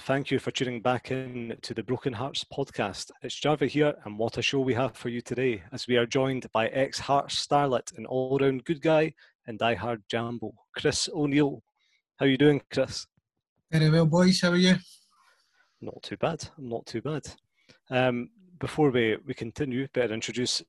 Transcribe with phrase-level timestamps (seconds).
[0.00, 3.10] and thank you for tuning back in to the Broken Hearts podcast.
[3.20, 6.06] It's Jarvie here, and what a show we have for you today, as we are
[6.06, 9.12] joined by ex Hearts starlet and all round good guy
[9.46, 11.62] and die-hard Jambo, Chris O'Neill.
[12.16, 13.06] How are you doing, Chris?
[13.70, 14.40] Very well, boys.
[14.40, 14.76] How are you?
[15.82, 16.48] Not too bad.
[16.56, 17.26] Not too bad.
[17.90, 20.62] Um, before we, we continue, better introduce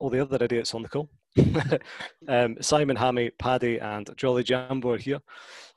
[0.00, 1.08] all the other idiots on the call.
[2.28, 5.20] um, Simon, Hammy, Paddy, and Jolly Jambo are here,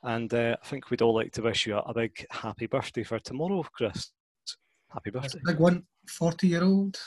[0.02, 3.02] and uh, I think we'd all like to wish you a, a big happy birthday
[3.02, 4.12] for tomorrow, Chris.
[4.92, 5.40] Happy birthday!
[5.44, 6.98] Big one, 40 year old.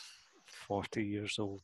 [0.67, 1.63] 40 years old.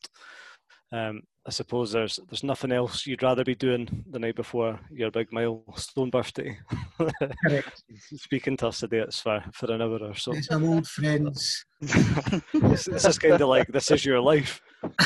[0.91, 5.11] Um, I suppose there's there's nothing else you'd rather be doing the night before your
[5.11, 6.57] big milestone birthday.
[8.15, 10.33] Speaking to us today, it's for, for an hour or so.
[10.33, 11.65] It's our old friends.
[11.81, 14.61] this, this is kind of like this is your life.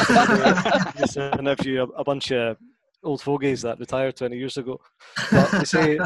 [0.97, 2.57] Just interview a, a bunch of
[3.03, 4.79] old fogies that retired 20 years ago.
[5.31, 5.99] But they say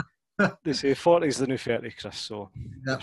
[0.63, 2.17] they say 40 is the new 30, Chris.
[2.17, 2.49] So
[2.85, 2.97] Yeah.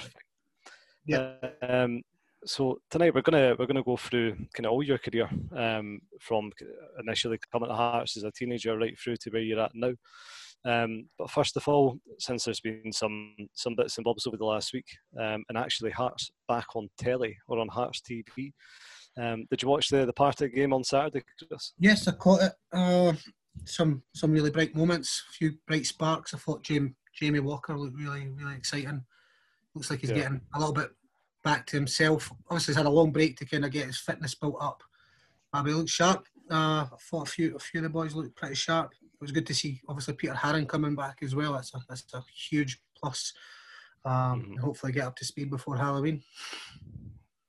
[1.06, 1.32] Yeah.
[1.62, 2.02] um,
[2.44, 6.50] so tonight we're gonna we're gonna go through kind of all your career um, from
[7.00, 9.92] initially coming to Hearts as a teenager right through to where you're at now.
[10.64, 14.44] Um, but first of all, since there's been some some bits and bobs over the
[14.44, 14.86] last week,
[15.18, 18.52] um, and actually Hearts back on telly or on Hearts TV.
[19.18, 21.72] Um, did you watch the the Partick game on Saturday, Chris?
[21.78, 22.52] Yes, I caught it.
[22.72, 23.12] Uh,
[23.64, 26.32] some some really bright moments, a few bright sparks.
[26.34, 29.04] I thought Jamie, Jamie Walker looked really, really exciting.
[29.74, 30.16] Looks like he's Yeah.
[30.16, 30.90] getting a little bit
[31.42, 32.30] back to himself.
[32.48, 34.82] Obviously, he's had a long break to kind of get his fitness built up.
[35.52, 36.26] But he looked sharp.
[36.50, 38.92] Uh, I thought a few, a few of the boys looked pretty sharp.
[39.02, 41.52] It was good to see, obviously, Peter Haring coming back as well.
[41.52, 43.32] That's a, that's a huge plus.
[44.04, 44.12] Um,
[44.56, 44.58] Mhm.
[44.58, 46.22] hopefully get up to speed before Halloween.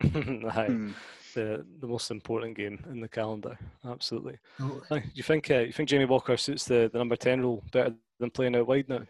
[0.04, 0.92] Aye, Hmm.
[1.34, 3.58] the the most important game in the calendar.
[3.86, 4.38] Absolutely.
[4.60, 7.64] So, Do you think uh, you think Jamie Walker suits the, the number ten role
[7.72, 9.02] better than playing out wide now?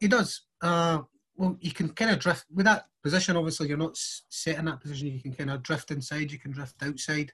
[0.00, 0.42] He does.
[0.62, 1.00] Uh,
[1.38, 3.36] well, you can kind of drift with that position.
[3.36, 5.06] Obviously, you're not set in that position.
[5.06, 6.32] You can kind of drift inside.
[6.32, 7.32] You can drift outside.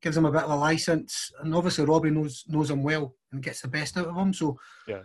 [0.00, 3.42] Gives him a bit of a license, and obviously Robbie knows knows him well and
[3.42, 4.32] gets the best out of him.
[4.32, 4.58] So,
[4.88, 5.02] Yeah.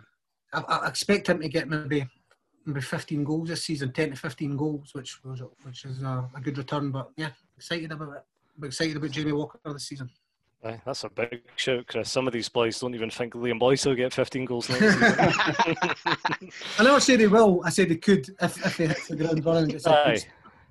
[0.52, 2.08] I, I expect him to get maybe
[2.64, 6.40] maybe 15 goals this season, 10 to 15 goals, which was which is a, a
[6.40, 6.90] good return.
[6.90, 8.24] But yeah, excited about it.
[8.56, 10.10] I'm excited about Jamie Walker this season.
[10.64, 12.10] Aye, that's a big shout, Chris.
[12.10, 15.00] Some of these boys don't even think Liam Boyce will get 15 goals next season.
[16.78, 17.62] I never say they will.
[17.64, 19.62] I said they could if, if he hits the ground running.
[19.64, 20.18] and gets a Aye,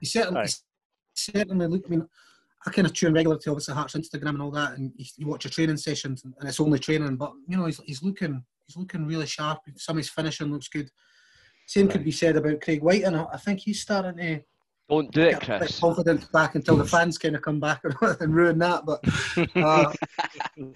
[0.02, 0.50] He certainly, Aye.
[1.16, 1.84] certainly look.
[1.86, 2.08] I mean,
[2.66, 5.28] I kind of tune regularly to obviously Hearts Instagram and all that, and you, you
[5.28, 7.16] watch your training sessions, and it's only training.
[7.16, 9.62] But you know, he's, he's looking, he's looking really sharp.
[9.78, 10.90] Some of his finishing looks good.
[11.66, 14.42] Same could be said about Craig Wighton, and I I think he's starting to
[14.90, 15.80] Don't do it, get a bit Chris.
[15.80, 17.82] confidence back until the fans kind of come back
[18.22, 18.86] and ruin that.
[18.86, 19.04] But
[19.58, 19.94] uh,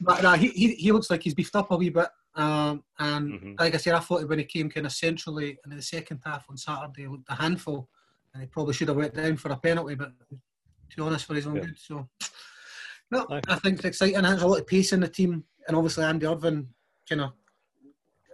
[0.00, 2.08] but no, he, he he looks like he's beefed up a wee bit.
[2.34, 3.60] Um, and Mhm.
[3.60, 6.46] like I said, I thought when he came kind of centrally in the second half
[6.48, 7.90] on Saturday, he looked a handful,
[8.32, 9.96] and he probably should have went down for a penalty.
[9.96, 11.62] But to be honest, for his own Yeah.
[11.66, 11.78] good.
[11.78, 12.08] So
[13.10, 13.42] no, Aye.
[13.48, 14.22] I think it's exciting.
[14.22, 16.68] There's a lot of pace in the team, and obviously Andy Irving
[17.08, 17.32] kind of.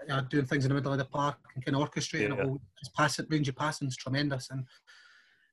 [0.07, 2.43] You know, doing things in the middle of the park and kind of orchestrating Yeah.
[2.45, 2.59] it all.
[2.81, 4.65] His passing, range of passing is tremendous, and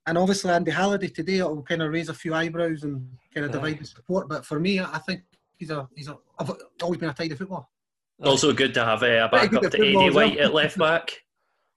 [0.08, 3.46] and obviously Andy Halliday today it will kind of raise a few eyebrows and kind
[3.46, 3.54] of Aye.
[3.54, 4.30] divide the support.
[4.30, 5.22] But for me, I think
[5.58, 6.52] he's a he's a I've
[6.82, 7.66] always been a tidy footballer.
[8.20, 10.30] It's also good to have uh, a Pretty good backup to football Eddie as well.
[10.30, 11.12] White at left back.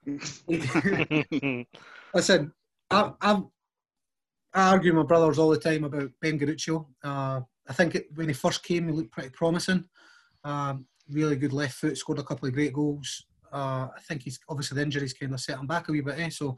[2.15, 2.53] Listen,
[2.91, 3.43] I, I've,
[4.55, 6.87] I argue with my brothers all the time about Ben Garuccio.
[7.03, 9.85] Uh, I think it, when he first came, he looked pretty promising.
[10.45, 13.25] Um, really good left foot, scored a couple of great goals.
[13.53, 16.19] Uh, I think he's obviously the injuries kind of set him back a wee bit.
[16.19, 16.29] Eh?
[16.31, 16.57] So,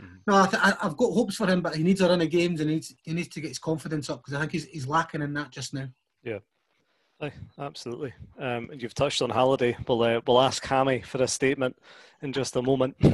[0.00, 0.18] Mhm.
[0.26, 2.30] no, I th- I, I've got hopes for him, but he needs a run of
[2.30, 4.64] games and he needs, he needs to get his confidence up because I think he's,
[4.66, 5.88] he's lacking in that just now.
[7.20, 8.12] Aye, absolutely.
[8.36, 9.76] Um, and you've touched on Halliday.
[9.86, 11.76] We'll, uh, we'll ask Hammy for a statement
[12.20, 12.96] in just a moment.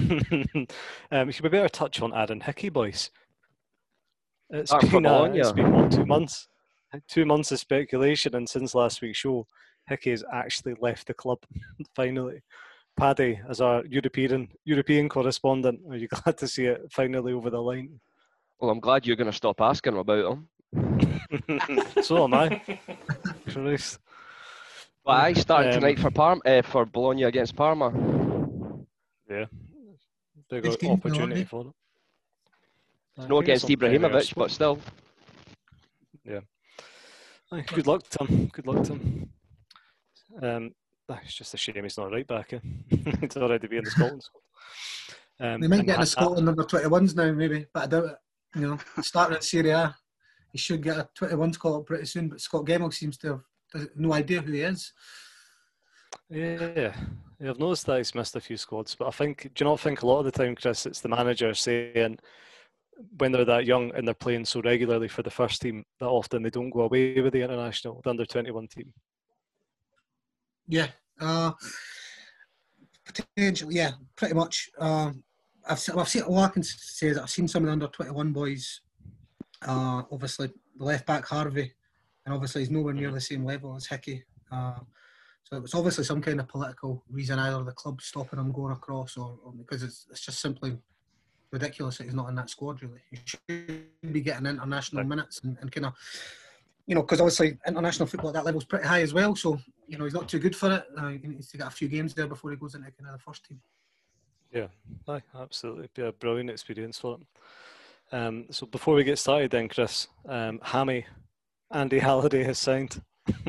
[1.12, 3.10] um, should we better touch on Aaron Hickey, boys?
[4.48, 5.38] It's Start from been, uh, Bologna.
[5.40, 6.48] it's been what, two months?
[7.06, 9.46] Two months of speculation, and since last week's show,
[9.88, 11.40] Hickey has actually left the club
[11.94, 12.40] finally.
[12.98, 17.62] Paddy, as our European European correspondent, are you glad to see it finally over the
[17.62, 18.00] line?
[18.60, 20.48] Well, I'm glad you're going to stop asking about him.
[22.02, 22.60] so am I.
[23.48, 24.00] Christ.
[25.04, 27.88] But I started Um, tonight for Parma, uh, for Bologna against Parma.
[29.30, 29.46] Yeah.
[30.50, 31.74] Big Good opportunity for them.
[33.16, 34.78] I No against Ibrahimovic, but still.
[36.24, 36.40] Yeah.
[37.74, 38.46] good luck to him.
[38.46, 39.30] Good luck to him.
[40.42, 40.74] Um,
[41.22, 42.52] it's just a shame he's not right back.
[42.52, 42.58] Eh?
[43.20, 45.54] he's already be in the Scotland squad.
[45.54, 48.16] Um, They might get in the Scotland number 21s now, maybe, but I doubt it.
[48.54, 49.94] You know, starting at Serie A,
[50.52, 53.42] he should get a 21s call up pretty soon, but Scot Gemmill seems to
[53.74, 54.92] have no idea who he is.
[56.30, 56.92] Yeah,
[57.40, 59.80] Yeah, I've noticed that he's missed a few squads, but I think do you not
[59.80, 62.18] think a lot of the time, Chris, it's the manager saying
[63.18, 66.42] when they're that young and they're playing so regularly for the first team that often
[66.42, 68.92] they don't go away with the international, the under twenty one team.
[70.68, 70.88] Yeah,
[71.20, 71.52] uh,
[73.04, 73.76] potentially.
[73.76, 74.68] Yeah, pretty much.
[74.78, 75.24] Um,
[75.66, 77.88] I've seen, I've seen all I can say is I've seen some of the under
[77.88, 78.82] twenty one boys.
[79.66, 81.72] Uh, obviously, the left back Harvey,
[82.24, 84.24] and obviously he's nowhere near the same level as Hickey.
[84.52, 84.80] Uh,
[85.44, 89.16] so it's obviously some kind of political reason, either the club stopping him going across,
[89.16, 90.76] or, or because it's, it's just simply
[91.50, 92.82] ridiculous that he's not in that squad.
[92.82, 95.94] Really, he should be getting international minutes and, and kind of,
[96.88, 99.36] you know, because obviously international football at that level is pretty high as well.
[99.36, 100.86] So you know he's not too good for it.
[100.96, 103.12] Uh, he needs to get a few games there before he goes into kind of
[103.12, 103.60] the first team.
[104.50, 104.68] Yeah,
[105.06, 105.90] aye, absolutely.
[105.94, 107.26] Be a brilliant experience for him.
[108.10, 111.04] Um, so before we get started, then, Chris, um, Hammy,
[111.70, 113.02] Andy Halliday has signed.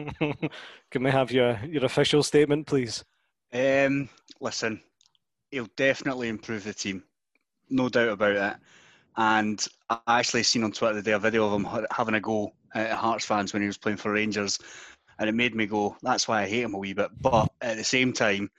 [0.91, 3.05] Can we have your, your official statement, please?
[3.53, 4.09] Um,
[4.41, 4.81] listen,
[5.51, 7.03] he'll definitely improve the team,
[7.69, 8.57] no doubt about it.
[9.15, 12.91] And I actually seen on Twitter today a video of him having a go at
[12.91, 14.59] Hearts fans when he was playing for Rangers,
[15.19, 17.77] and it made me go, "That's why I hate him a wee bit." But at
[17.77, 18.49] the same time,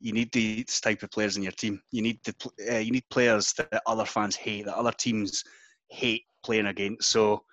[0.00, 1.82] you need these type of players in your team.
[1.90, 2.34] You need the
[2.70, 5.44] uh, you need players that other fans hate, that other teams
[5.88, 7.10] hate playing against.
[7.10, 7.44] So,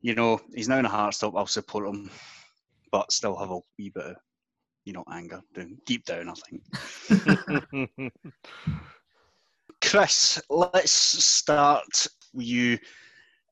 [0.00, 1.34] you know, he's now in a Hearts top.
[1.36, 2.10] I'll support him,
[2.90, 4.16] but still have a wee bit of
[4.84, 8.12] you know, anger down deep down, I think.
[9.82, 12.78] Chris, let's start with you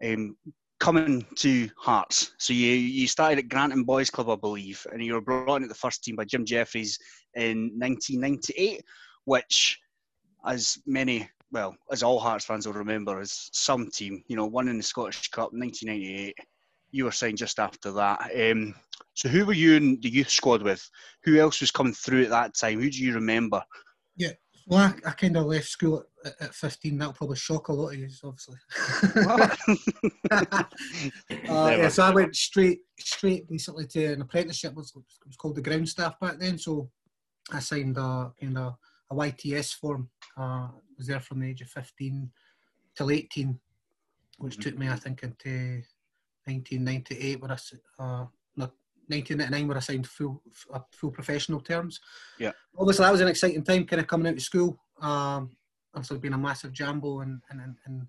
[0.05, 0.37] um,
[0.79, 2.33] coming to Hearts.
[2.39, 5.65] So you you started at Granton Boys Club, I believe, and you were brought in
[5.65, 6.99] at the first team by Jim Jefferies
[7.35, 8.83] in 1998,
[9.25, 9.79] which,
[10.47, 14.23] as many, well, as all Hearts fans will remember, is some team.
[14.29, 16.35] You know, won in the Scottish Cup 1998.
[16.91, 18.31] You were signed just after that.
[18.35, 18.75] Um,
[19.15, 20.89] so who were you in the youth squad with?
[21.25, 22.81] Who else was coming through at that time?
[22.81, 23.63] Who do you remember?
[24.69, 26.99] Well, I, I kind of left school at, at 15.
[26.99, 28.56] That'll probably shock a lot of you, obviously.
[30.31, 30.67] uh,
[31.49, 34.73] yeah, so I went straight, straight basically to an apprenticeship.
[34.73, 36.59] It was, it was called the ground staff back then.
[36.59, 36.91] So
[37.50, 38.75] I signed a kind of
[39.11, 40.11] a YTS form.
[40.37, 40.69] Uh,
[40.99, 42.31] was there from the age of 15
[42.94, 43.59] till 18,
[44.37, 45.82] which took me, I think, into
[46.44, 47.56] 1998, where I
[48.03, 48.26] uh,
[49.09, 50.43] 1999, where I signed full
[50.93, 52.01] full professional terms.
[52.39, 52.53] Yeah.
[52.79, 54.79] Obviously, that was an exciting time, kind of coming out of school.
[55.01, 55.57] Um,
[55.95, 58.07] obviously, being a massive jambo, and and and, and you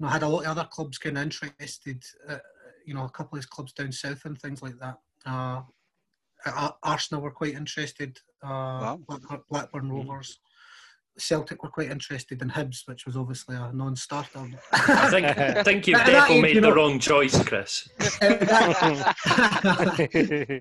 [0.00, 2.02] know, I had a lot of other clubs kind of interested.
[2.28, 2.38] Uh,
[2.86, 4.98] you know, a couple of clubs down south and things like that.
[5.24, 5.62] Uh,
[6.82, 8.18] Arsenal were quite interested.
[8.42, 9.00] Uh, Wow.
[9.08, 9.90] Blackburn, Blackburn Mhm.
[10.08, 10.38] Rovers.
[11.18, 14.48] Celtic were quite interested in Hibs, which was obviously a non-starter.
[14.72, 17.88] I think I think you've definitely age, made you the wrong choice, Chris.
[18.00, 19.02] at, that,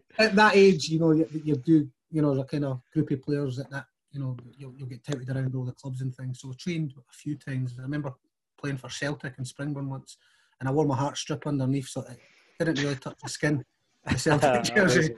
[0.19, 3.21] at that age, you know, you, you do, you know, the kind of group of
[3.21, 6.42] players at that, you know, you'll, you'll get touted around all the clubs and things.
[6.42, 7.75] So I trained a few times.
[7.80, 8.13] I remember
[8.59, 10.18] playing for Celtic and Springburn once,
[10.59, 12.19] and I wore my heart strip underneath, so it
[12.59, 13.63] didn't really touch the skin.
[14.10, 15.15] The Celtic jersey.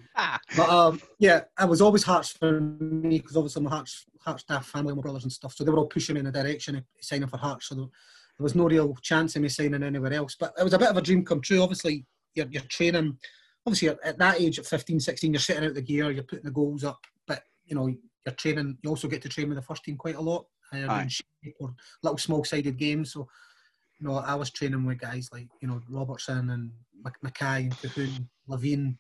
[0.58, 4.68] But um, yeah, I was always Hearts for me because obviously my Hearts, Hearts staff,
[4.68, 5.56] family, my brothers and stuff.
[5.56, 7.70] So they were all pushing me in the direction of signing for Hearts.
[7.70, 10.36] So there, there was no real chance of me signing anywhere else.
[10.40, 11.62] But it was a bit of a dream come true.
[11.62, 13.18] Obviously, you're, you're training.
[13.66, 16.46] Obviously, you're, at that age, at 15, 16, you're setting out the gear, you're putting
[16.46, 17.00] the goals up.
[17.26, 18.78] But you know, you're training.
[18.82, 20.46] You also get to train with the first team quite a lot.
[20.74, 21.10] Uh, Aye.
[21.60, 23.14] or little small-sided games.
[23.14, 23.28] So
[24.00, 26.72] you know, I was training with guys like you know Robertson and
[27.04, 28.98] Mac- Mackay and Colquhoun, Levein,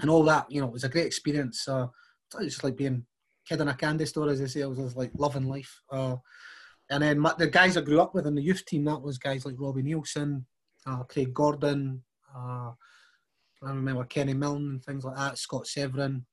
[0.00, 0.50] and all that.
[0.50, 1.66] You know, it was a great experience.
[1.68, 1.86] Uh,
[2.40, 3.04] it's just like being
[3.48, 4.60] kid in a candy store, as they say.
[4.60, 5.80] It was just like loving life.
[5.90, 6.16] Uh,
[6.90, 9.18] and then my, the guys I grew up with in the youth team, that was
[9.18, 10.44] guys like Robbie Neilson,
[10.86, 12.02] uh, Craig Gordon.
[12.36, 12.70] Uh,
[13.62, 15.38] I remember Kenny Milne and things like that.
[15.38, 16.24] Scott Severin.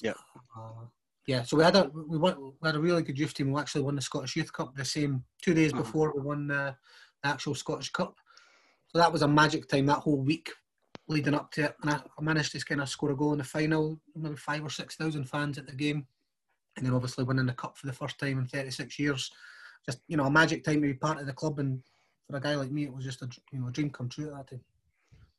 [0.00, 0.14] Yeah.
[0.58, 0.86] Uh,
[1.26, 3.50] yeah, so we had a we, won, we had a really good youth team.
[3.52, 5.82] We actually won the Scottish Youth Cup the same two days Uh-huh.
[5.82, 6.74] before we won the
[7.26, 8.16] actual Scottish Cup.
[8.88, 9.86] So that was a magic time.
[9.86, 10.50] That whole week
[11.08, 13.44] leading up to it, and I, managed to kind of score a goal in the
[13.44, 14.00] final.
[14.14, 16.06] Maybe five or six thousand fans at the game,
[16.76, 19.30] and then obviously winning the cup for the first time in 36 years.
[19.84, 21.82] Just you know, a magic time to be part of the club, and
[22.28, 24.26] for a guy like me, it was just a you know a dream come true
[24.26, 24.60] at that time.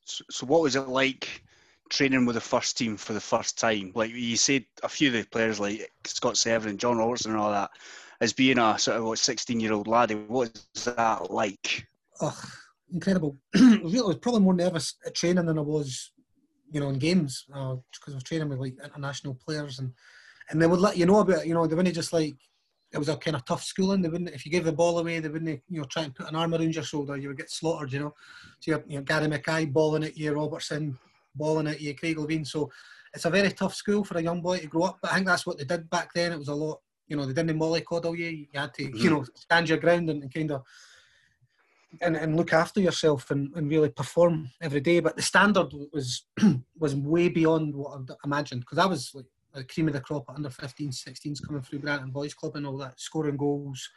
[0.04, 1.42] So, so what was it like
[1.90, 3.92] training with the first team for the first time?
[3.94, 7.50] Like you said, a few of the players like Scott Severin, John Robertson, and all
[7.50, 7.70] that,
[8.20, 11.86] as being a sort of what sixteen year old laddie, what was that like?
[12.20, 12.38] Oh,
[12.92, 13.36] incredible!
[13.54, 16.12] really, I was probably more nervous at training than I was,
[16.70, 19.92] you know, in games uh, because I was training with like international players, and
[20.50, 21.46] and they would let you know about it.
[21.46, 22.36] You know, they wouldn't just like
[22.92, 24.02] it was a kind of tough schooling.
[24.02, 26.28] They wouldn't if you gave the ball away, they wouldn't you know try and put
[26.28, 27.16] an arm around your shoulder.
[27.16, 27.92] You would get slaughtered.
[27.92, 28.14] You know,
[28.60, 30.98] so you know Gary Mackay balling at you, Robertson
[31.34, 32.46] balling at you, Craig Levein.
[32.46, 32.70] So
[33.14, 34.98] it's a very tough school for a young boy to grow up.
[35.02, 36.32] But I think that's what they did back then.
[36.32, 38.28] It was a lot, you know, they didn't mollycoddle you.
[38.28, 39.08] You had to, you mm-hmm.
[39.08, 40.62] know, stand your ground and, and kind of
[42.02, 45.00] and, and look after yourself and, and really perform every day.
[45.00, 46.24] But the standard was
[46.78, 50.26] was way beyond what I imagined because I was like the cream of the crop
[50.28, 53.88] at under 15, 16s coming through Granton Boys Club and all that, scoring goals.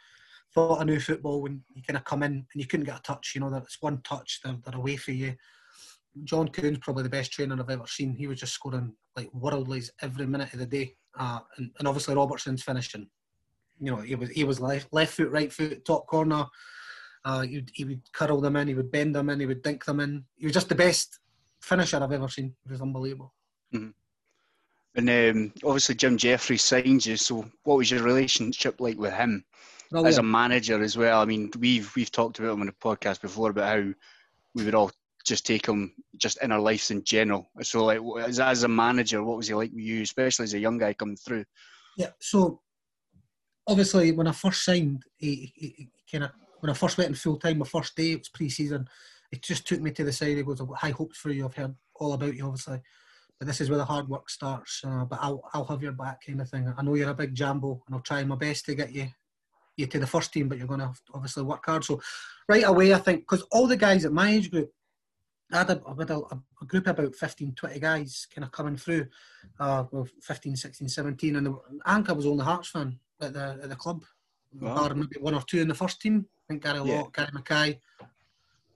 [0.54, 3.02] Thought I knew football when you kind of come in and you couldn't get a
[3.02, 3.32] touch.
[3.34, 5.34] You know, that's one touch, they're, they're away for you.
[6.24, 8.14] John Colquhoun's probably the best trainer I've ever seen.
[8.14, 12.14] He was just scoring like worldlies every minute of the day, uh, and, and obviously
[12.14, 13.08] Robertson's finishing.
[13.80, 16.46] You know, he was he was left left foot, right foot, top corner.
[17.24, 19.62] Uh, he, would, he would curl them in, he would bend them in, he would
[19.62, 20.24] dink them in.
[20.36, 21.20] He was just the best
[21.60, 22.54] finisher I've ever seen.
[22.66, 23.32] It was unbelievable.
[23.72, 23.90] Mm-hmm.
[24.94, 27.16] And um, obviously Jim Jefferies signed you.
[27.16, 29.44] So what was your relationship like with him
[29.90, 30.08] Brilliant.
[30.08, 31.20] as a manager as well?
[31.20, 33.92] I mean, we've we've talked about him on the podcast before about how
[34.54, 34.90] we would all
[35.24, 37.50] just take him just in our lives in general.
[37.62, 40.58] So like as, as a manager, what was he like with you, especially as a
[40.58, 41.44] young guy coming through?
[41.96, 42.10] Yeah.
[42.20, 42.60] So
[43.66, 47.16] obviously when I first signed, he, he, he kind of when I first went in
[47.16, 48.88] full time, my first day, it was pre season,
[49.32, 50.36] It just took me to the side.
[50.36, 51.44] He goes, I've got high hopes for you.
[51.44, 52.80] I've heard all about you, obviously.
[53.38, 54.80] But this is where the hard work starts.
[54.86, 56.72] Uh, but I'll, I'll have your back, kind of thing.
[56.76, 59.08] I know you're a big jambo, and I'll try my best to get you
[59.76, 61.82] you to the first team, but you're going to obviously work hard.
[61.82, 62.00] So,
[62.46, 64.70] right away, I think, because all the guys at my age group,
[65.52, 68.52] I had, a, I had a, a, group of about 15, 20 guys kind of
[68.52, 69.06] coming through,
[69.60, 71.54] uh, well, 15, 16, 17, and the,
[71.86, 74.04] Anka was only Hearts fan at the, at the club.
[74.58, 74.88] Wow.
[74.88, 76.26] Or maybe one or two in the first team.
[76.44, 77.04] I think Gary Yeah.
[77.12, 77.80] Gary Mackay.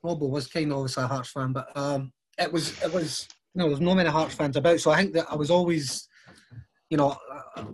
[0.03, 3.61] Robbo was kind of obviously a Hearts fan, but um, it was it was you
[3.61, 6.09] know there's no many Hearts fans about, so I think that I was always,
[6.91, 7.17] you know,
[7.57, 7.65] uh,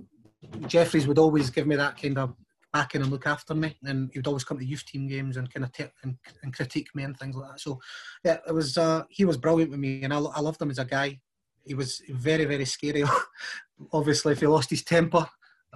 [0.66, 2.34] Jefferies would always give me that kind of
[2.72, 5.52] backing and look after me, and he would always come to youth team games and
[5.52, 7.60] kind of t- and, and critique me and things like that.
[7.60, 7.80] So
[8.24, 10.78] yeah, it was uh, he was brilliant with me, and I, I loved him as
[10.78, 11.20] a guy.
[11.64, 13.04] He was very very scary.
[13.92, 15.26] Obviously, if he lost his temper,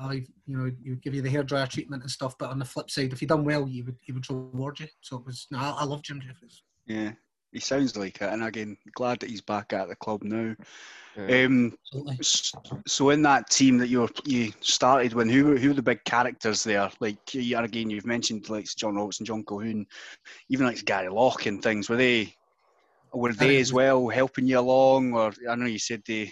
[0.00, 2.36] uh, you know, he would give you the hairdryer treatment and stuff.
[2.38, 4.88] But on the flip side, if he done well, he would he would reward you.
[5.00, 5.46] So it was.
[5.50, 6.62] No, I, I love Jim Jefferies.
[6.86, 7.12] Yeah,
[7.56, 8.30] he sounds like it.
[8.30, 10.54] And again, glad that he's back at the club now.
[11.16, 11.44] Yeah.
[11.46, 12.18] Um, Absolutely.
[12.86, 15.80] so in that team that you were, you started when, who were- who were the
[15.82, 16.90] big characters there?
[17.00, 19.86] Like you- again, you've mentioned like John Robertson, John Colquhoun,
[20.50, 21.88] even like Gary Locke and things.
[21.88, 22.36] Were they
[23.14, 25.14] were they Gary- as well helping you along?
[25.14, 26.30] Or I know you said they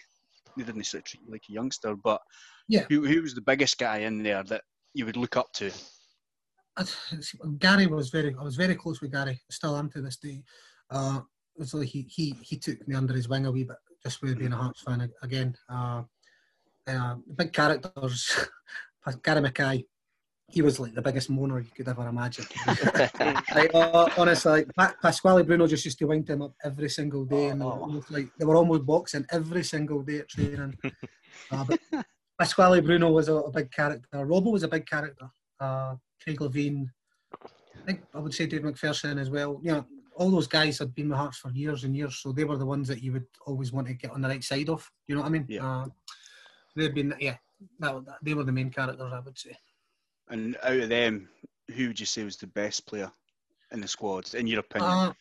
[0.58, 2.20] they didn't sort of treat you like a youngster, but
[2.68, 2.84] Yeah.
[2.90, 5.70] who who was the biggest guy in there that you would look up to?
[6.76, 6.84] I-
[7.58, 8.34] Gary was very.
[8.38, 9.40] I was very close with Gary.
[9.50, 10.42] Still am to this day.
[10.94, 11.20] Uh,
[11.62, 14.52] so he he he took me under his wing a wee bit, just with being
[14.52, 15.50] a Hearts fan again.
[15.68, 16.02] Uh,
[16.86, 18.20] uh, big characters.
[19.22, 19.84] Gary Mackay.
[20.48, 22.44] He was like the biggest moaner you could ever imagine.
[23.58, 27.48] like, uh, honestly, like, Pasquale Bruno just used to wind him up every single day,
[27.48, 27.80] and they were Oh.
[27.86, 30.74] almost like they were almost boxing every single day at training.
[31.50, 31.80] uh, but
[32.38, 34.06] Pasquale Bruno was a, a big character.
[34.30, 35.28] Robbo was a big character.
[35.58, 36.86] Uh, Craig Levein.
[37.42, 39.60] I think I would say Dave McPherson as well.
[39.62, 42.44] You know, all those guys had been with Hearts for years and years, so they
[42.44, 44.88] were the ones that you would always want to get on the right side of.
[45.06, 45.46] You know what I mean?
[45.48, 45.66] Yeah.
[45.66, 45.86] Uh,
[46.76, 47.36] they've been, yeah,
[47.80, 49.56] that, that- they were the main characters, I would say.
[50.28, 51.28] And out of them,
[51.74, 53.10] who would you say was the best player
[53.72, 54.90] in the squad, in your opinion?
[54.90, 55.12] Uh,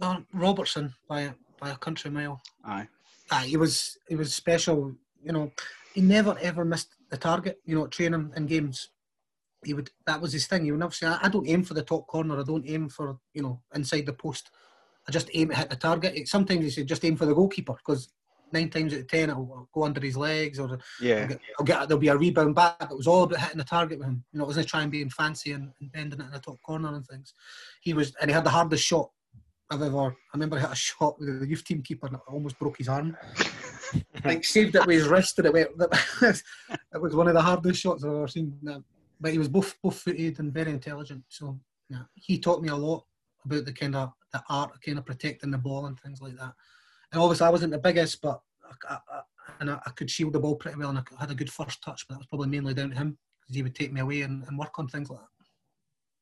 [0.00, 2.40] uh, Robertson by a, by a country mile.
[2.64, 2.88] Aye.
[3.30, 4.92] Ah, he was he was special.
[5.24, 5.52] You know,
[5.94, 7.60] he never ever missed the target.
[7.64, 8.88] You know, training and games.
[9.64, 9.90] He would.
[10.06, 10.64] That was his thing.
[10.64, 12.38] He would never say, "I don't aim for the top corner.
[12.38, 14.50] I don't aim for you know inside the post.
[15.08, 17.34] I just aim to hit the target." It- Sometimes he said, "Just aim for the
[17.34, 18.08] goalkeeper," because
[18.52, 21.22] nine times out of ten it'll go under his legs or Yeah.
[21.22, 22.76] I'll get, get, there'll be a rebound back.
[22.82, 24.24] It was all about hitting the target with him.
[24.32, 26.94] You know, it wasn't trying being fancy and, and bending it in the top corner
[26.94, 27.32] and things.
[27.80, 29.10] He was, and he had the hardest shot
[29.70, 30.08] I've ever.
[30.08, 32.76] I remember I hit a shot with the youth team keeper and it almost broke
[32.76, 33.16] his arm.
[34.24, 35.68] like saved it with his wrist and it went.
[36.22, 38.58] it was one of the hardest shots I've ever seen.
[39.22, 41.22] But he was both both footed and very intelligent.
[41.28, 43.04] So yeah, he taught me a lot
[43.44, 46.36] about the kind of the art of kind of protecting the ball and things like
[46.36, 46.52] that.
[47.12, 48.40] And obviously I wasn't the biggest, but
[48.88, 49.20] I, I,
[49.60, 51.82] and I, I could shield the ball pretty well and I had a good first
[51.82, 54.22] touch, but that was probably mainly down to him because he would take me away
[54.22, 55.28] and, and work on things like that.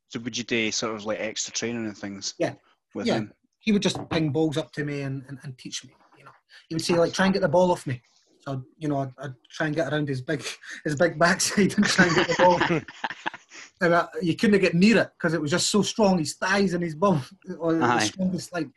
[0.09, 2.35] So would you do sort of like extra training and things?
[2.39, 2.55] Yeah.
[2.95, 3.15] With Yeah.
[3.15, 3.33] him.
[3.61, 5.95] He would just ping balls up to me and, and, and teach me.
[6.19, 6.33] You know,
[6.69, 8.03] he would say like, "Try and get the ball off me."
[8.41, 10.45] So you know, I'd, I'd try and get around his big
[10.85, 12.61] his big backside and try and get the ball.
[13.81, 16.19] and I, you couldn't get near it because it was just so strong.
[16.19, 17.23] His thighs and his bum,
[17.59, 18.53] or the strongest.
[18.53, 18.69] Like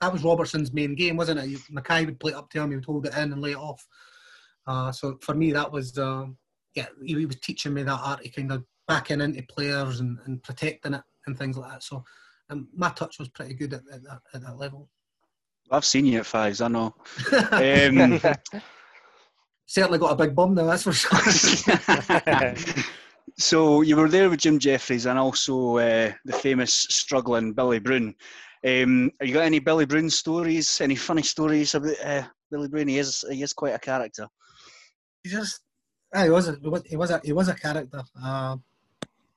[0.00, 1.60] that was Robertson's main game, wasn't it?
[1.70, 3.86] Mackay would play up to him, he would hold it in and lay it off.
[4.66, 6.36] Uh, so for me, that was um,
[6.74, 10.18] yeah, he, he was teaching me that art of kind of backing into players and,
[10.26, 11.82] and protecting it and things like that.
[11.82, 12.04] So
[12.50, 14.88] um, my touch was pretty good at, at, that, at that level.
[15.70, 16.94] I've seen you at fives, I know.
[17.52, 18.20] Um,
[19.66, 21.18] Certainly got a big bum now, that's for sure.
[23.38, 28.14] so you were there with Jim Jefferies and also uh, the famous struggling Billy Brown.
[28.64, 30.80] Um, have you got any Billy Brown stories?
[30.80, 32.88] Any funny stories about uh, Billy Brown?
[32.88, 34.28] He is he is quite a character.
[35.24, 35.60] he just
[36.14, 38.02] ah, he was a, he was a he was a character.
[38.22, 38.56] Uh,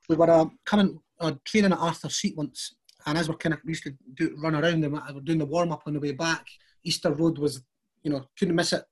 [0.08, 3.62] we were uh, coming uh, training at Arthur Seat once, and as we're kind of
[3.66, 6.00] we used to do run around and we were doing the warm up on the
[6.00, 6.46] way back.
[6.84, 7.64] Easter Road was
[8.04, 8.84] you know couldn't miss it,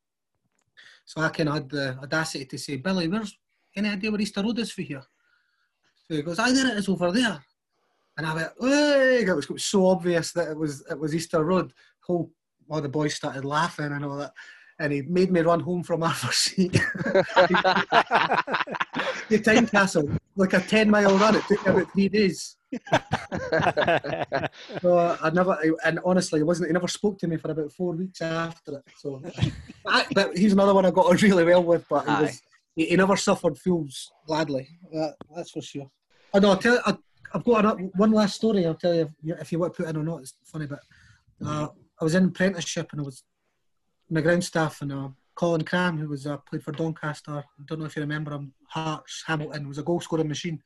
[1.06, 3.38] so I kind of had the audacity to say, Billy, where's
[3.76, 5.04] any idea where Easter Road is for here?
[6.08, 7.44] So he goes, I there it is over there.
[8.18, 9.26] And I went, hey!
[9.26, 11.74] it was, it was so obvious that it was it was Easter Road.
[12.02, 12.32] Whole
[12.70, 14.34] all the boys started laughing and all that.
[14.80, 16.74] And he made me run home from Arthur Seat.
[19.30, 22.58] the Tynecastle, like a 10 mile run, it took me about three days.
[24.82, 26.70] So I never, and honestly, it wasn't.
[26.70, 28.84] He never spoke to me for about four weeks after it.
[28.98, 29.22] So,
[29.86, 31.86] I, but he's another one I got on really well with.
[31.88, 32.42] But he, was,
[32.76, 34.68] he, he never suffered fools gladly.
[34.92, 35.90] That, that's for sure.
[36.34, 36.52] I know.
[36.52, 36.80] I'll tell.
[36.86, 36.98] I,
[37.34, 38.66] I've got an, one last story.
[38.66, 40.22] I'll tell you if you, if you want to put in or not.
[40.22, 40.80] It's funny, but
[41.46, 41.68] uh,
[42.00, 43.24] I was in apprenticeship and I was
[44.10, 47.32] the ground staff and uh, Colin Cramb, who was uh, played for Doncaster.
[47.32, 48.54] I don't know if you remember him.
[48.68, 50.62] Hearts Hamilton was a goal scoring machine.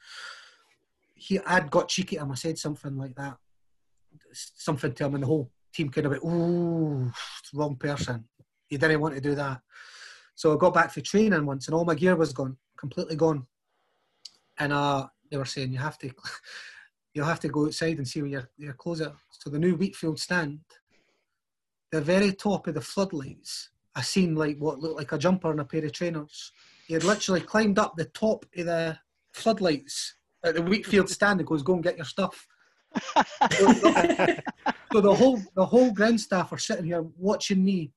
[1.16, 2.32] He, I'd got cheeky at him.
[2.32, 3.38] I said something like that,
[4.34, 7.12] something to him, and the whole team kind of went, "Ooh,
[7.54, 8.26] wrong person."
[8.68, 9.62] He didn't want to do that.
[10.36, 13.48] So I got back for training once, and all my gear was gone, completely gone.
[14.60, 16.12] And uh, they were saying you have to,
[17.14, 19.16] you have to go outside and see where your your clothes are.
[19.32, 20.60] So the new Wheatfield stand,
[21.92, 25.60] the very top of the floodlights, I seen like what looked like a jumper and
[25.60, 26.52] a pair of trainers.
[26.88, 28.98] He had literally climbed up the top of the
[29.34, 32.48] floodlights at the Wheatfield stand and goes, "Go and get your stuff."
[33.52, 37.92] so the whole the whole ground staff are sitting here watching me,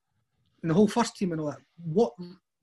[0.63, 2.13] and the whole first team and all that, what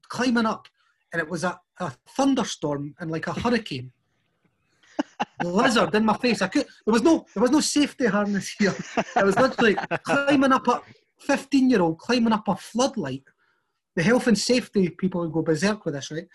[0.09, 0.67] climbing up,
[1.13, 3.91] and it was a, a thunderstorm and like a hurricane.
[5.43, 6.41] Lizard in my face.
[6.41, 6.65] I could.
[6.85, 7.25] There was no.
[7.33, 8.73] There was no safety harness here.
[9.15, 10.67] I was literally climbing up
[11.19, 13.23] a fifteen-year-old climbing up a floodlight.
[13.95, 16.27] The health and safety people would go berserk with this, right?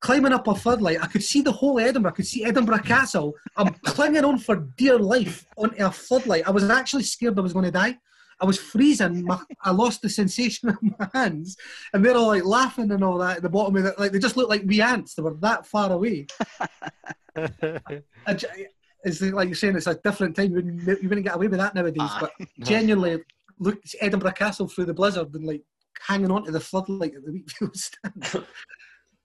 [0.00, 2.12] Climbing up a floodlight, I could see the whole Edinburgh.
[2.12, 3.34] I could see Edinburgh Castle.
[3.56, 6.46] I'm clinging on for dear life onto a floodlight.
[6.46, 7.98] I was actually scared I was going to die.
[8.40, 9.24] I was freezing.
[9.26, 11.56] My, I lost the sensation of my hands,
[11.92, 13.98] and they're all like laughing and all that at the bottom of it.
[13.98, 15.14] Like they just looked like wee ants.
[15.14, 16.26] They were that far away.
[17.36, 18.68] I j-
[19.04, 20.50] It's like you're saying, it's a different time.
[20.50, 21.96] You wouldn't, you wouldn't get away with that nowadays.
[22.00, 22.18] Aye.
[22.20, 23.22] But genuinely,
[23.60, 25.62] look, it's Edinburgh Castle through the blizzard and like
[26.00, 28.44] hanging on to the floodlight at the Wheatfield stand.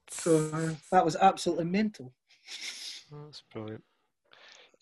[0.09, 2.13] so uh, that was absolutely mental.
[3.11, 3.83] That's brilliant.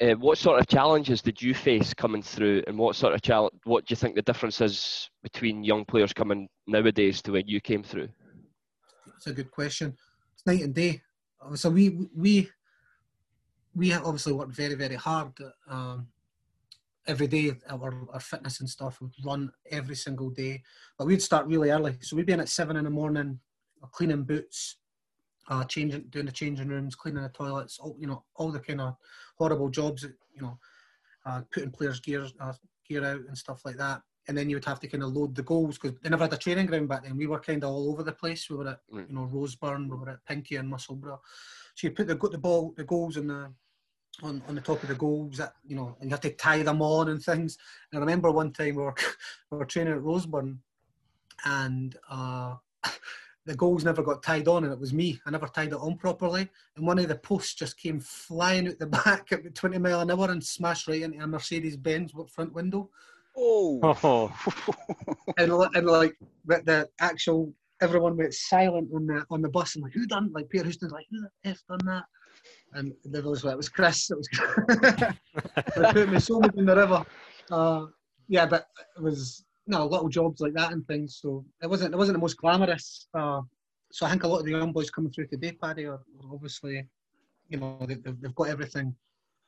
[0.01, 3.53] Uh, what sort of challenges did you face coming through, and what sort of challenge?
[3.63, 7.61] What do you think the difference is between young players coming nowadays to when you
[7.61, 8.09] came through?
[9.15, 9.95] It's a good question.
[10.33, 11.01] It's night and day.
[11.53, 12.49] So we we
[13.75, 15.31] we have obviously worked very very hard
[15.69, 16.07] um,
[17.07, 17.53] every day.
[17.69, 20.63] Our our fitness and stuff would run every single day,
[20.97, 21.97] but we'd start really early.
[22.01, 23.39] So we'd be in at seven in the morning,
[23.83, 24.77] uh, cleaning boots,
[25.49, 28.81] uh, changing, doing the changing rooms, cleaning the toilets, all you know, all the kind
[28.81, 28.95] of
[29.37, 30.03] horrible jobs.
[30.03, 30.59] that, You know,
[31.25, 32.53] uh, putting players' gear uh,
[32.87, 34.01] gear out and stuff like that.
[34.29, 36.33] And then you would have to kind of load the goals because they never had
[36.33, 37.17] a training ground back then.
[37.17, 38.49] We were kind of all over the place.
[38.49, 41.19] We were at you know Roseburn, we were at Pinkie and Musselburgh.
[41.75, 43.53] So you put the got the ball, the goals in the
[44.21, 46.61] on, on the top of the goals, that, you know, and you have to tie
[46.61, 47.57] them on and things.
[47.91, 48.95] And I remember one time we were,
[49.51, 50.57] we were training at Roseburn,
[51.45, 52.55] and uh,
[53.45, 55.19] the goals never got tied on, and it was me.
[55.25, 58.79] I never tied it on properly, and one of the posts just came flying out
[58.79, 62.13] the back at about 20 mile an hour and smashed right into a Mercedes Benz
[62.29, 62.89] front window.
[63.35, 64.31] Oh, Oh,
[65.37, 67.51] And, and like the, the actual
[67.83, 70.91] everyone went silent on the on the bus and like who done like Peter Houston's
[70.91, 72.03] like who the f done that?
[72.73, 74.29] And they was like it was Chris it was
[75.75, 77.05] they put me so much in the river.
[77.51, 77.85] Uh,
[78.27, 81.97] yeah but it was no little jobs like that and things so it wasn't it
[81.97, 83.41] wasn't the most glamorous uh,
[83.91, 86.33] so I think a lot of the young boys coming through today Paddy are, are
[86.33, 86.87] obviously
[87.49, 88.95] you know they, they've, they've got everything.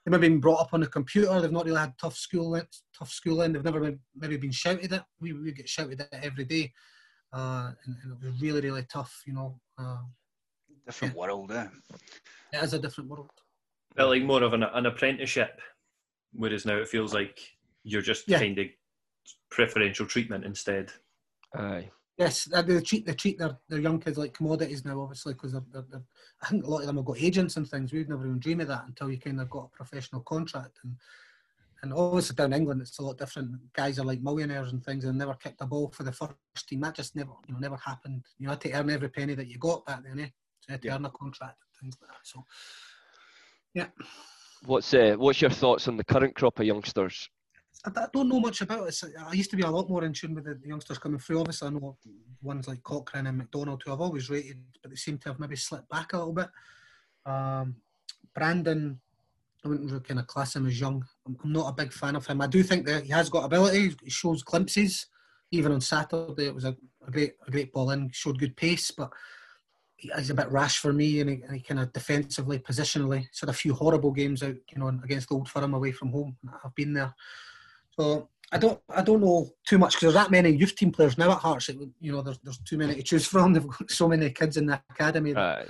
[0.05, 2.61] They've been brought up on a computer they've not really had tough school
[2.97, 5.05] tough schooling they've never been, maybe been shouted at.
[5.19, 6.71] We, we get shouted at every day
[7.33, 9.23] uh, and, and it was really, really tough.
[9.25, 9.97] You know, uh,
[10.85, 11.67] different world, eh?
[12.53, 13.31] it is a different world.
[13.95, 15.59] Felt like more of an, an apprenticeship,
[16.33, 17.39] whereas now it feels like
[17.83, 18.39] you're just Yeah.
[18.39, 18.67] kind of
[19.49, 20.91] preferential treatment instead.
[21.55, 21.89] Aye.
[22.17, 25.51] Yes, they, they treat they treat their, their young kids like commodities now, obviously, because
[25.51, 26.03] they're, they're, they're,
[26.41, 27.91] I think a lot of them have got agents and things.
[27.91, 30.95] We'd never even dream of that until you kind of got a professional contract, and
[31.85, 33.51] and obviously down in England it's a lot different.
[33.73, 36.33] Guys are like millionaires and things and never kicked a ball for the first
[36.67, 36.81] team.
[36.81, 38.25] That just never you know never happened.
[38.37, 40.29] You had to earn every penny that you got back then, eh?
[40.59, 40.95] So you had to Yeah.
[40.95, 42.23] earn a contract and things like that.
[42.23, 42.43] So
[43.73, 43.87] yeah.
[44.65, 47.29] What's uh, what's your thoughts on the current crop of youngsters?
[47.85, 49.03] I, I don't know much about it.
[49.27, 51.39] I used to be a lot more in tune with the, the youngsters coming through.
[51.39, 51.97] Obviously, I know
[52.41, 55.55] ones like Cochrane and McDonald who I've always rated, but they seem to have maybe
[55.55, 56.49] slipped back a little bit.
[57.25, 57.75] Um,
[58.33, 58.99] Brandon,
[59.65, 61.03] I wouldn't kind of class him as young.
[61.25, 62.39] I'm, not a big fan of him.
[62.41, 63.95] I do think that he has got ability.
[64.03, 65.07] He shows glimpses.
[65.51, 66.75] Even on Saturday, it was a,
[67.07, 68.09] a great a great ball in.
[68.11, 69.11] Showed good pace, but
[69.95, 73.19] he- he's a bit rash for me, and he, and he kind of defensively, positionally,
[73.19, 76.11] he's had a few horrible games out, you know, against the Old Firm away from
[76.11, 76.35] home.
[76.63, 77.13] I've been there,
[77.97, 81.17] so I don't I don't know too much because there's that many youth team players
[81.17, 81.69] now at Hearts.
[81.69, 83.53] You know, there's there's too many to choose from.
[83.53, 85.67] They've got so many kids in the academy, that,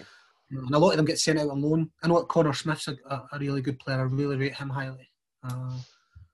[0.57, 1.91] and a lot of them get sent out on loan.
[2.03, 3.99] I know that Connor Smith's a, a, a really good player.
[3.99, 5.09] I really rate him highly.
[5.43, 5.77] Uh,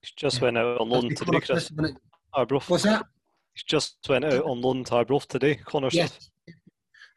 [0.02, 0.44] He's just Yeah.
[0.46, 1.48] went out on loan Connor today, Chris.
[1.48, 1.98] Smith's been at-
[2.34, 2.70] Arbroath.
[2.70, 3.06] What's that?
[3.54, 6.18] He's just went out on loan to Arbroath today, Connor Smith.
[6.48, 6.56] Yes.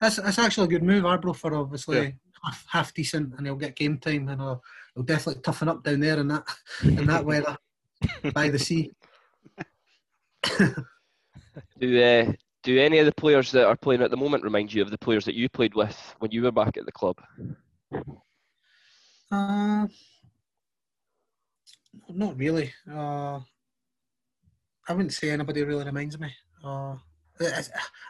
[0.00, 1.04] That's, that's actually a good move.
[1.06, 4.62] Arbroath are obviously half, half decent and he'll get game time and he'll,
[4.94, 6.44] he'll definitely toughen up down there in that
[6.82, 7.56] in that weather
[8.34, 8.90] by the sea.
[11.80, 12.32] Do uh,
[12.64, 14.98] do any of the players that are playing at the moment remind you of the
[14.98, 17.20] players that you played with when you were back at the club?
[19.30, 19.86] Uh,
[22.08, 22.72] not really.
[22.90, 23.40] Uh,
[24.88, 26.32] I wouldn't say anybody really reminds me.
[26.64, 26.96] Uh,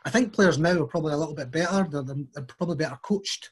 [0.04, 1.86] I think players now are probably a little bit better.
[1.90, 3.50] They're, they're probably better coached.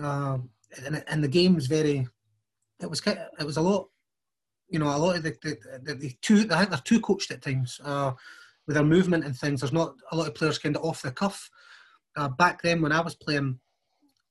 [0.00, 0.38] Uh,
[0.84, 2.06] and, and the game's very.
[2.80, 3.88] It was kind it was a lot.
[4.68, 6.46] You know, a lot of the the, the, the two.
[6.50, 7.80] I think they're too coached at times.
[7.82, 8.12] Uh,
[8.66, 11.10] with their movement and things, there's not a lot of players kind of off the
[11.10, 11.50] cuff.
[12.16, 13.58] Uh, back then, when I was playing,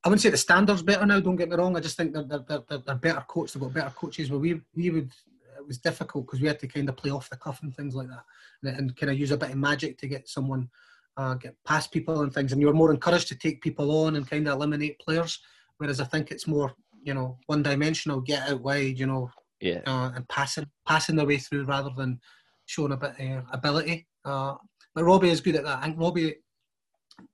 [0.04, 1.20] I wouldn't say the standards better now.
[1.20, 1.76] Don't get me wrong.
[1.76, 3.54] I just think they're they're, they're, they're better coached.
[3.54, 4.30] They've got better coaches.
[4.30, 5.12] But we we would
[5.58, 7.94] it was difficult because we had to kind of play off the cuff and things
[7.96, 8.24] like that,
[8.64, 10.70] and, and kind of use a bit of magic to get someone
[11.18, 12.52] uh, get past people and things.
[12.52, 15.40] And you were more encouraged to take people on and kind of eliminate players.
[15.78, 19.82] Whereas I think it's more you know one dimensional, get out wide, you know, Yeah.
[19.86, 22.20] uh, and passing passing their way through rather than
[22.66, 24.08] showing a bit of ability.
[24.24, 24.56] Uh,
[24.94, 25.80] but Robbie is good at that.
[25.80, 26.36] I think Robbie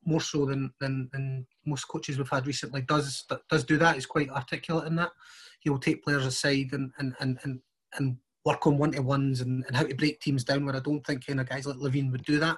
[0.05, 3.95] more so than, than than most coaches we've had recently does does do that.
[3.95, 5.11] He's quite articulate in that.
[5.59, 7.59] He'll take players aside and and and and,
[7.97, 10.65] and work on one to ones and, and how to break teams down.
[10.65, 12.57] Where I don't think kind of guys like Levein would do that.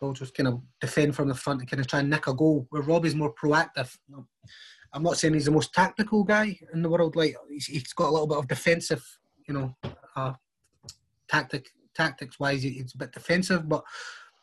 [0.00, 2.34] They'll just kind of defend from the front and kind of try and nick a
[2.34, 2.66] goal.
[2.70, 3.96] Where Robbie's more proactive.
[4.92, 7.16] I'm not saying he's the most tactical guy in the world.
[7.16, 9.04] Like he's, he's got a little bit of defensive,
[9.48, 9.76] you know,
[10.16, 10.34] uh,
[11.28, 12.62] tactic tactics wise.
[12.62, 13.84] He's a bit defensive, but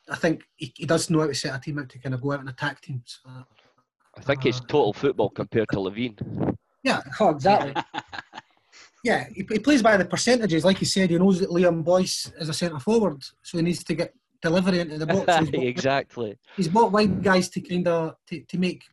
[0.10, 2.22] I think he, he does know how to set a team out to kind of
[2.22, 3.20] go out and attack teams.
[3.28, 3.44] Uh,
[4.18, 6.56] I think it's Uh, total football compared to Levein.
[6.84, 7.74] yeah, oh, exactly.
[9.04, 10.66] yeah, he, he plays by the percentages.
[10.66, 13.84] Like you said, he knows that Liam Boyce is a centre forward, so he needs
[13.84, 15.38] to get delivery into the box.
[15.38, 16.38] He's, bought, exactly.
[16.58, 18.84] he's bought wide guys to kind of to, to make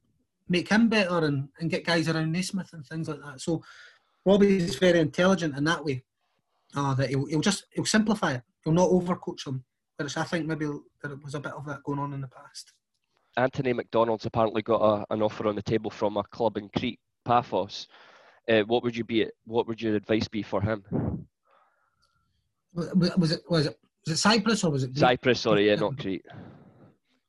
[0.50, 3.38] make him better and, and get guys around Naismith and things like that.
[3.40, 3.62] So
[4.24, 6.02] Robbie's very intelligent in that way.
[6.76, 8.42] Uh, that he'll, he'll just he'll simplify it.
[8.64, 9.64] He'll not overcoach them.
[9.96, 10.66] Whereas I think maybe
[11.02, 12.72] there was a bit of that going on in the past.
[13.36, 17.00] Anthony McDonald's apparently got a, an offer on the table from a club in Crete,
[17.24, 17.86] Paphos.
[18.48, 19.26] Uh, what would you be?
[19.44, 20.84] What would your advice be for him?
[22.74, 24.88] Was was it was it was it Cyprus or was it?
[24.88, 25.00] Greece?
[25.00, 26.24] Cyprus, sorry, yeah, not Crete.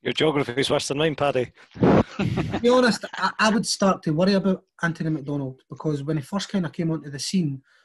[0.02, 1.52] Your geography is worse than mine, Paddy.
[1.78, 6.22] to be honest, I, I would start to worry about Anthony McDonald because when he
[6.22, 7.79] first kind of came onto the scene, I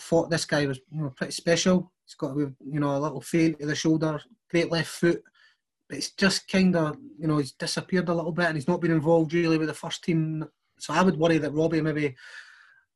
[0.00, 1.92] thought this guy was you know pretty special.
[2.04, 5.22] He's got you know a little feint to the shoulder, great left foot,
[5.88, 8.80] but it's just kind of you know he's disappeared a little bit and he's not
[8.80, 10.44] been involved really with the first team.
[10.78, 12.16] So I would worry that Robbie maybe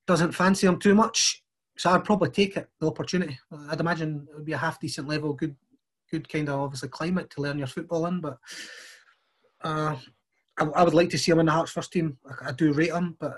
[0.07, 1.43] doesn't fancy him too much.
[1.77, 3.39] So I'd probably take it, the opportunity.
[3.69, 5.55] I'd imagine it would be a half decent level, good,
[6.11, 8.21] good kind of obviously climate to learn your football in.
[8.21, 8.39] But
[9.63, 9.95] uh,
[10.59, 12.19] I, I would like to see him in the Hearts first team.
[12.27, 13.35] I, I do rate him, but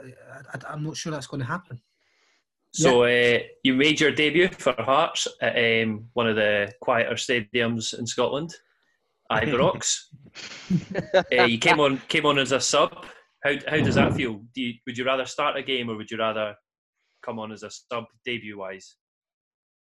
[0.66, 1.82] I, am not sure that's going to happen.
[2.72, 7.98] So uh, you made your debut for Hearts at um, one of the quieter stadiums
[7.98, 8.54] in Scotland,
[9.32, 10.04] Ibrox.
[11.14, 13.06] uh, you came on came on as a sub.
[13.42, 14.40] How how does that feel?
[14.54, 16.54] Do you, would you rather start a game or would you rather
[17.24, 18.96] come on as a sub debut wise?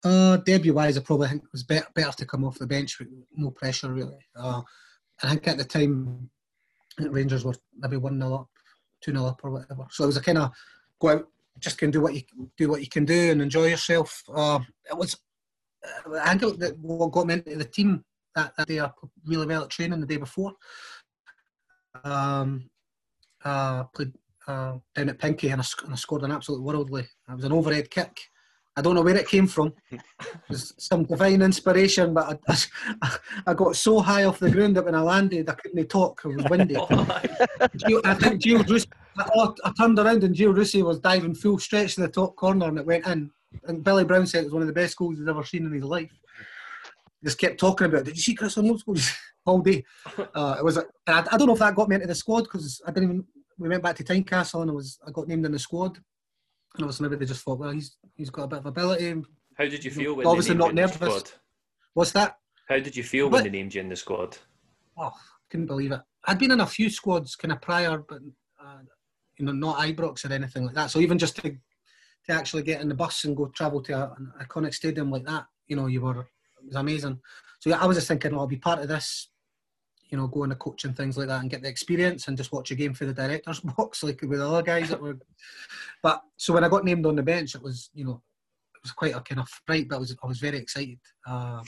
[0.03, 2.99] Uh, debut wise, I probably think it was better, better to come off the bench
[2.99, 4.19] with no pressure really.
[4.35, 4.61] Uh,
[5.23, 6.29] I think at the time,
[6.99, 8.49] Rangers were maybe one 0 up,
[9.01, 9.87] two 0 up or whatever.
[9.89, 10.51] So it was a kind of
[11.01, 11.27] go out,
[11.59, 12.21] just can do what you
[12.57, 14.23] do what you can do and enjoy yourself.
[14.33, 15.15] Uh, it was,
[15.85, 18.03] uh, I think that what got me into the team
[18.35, 18.91] that, that day, I
[19.25, 20.53] really well at training the day before.
[22.03, 22.69] Um,
[23.43, 24.13] uh, played
[24.47, 27.03] uh, down at Pinkie and I, sc- and I scored an absolute worldly.
[27.03, 28.19] It was an overhead kick
[28.77, 29.73] I don't know where it came from.
[29.89, 30.01] It
[30.49, 32.57] was some divine inspiration, but I,
[33.01, 36.21] I, I, got so high off the ground that when I landed, I couldn't talk.
[36.25, 36.75] It was windy.
[38.03, 41.95] I think Gilles Rousset, I, I, turned around and Gilles Rousset was diving full stretch
[41.95, 43.31] to the top corner and it went in.
[43.63, 45.71] And Billy Brown said it was one of the best goals he's ever seen in
[45.71, 46.11] his life.
[47.23, 48.05] Just kept talking about it.
[48.05, 49.09] Did you see Chris O'Neill's goals
[49.45, 49.85] all day?
[50.35, 50.75] Uh, it was.
[50.77, 53.09] A, I, I don't know if that got me into the squad because I didn't
[53.09, 53.25] even.
[53.57, 54.99] We went back to Tynecastle and I was.
[55.07, 55.97] I got named in the squad
[56.75, 59.21] and obviously maybe they just thought, well, he's he's got a bit of ability.
[59.57, 61.33] How did you feel when obviously not nervous?
[61.93, 62.37] What's that?
[62.67, 64.37] How did you feel but, when they named you in the squad?
[64.97, 65.13] Oh,
[65.49, 66.01] couldn't believe it.
[66.25, 68.19] I'd been in a few squads kind of prior, but
[68.63, 68.79] uh,
[69.37, 70.91] you know, not Ibrox or anything like that.
[70.91, 74.15] So even just to to actually get in the bus and go travel to a,
[74.17, 77.19] an iconic stadium like that, you know, you were it was amazing.
[77.59, 79.29] So yeah, I was just thinking, well, I'll be part of this
[80.09, 82.37] you know, go on a coach and things like that and get the experience and
[82.37, 85.17] just watch a game for the director's box like with other guys that were.
[86.03, 88.21] But so when I got named on the bench, it was you know,
[88.75, 90.99] it was quite a kind of fright, but I was I was very excited.
[91.27, 91.63] Uh,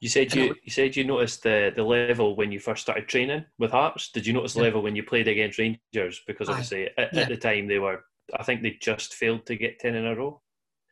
[0.00, 3.44] you said you, you said you noticed the, the level when you first started training
[3.58, 4.10] with Hearts.
[4.12, 4.66] Did you notice the yeah.
[4.66, 6.20] level when you played against Rangers?
[6.26, 7.22] Because obviously at, yeah.
[7.22, 8.04] at, the time they were,
[8.38, 10.40] I think they just failed to get ten in a row.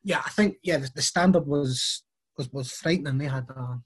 [0.03, 2.03] Yeah, I think yeah the, the standard was
[2.37, 3.19] was was frightening.
[3.19, 3.77] They had uh,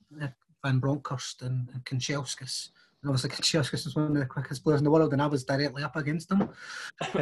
[0.65, 2.69] Van Bronckhorst and, and Kanchelskis
[3.03, 5.45] and obviously Kanchelskis is one of the quickest players in the world, and I was
[5.45, 6.51] directly up against him.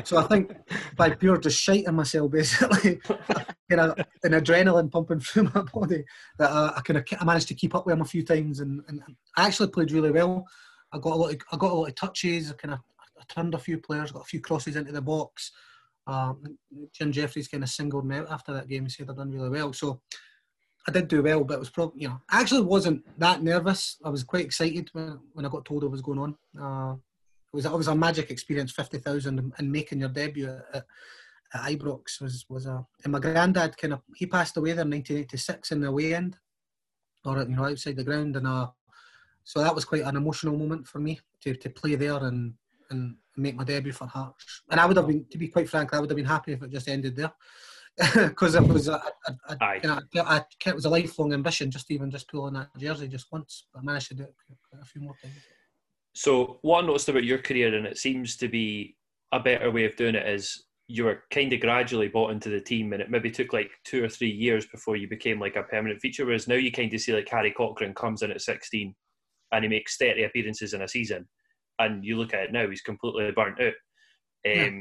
[0.05, 0.53] so I think
[0.97, 3.01] by pure just shiting myself, basically,
[3.71, 6.05] you know, an adrenaline pumping through my body,
[6.39, 8.59] that uh, I kind of I managed to keep up with him a few times,
[8.59, 9.03] and, and
[9.37, 10.45] I actually played really well.
[10.93, 12.51] I got a lot of, I got a lot of touches.
[12.51, 12.81] I kind of
[13.17, 15.53] I turned a few players, got a few crosses into the box.
[16.09, 16.43] Um,
[16.93, 18.85] Jim Jefferies kind of singled me out after that game.
[18.85, 19.73] He said I'd done really well.
[19.73, 20.01] So
[20.87, 23.97] I did do well, but it was probably you know I actually wasn't that nervous.
[24.05, 26.37] I was quite excited when, when I got told what was going on.
[26.59, 30.85] Uh, it was it was a magic experience, fifty thousand, and making your debut at,
[31.55, 32.85] at, Ibrox was was a.
[33.05, 36.37] And my granddad kind of he passed away there in 1986 in the away end,
[37.25, 38.69] or you know outside the ground, and uh,
[39.45, 42.55] so that was quite an emotional moment for me to, to play there and
[42.91, 44.63] and make my debut for Hearts.
[44.71, 46.63] And I would have been, to be quite frank, I would have been happy if
[46.63, 47.33] it just ended there
[48.15, 51.91] because it was a, a, a you know, a, it was a lifelong ambition just
[51.91, 53.67] even just pulling that jersey just once.
[53.73, 54.35] But I managed to do it
[54.81, 55.35] a few more times.
[56.15, 58.97] So what I noticed about your career, and it seems to be
[59.33, 62.61] a better way of doing it, is you were kind of gradually bought into the
[62.61, 65.65] team, and it maybe took like two or three years before you became like a
[65.65, 66.25] permanent feature.
[66.25, 68.95] Whereas now you kind of see like Harry Cochrane comes in at 16,
[69.53, 71.29] and he makes 30 appearances in a season,
[71.81, 73.75] and you look at it now, he's completely burnt out.
[74.47, 74.81] Um, yeah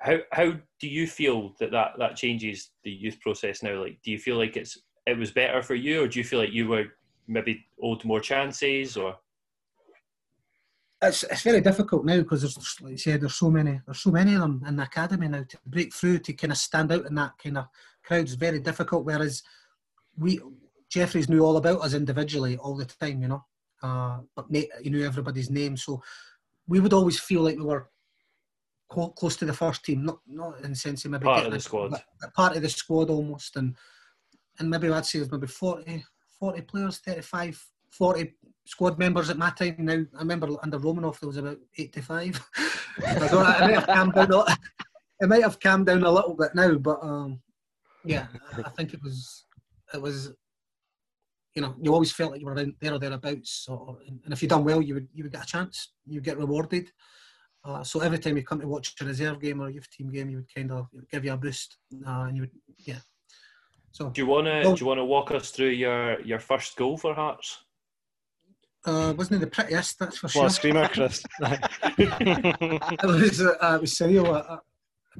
[0.00, 3.80] how how do you feel that, that that changes the youth process now?
[3.80, 6.38] Like, do you feel like it's it was better for you, or do you feel
[6.38, 6.86] like you were
[7.26, 9.16] maybe owed more chances, or?
[11.00, 14.10] It's, it's very difficult now because there's like you said there's so many there's so
[14.10, 17.06] many of them in the academy now to break through to kind of stand out
[17.06, 17.66] in that kind of
[18.02, 19.04] crowd is very difficult.
[19.04, 19.42] Whereas
[20.16, 20.40] we
[20.90, 23.44] Jefferies knew all about us individually all the time, you know,
[23.82, 26.02] uh, but he knew everybody's name, so
[26.66, 27.88] we would always feel like we were
[28.88, 31.60] close to the first team, not not in the sense of maybe part of the
[31.60, 32.02] squad,
[32.34, 33.76] part of the squad almost, and
[34.58, 36.04] and maybe I'd say there's maybe 40,
[36.38, 38.34] 40 players, 35, 40
[38.66, 39.76] squad members at my time.
[39.78, 42.40] Now I remember under Romanov there was about eighty-five.
[43.06, 44.32] I don't, it might have calmed down.
[44.32, 44.56] A,
[45.20, 47.40] it might have calmed down a little bit now, but um,
[48.04, 49.44] yeah, I think it was
[49.92, 50.32] it was.
[51.54, 54.48] You know, you always felt like you were there or thereabouts, or, and if you
[54.48, 56.90] done well, you would you would get a chance, you get rewarded.
[57.64, 60.10] Uh, so every time you come to watch a reserve game or a youth team
[60.10, 62.98] game, you would kind of give you a boost, uh, and you would, yeah.
[63.90, 66.38] So do you want to well, do you want to walk us through your your
[66.38, 67.64] first goal for Hearts?
[68.86, 69.98] Uh, wasn't it the prettiest?
[69.98, 70.42] That's for sure.
[70.42, 71.22] Well, screamer, Chris.
[71.42, 74.26] it was uh, it was surreal.
[74.28, 74.58] Uh,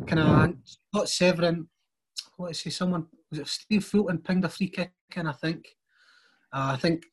[0.07, 0.55] kind of
[0.95, 1.69] not Severin.
[2.37, 2.71] What is he?
[2.71, 5.27] Someone was it Steve Fulton pinged a free kick in?
[5.27, 5.67] I think.
[6.53, 7.05] Uh, I think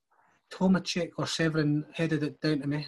[0.53, 2.85] Tomaschek or Severin headed it down to me.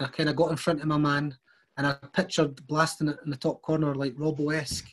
[0.00, 1.36] I kind of got in front of my man
[1.78, 4.88] and I pictured blasting it in the top corner like Robbo esque,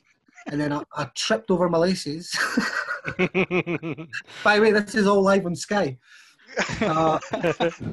[0.47, 2.31] and then I, I, tripped over my laces.
[3.17, 5.97] By the way, this is all live on Sky.
[6.79, 7.19] Uh,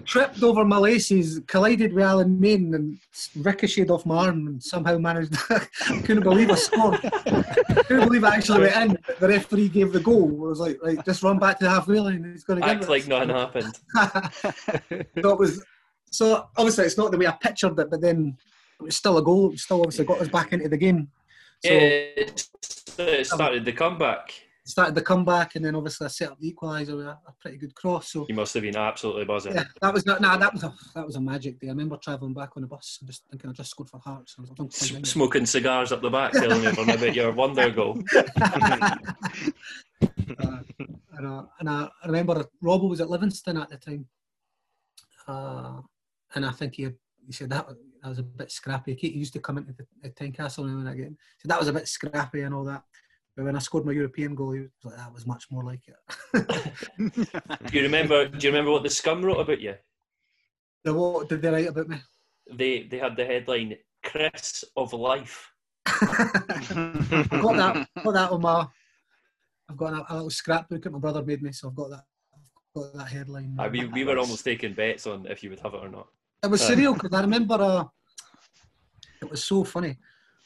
[0.05, 2.99] tripped over my laces, collided with Alan Main, and
[3.37, 5.35] ricocheted off my arm, and somehow managed.
[5.51, 5.67] I
[6.05, 7.01] couldn't believe I scored.
[7.87, 8.99] couldn't believe I actually went in.
[9.19, 10.29] The referee gave the goal.
[10.45, 12.31] I was like, right, just run back to the halfway line.
[12.31, 13.75] He's going to act like nothing happened.
[15.23, 15.65] so it was.
[16.11, 18.37] So obviously, it's not the way I pictured it, but then
[18.81, 19.53] it was still a goal.
[19.53, 21.09] It still obviously got us back into the game.
[21.65, 21.79] So, yeah,
[22.99, 24.33] it started the comeback.
[24.65, 27.57] started the comeback, and then obviously I set up the equaliser with a, a pretty
[27.57, 28.13] good cross.
[28.13, 29.55] So You must have been absolutely buzzing.
[29.55, 31.69] yeah, that was not, nah, that was a that was a magic day.
[31.69, 34.37] I remember travelling back on the bus and just thinking I just scored for Hearts.
[34.39, 38.03] I was S- smoking cigars up the back, telling everyone about your wonder goal.
[38.17, 38.97] uh,
[41.17, 44.07] and, uh, and I, I remember Robbo was at Livingston at the time,
[45.29, 45.81] uh,
[46.35, 46.95] and I think he had,
[47.27, 47.67] he said that,
[48.03, 48.95] that was a bit scrappy.
[48.95, 51.17] He used to come into the, the Castle now and again.
[51.39, 52.83] So that was a bit scrappy and all that.
[53.37, 55.65] But when I scored my European goal, he was like, ah, that was much more
[55.65, 56.91] like it.
[57.71, 58.29] Do you remember?
[58.29, 59.75] Do you remember what the Scum wrote about you?
[60.85, 61.99] the, what did they write about me?
[62.53, 65.51] They they had the headline "Chris of Life."
[65.87, 67.89] I've got that.
[68.05, 68.67] Got that on my.
[69.71, 72.05] I've got a, a little scrapbook that my brother made me, so I've got that.
[72.35, 73.57] I've got that headline.
[73.59, 75.89] Ah, I mean, we were almost taking bets on if you would have it or
[75.89, 76.09] not.
[76.43, 77.55] It was surreal because I remember.
[77.55, 77.85] Uh,
[79.21, 79.97] it was so funny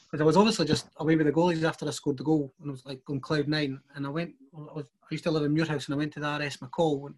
[0.05, 2.69] because I was obviously just away with the goalies after I scored the goal, and
[2.69, 3.79] I was like on cloud nine.
[3.95, 4.33] And I went.
[4.55, 7.07] I, was, I used to live in Muirhouse, and I went to the RS McColl,
[7.07, 7.15] and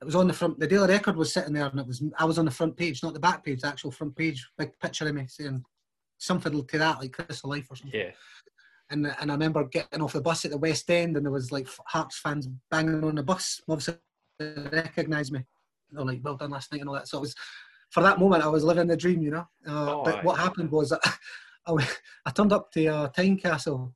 [0.00, 0.58] it was on the front.
[0.58, 2.02] The Daily Record was sitting there, and it was.
[2.18, 4.78] I was on the front page, not the back page, the actual front page, big
[4.78, 5.64] picture of me saying
[6.18, 8.00] something to that, like Chris Life or something.
[8.00, 8.10] Yeah.
[8.90, 11.50] And, and I remember getting off the bus at the West End, and there was
[11.50, 13.60] like Hearts fans banging on the bus.
[13.68, 13.94] Obviously,
[14.38, 15.44] they recognised me.
[15.90, 17.08] They're like, "Well done last night" and all that.
[17.08, 17.34] So it was
[17.92, 19.46] for that moment, I was living the dream, you know.
[19.68, 20.22] Uh, Oh, but aye.
[20.22, 21.00] what happened was that
[21.66, 23.92] I, went- I turned up to uh, Tynecastle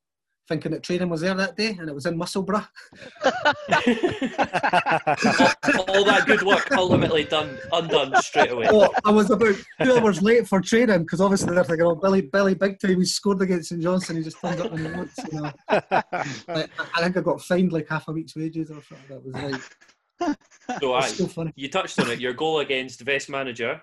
[0.49, 2.63] thinking that training was there that day, and it was in Musselburgh.
[5.89, 8.67] All that good work ultimately done undone straight away.
[8.71, 12.21] Oh, I was about two hours late for training because obviously they're thinking, "Oh, Billy,
[12.23, 14.19] Billy, big time, he scored against St Johnstone.
[14.19, 15.53] He just turned up when he wants." You know.
[16.49, 18.99] Like, I I think I got fined like half a week's wages or something.
[19.09, 19.61] That was like
[20.67, 22.19] So, it was so you touched on it.
[22.19, 23.81] Your goal against Vest Manager.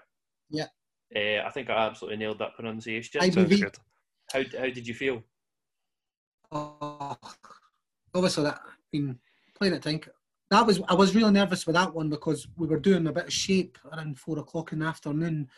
[0.49, 0.65] Yeah.
[1.15, 3.21] Uh, I think I absolutely nailed that pronunciation.
[3.21, 3.33] IBV.
[3.33, 3.77] Sounds good.
[4.33, 5.23] How how did you feel?
[6.51, 7.17] Oh,
[8.13, 9.17] obviously that I been
[9.57, 10.09] playing at think
[10.51, 13.25] That was I was really nervous with that one because we were doing a bit
[13.25, 15.49] of shape around four o'clock in the afternoon,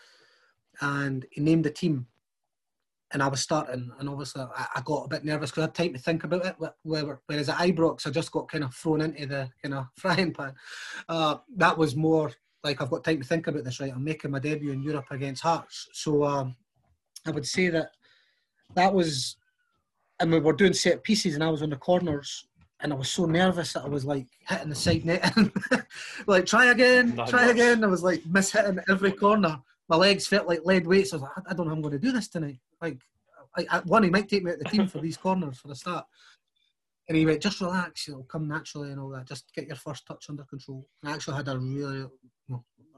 [0.82, 2.08] and he named the team,
[3.16, 5.74] and I was starting, and obviously I, I got a bit nervous because I had
[5.74, 6.56] time to think about it.
[6.84, 10.54] Whereas at Ibrox, I just got kind of thrown into the kind of frying pan.
[11.08, 13.80] Uh, that was more like I've got time to think about this.
[13.80, 16.58] Right, I'm making my debut in Europe against Hearts, so um,
[17.26, 17.92] I would say that
[18.76, 19.38] that was
[20.20, 22.48] and we were doing set pieces and I was on the corners
[22.82, 25.34] and I was so nervous that I was like hitting the side net
[26.28, 27.82] like try again, try again.
[27.82, 29.58] I was like miss hitting every corner.
[29.88, 31.14] My legs felt like lead weights.
[31.14, 32.60] I was like, I I don't know how I'm going to do this tonight.
[32.86, 33.02] Like,
[33.58, 35.76] I, I, one, he might take me out the team for these corners for the
[35.76, 36.06] start.
[37.08, 39.28] And he went, just relax, it'll come naturally and all that.
[39.28, 40.88] Just get your first touch under control.
[41.02, 42.08] And I actually had a really,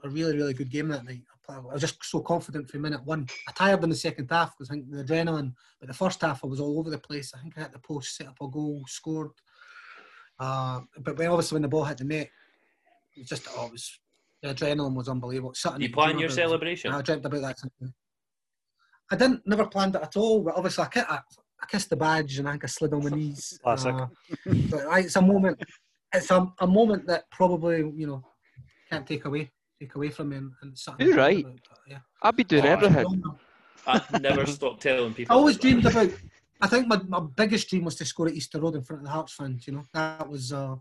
[0.04, 1.22] a really, really good game that night.
[1.48, 3.26] I was just so confident from minute one.
[3.48, 6.44] I tired in the second half because I think the adrenaline, but the first half
[6.44, 7.32] I was all over the place.
[7.34, 9.30] I think I hit the post, set up a goal, scored.
[10.38, 12.30] Uh, but when, obviously when the ball hit the net,
[13.16, 13.98] it was just, oh, it was,
[14.42, 15.54] the adrenaline was unbelievable.
[15.54, 16.92] Something You plan your celebration?
[16.92, 17.56] I dreamt about that.
[19.10, 19.26] Something.
[19.26, 21.14] I didn't, never planned it at all, but obviously I, I,
[21.62, 23.58] I kissed the badge and I think I slid on my knees.
[23.64, 23.94] Classic.
[23.94, 24.06] Uh,
[24.70, 25.62] but I- it's a moment,
[26.14, 28.24] it's a, a moment that probably, you know,
[28.90, 30.36] can't take away, take away from me.
[30.36, 31.44] And, and something You're right.
[31.44, 31.98] about, but, yeah.
[32.22, 33.22] I'd be doing Oh, everything.
[33.86, 35.34] I never stopped telling people.
[35.34, 35.62] I always that.
[35.62, 36.10] dreamed about.
[36.60, 39.06] I think my, my biggest dream was to score at Easter Road in front of
[39.06, 39.66] the Hearts fans.
[39.66, 40.74] You know, that was uh,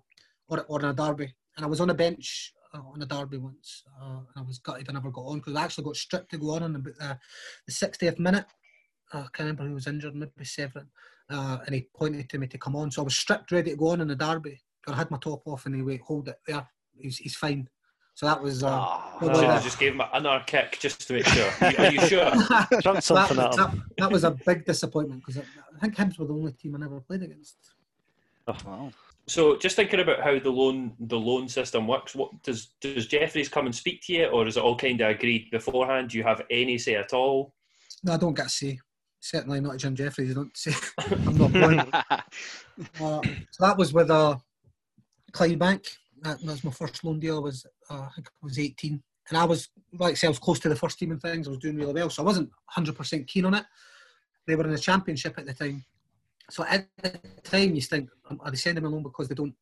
[0.49, 3.83] or or in a derby, and I was on a bench on a derby once,
[4.01, 6.37] uh, and I was gutted I never got on because I actually got stripped to
[6.37, 7.15] go on in about uh,
[7.65, 8.45] the 60th minute.
[9.13, 10.87] Uh, I can't remember who was injured, maybe Severin,
[11.29, 12.91] uh, and he pointed to me to come on.
[12.91, 14.59] So I was stripped, ready to go on in the derby.
[14.87, 17.67] I had my top off, and he went, "Hold it there, he's, he's fine."
[18.15, 18.63] So that was.
[18.63, 18.69] Uh,
[19.21, 21.49] Well, Should have just gave him another kick just to make sure.
[21.61, 22.31] Are you- sure?
[22.81, 25.43] That, that, that was a big disappointment because I,
[25.75, 27.57] I think Hibs were the only team I never played against.
[28.47, 28.91] Oh, Wow.
[29.29, 33.49] So, just thinking about how the loan the loan system works, what does does Jefferies
[33.49, 36.09] come and speak to you, or is it all kind of agreed beforehand?
[36.09, 37.53] Do you have any say at all?
[38.03, 38.79] No, I don't get a say.
[39.19, 40.31] Certainly not Jim Jefferies.
[40.31, 40.73] I don't say.
[40.97, 41.79] I'm not born.
[41.79, 44.37] uh, so that was with uh,
[45.33, 45.85] Clydebank.
[46.21, 47.37] That was my first loan deal.
[47.37, 49.67] I was uh, I think I was 18, and I was
[49.99, 51.47] like I say I was close to the first team and things.
[51.47, 53.65] I was doing really well, so I wasn't 100 percent keen on it.
[54.45, 55.83] They were in the championship at the time,
[56.49, 59.53] so at the time you think, um, are they sending me along because they don't,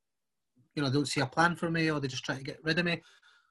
[0.75, 2.63] you know, they don't see a plan for me, or they just try to get
[2.63, 3.01] rid of me?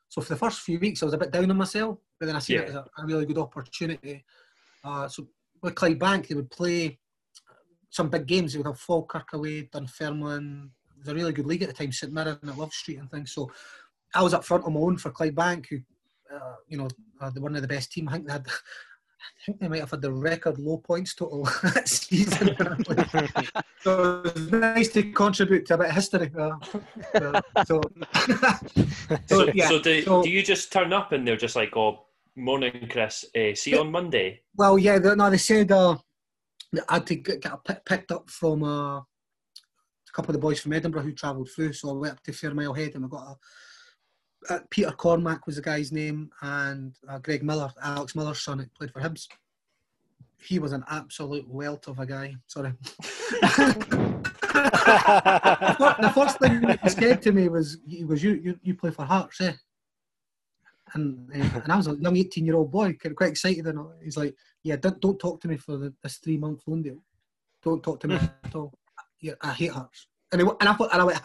[0.08, 2.36] So for the first few weeks, I was a bit down on myself, but then
[2.36, 4.24] I seen it as a, a really good opportunity.
[4.84, 5.26] Uh, so
[5.62, 6.98] with Clydebank, they would play
[7.90, 8.52] some big games.
[8.52, 10.70] They would have Falkirk away, Dunfermline.
[10.96, 13.10] It was a really good league at the time, St Mirren at Love Street and
[13.10, 13.32] things.
[13.32, 13.50] So
[14.14, 15.78] I was up front on my own for Clydebank, who,
[16.32, 16.88] uh, you know,
[17.20, 18.08] uh, they're one of the best team.
[18.08, 18.46] I think they had
[19.24, 22.56] I think they might have had the record low points total that season.
[23.80, 26.30] so it was nice to contribute to a bit of history.
[26.38, 26.56] Uh,
[27.14, 27.80] uh, so,
[29.26, 32.06] so, yeah, so, do, so- do you just turn up and they're just like, oh,
[32.36, 34.40] morning, Chris, uh, see you on Monday?
[34.56, 35.96] Well, yeah, they, no, they said uh,
[36.88, 39.04] I had to get, get pi- picked up from uh, a
[40.12, 41.72] couple of the boys from Edinburgh who travelled through.
[41.74, 43.36] So I went up to Fairmile Head and I got a.
[44.48, 48.74] Uh, Peter Cormack was the guy's name, and uh, Greg Miller, Alex Miller's son, that
[48.74, 49.26] played for Hibs.
[50.42, 52.34] He was an absolute welt of a guy.
[52.46, 52.72] Sorry.
[54.54, 59.04] the first thing he said to me was, "He goes, you you, you play for
[59.04, 59.52] Hearts, eh?"
[60.92, 64.18] And uh, and I was a young eighteen year old boy, quite excited, and he's
[64.18, 66.98] like, "Yeah, don't, don't talk to me for the, this three month loan deal.
[67.62, 68.74] Don't talk to me at all.
[69.20, 71.20] Yeah, I hate Hearts." And, he, and I thought, and I went,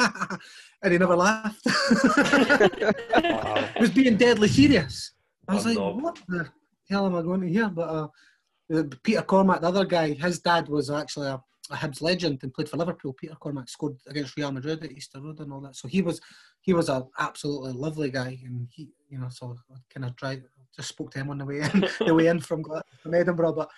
[0.84, 1.66] and he never laughed.
[1.66, 3.66] Wow.
[3.76, 5.14] he was being deadly serious.
[5.48, 6.48] I was like, what the
[6.92, 7.70] hell am I going to hear?
[7.70, 11.42] But uh, Peter Cormack, the other guy, his dad was actually a,
[11.72, 13.14] a Hibs legend and played for Liverpool.
[13.14, 15.76] Peter Cormack scored against Real Madrid at Easter Road and all that.
[15.76, 16.22] So he was
[16.62, 20.44] he was a absolutely lovely guy, and he you know so I kind of tried
[20.76, 22.64] just spoke to him on the way in the way in from
[23.02, 23.54] from Edinburgh.
[23.54, 23.70] But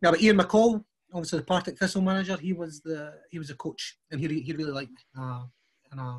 [0.00, 3.54] yeah, but Ian McCall, obviously the Partick Thistle manager, he was the he was a
[3.54, 5.02] coach, and he he really liked me.
[5.18, 5.44] Uh,
[5.90, 6.18] and uh,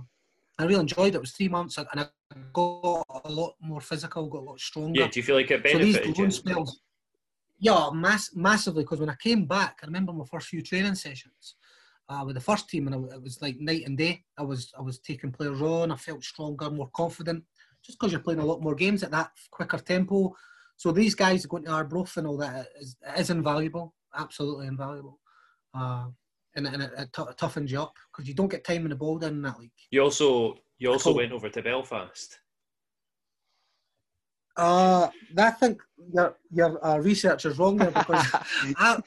[0.59, 1.15] I really enjoyed it.
[1.15, 2.07] It was three months, and I
[2.53, 4.99] got a lot more physical, got a lot stronger.
[4.99, 6.31] Yeah, do you feel like it So these benefited loan you?
[6.31, 6.81] spells,
[7.59, 8.83] yeah, mass, massively.
[8.83, 11.55] Because when I came back, I remember my first few training sessions
[12.09, 14.23] uh, with the first team, and it, it was like night and day.
[14.37, 15.91] I was I was taking players on.
[15.91, 17.43] I felt stronger, more confident,
[17.83, 20.35] just because you're playing a lot more games at that quicker tempo.
[20.77, 25.19] So these guys going to Arbroath and all that is, is invaluable, absolutely invaluable.
[25.73, 26.05] Uh,
[26.55, 28.95] and and it, it tou- toughens you up because you don't get time in the
[28.95, 29.71] ball down in that league.
[29.91, 32.39] You also you also went over to Belfast.
[34.55, 35.07] Uh,
[35.37, 35.81] I think
[36.13, 38.97] your your uh, research is wrong there because I,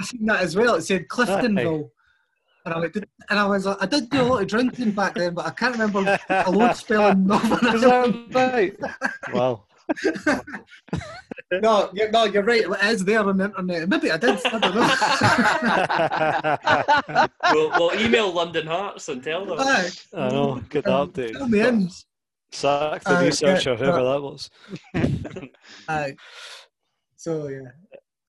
[0.00, 0.74] I seen that as well.
[0.74, 1.90] It said Cliftonville,
[2.64, 4.90] and I went, did- and I was like, I did do a lot of drinking
[4.92, 8.26] back then, but I can't remember a load spelling Northern Is Ireland.
[8.32, 8.76] that right?
[9.32, 9.64] Wow.
[11.52, 12.62] No, you're, no, you're right.
[12.64, 13.88] It is there on the internet.
[13.88, 14.40] Maybe I did.
[14.46, 14.74] I don't
[17.14, 17.28] know.
[17.52, 19.58] we'll, we'll email London Hearts and tell them.
[19.60, 19.90] Aye.
[20.14, 20.60] I know.
[20.68, 21.32] Get that Um, update.
[21.32, 21.88] Fill me in.
[22.50, 24.50] Sack the Uh, researcher, yeah, whoever that was.
[25.88, 26.16] Aye.
[27.16, 27.70] So yeah,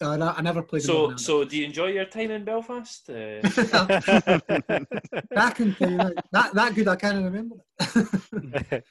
[0.02, 0.84] no, I, I never played.
[0.84, 3.10] So so do you enjoy your time in Belfast?
[3.10, 4.88] Uh, Ireland.
[5.36, 6.88] I can tell you that, that that good.
[6.88, 7.56] I can't remember.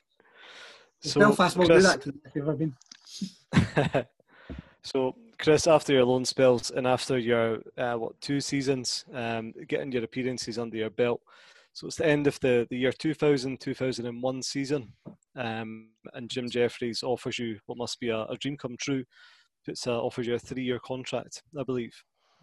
[1.01, 2.75] so, Belfast will do Chris, that to me if you've ever been.
[4.87, 9.91] So, Chris, after your loan spells and after your uh, what two seasons, um, getting
[9.91, 11.21] your appearances under your belt,
[11.73, 14.93] so it's the end of the, the year 2000 2001 season,
[15.35, 19.05] um, and Jim Jefferies offers you what must be a, a dream come true.
[19.67, 21.93] It's uh, offers you a three year contract, I believe.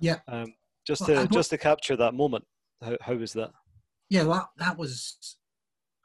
[0.02, 0.18] Yeah.
[0.28, 0.54] Um,
[0.86, 2.44] just Well, to just to capture that moment,
[2.82, 3.52] how, how was that?
[4.10, 5.38] yeah, that that was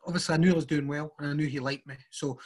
[0.07, 1.97] obviously I knew I was doing well and I knew he liked me.
[2.13, 2.39] So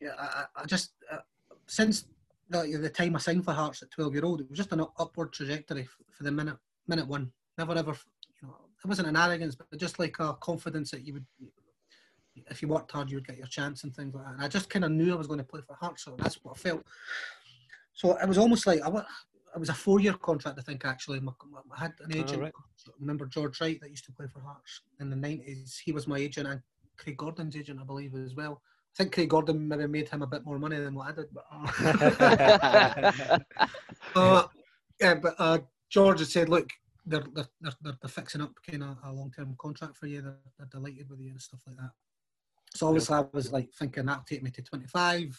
[0.00, 0.24] yeah, I,
[0.56, 1.18] I- I just uh,
[1.66, 2.06] since
[2.50, 4.84] the, the time I signed for Hearts at twelve year old, it was just an
[4.98, 7.30] upward trajectory for the minute minute one.
[7.56, 7.96] Never ever,
[8.40, 11.26] you know, it wasn't an arrogance, but just like a confidence that you would.
[12.50, 14.34] If you worked hard, you would get your chance and things like that.
[14.34, 16.36] And I just kind of knew I was going to play for Hearts, so that's
[16.44, 16.84] what I felt.
[17.94, 19.04] So it was almost like I, wa-
[19.54, 20.84] it was a four-year contract, I think.
[20.84, 22.42] Actually, I had an Oh, agent.
[22.42, 22.52] right.
[23.00, 25.80] Remember George Wright that used to play for Hearts in the nineties.
[25.84, 26.60] He was my agent and
[26.96, 28.62] Craig Gordon's agent, I believe, as well.
[28.94, 31.26] I think Craig Gordon maybe made him a bit more money than what I did,
[31.32, 33.40] but uh,
[34.16, 34.46] uh,
[35.00, 35.58] yeah, but uh,
[35.88, 36.68] George had said, look,
[37.08, 40.20] they're they're, they're, they're, fixing up kind of a long term contract for you.
[40.22, 41.90] They're, they're delighted with you and stuff like that.
[42.74, 45.36] So obviously, I was like thinking that'll take me to twenty five.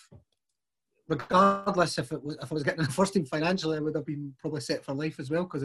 [1.07, 4.05] Regardless if it was if I was getting a first team financially, I would have
[4.05, 5.63] been probably set for life as well because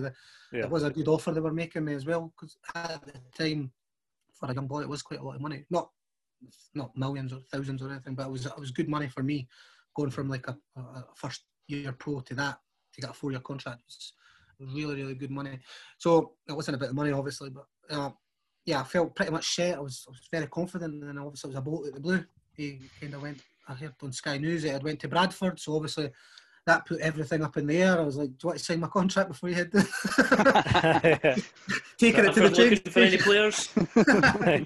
[0.53, 0.61] Yeah.
[0.61, 2.33] it was a good offer they were making me as well.
[2.35, 3.71] Because at the time,
[4.33, 5.65] for a young boy, it was quite a lot of money.
[5.71, 5.91] Not
[6.75, 9.49] not millions or thousands or anything, but it was it was good money for me
[9.97, 12.59] going from like a, a a first year pro to that
[12.93, 14.13] to get a four year contract was
[14.61, 15.59] really really good money.
[15.99, 18.11] So it wasn't about the money obviously, but uh,
[18.67, 19.77] yeah, I felt pretty much set.
[19.77, 22.01] I was I was very confident, and then obviously it was a bolt at the
[22.01, 22.25] blue.
[22.55, 23.41] He kind of went.
[23.69, 26.11] I heard on Sky News that I'd went to Bradford, so obviously
[26.67, 28.01] that put everything up in the air.
[28.01, 29.83] I was like, "Do you want to sign my contract before you head?" there?"
[31.99, 33.69] Taking it to the Bradford train looking for any players?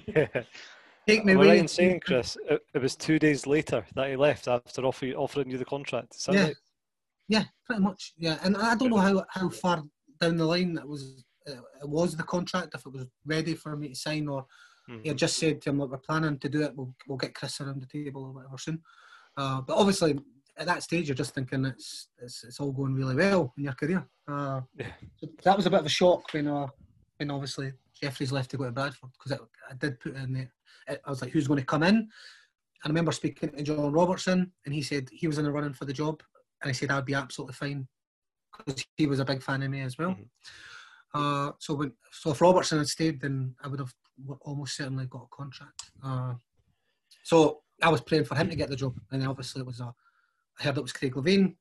[0.07, 0.43] yeah.
[1.09, 4.09] Take me Am I right in saying, Chris, it, it was two days later that
[4.11, 6.15] he left after offer, offering you the contract?
[6.15, 6.43] Is Yeah.
[6.43, 6.55] right?
[7.27, 8.13] Yeah, pretty much.
[8.17, 9.83] Yeah, and I don't know how, how far
[10.21, 11.23] down the line it was.
[11.47, 14.45] Uh, it was the contract if it was ready for me to sign, or
[14.87, 15.01] Mhm.
[15.01, 16.75] he had just said to him, "Look, we're planning to do it.
[16.75, 18.83] We'll, we'll get Chris around the table or whatever soon."
[19.35, 20.19] Uh, but obviously,
[20.57, 23.73] at that stage, you're just thinking it's it's, it's all going really well in your
[23.73, 24.07] career.
[24.27, 24.91] Uh, Yeah.
[25.17, 26.67] so that was a bit of a shock when uh,
[27.17, 29.39] when obviously Jefferies left to go to Bradford because
[29.69, 30.47] I did put in the.
[31.05, 31.95] I was like, who's going to come in?
[31.95, 32.09] And
[32.85, 35.85] I remember speaking to John Robertson, and he said he was in the running for
[35.85, 36.23] the job,
[36.61, 37.87] and I said I'd be absolutely fine
[38.57, 40.11] because he was a big fan of me as well.
[40.11, 40.29] Mhm.
[41.13, 43.93] Uh, so when so if Robertson had stayed, then I would have
[44.41, 45.91] almost certainly got a contract.
[46.03, 46.35] Uh,
[47.23, 49.93] so I was praying for him to get the job, and obviously it was a.
[50.59, 51.55] I heard it was Craig Levein,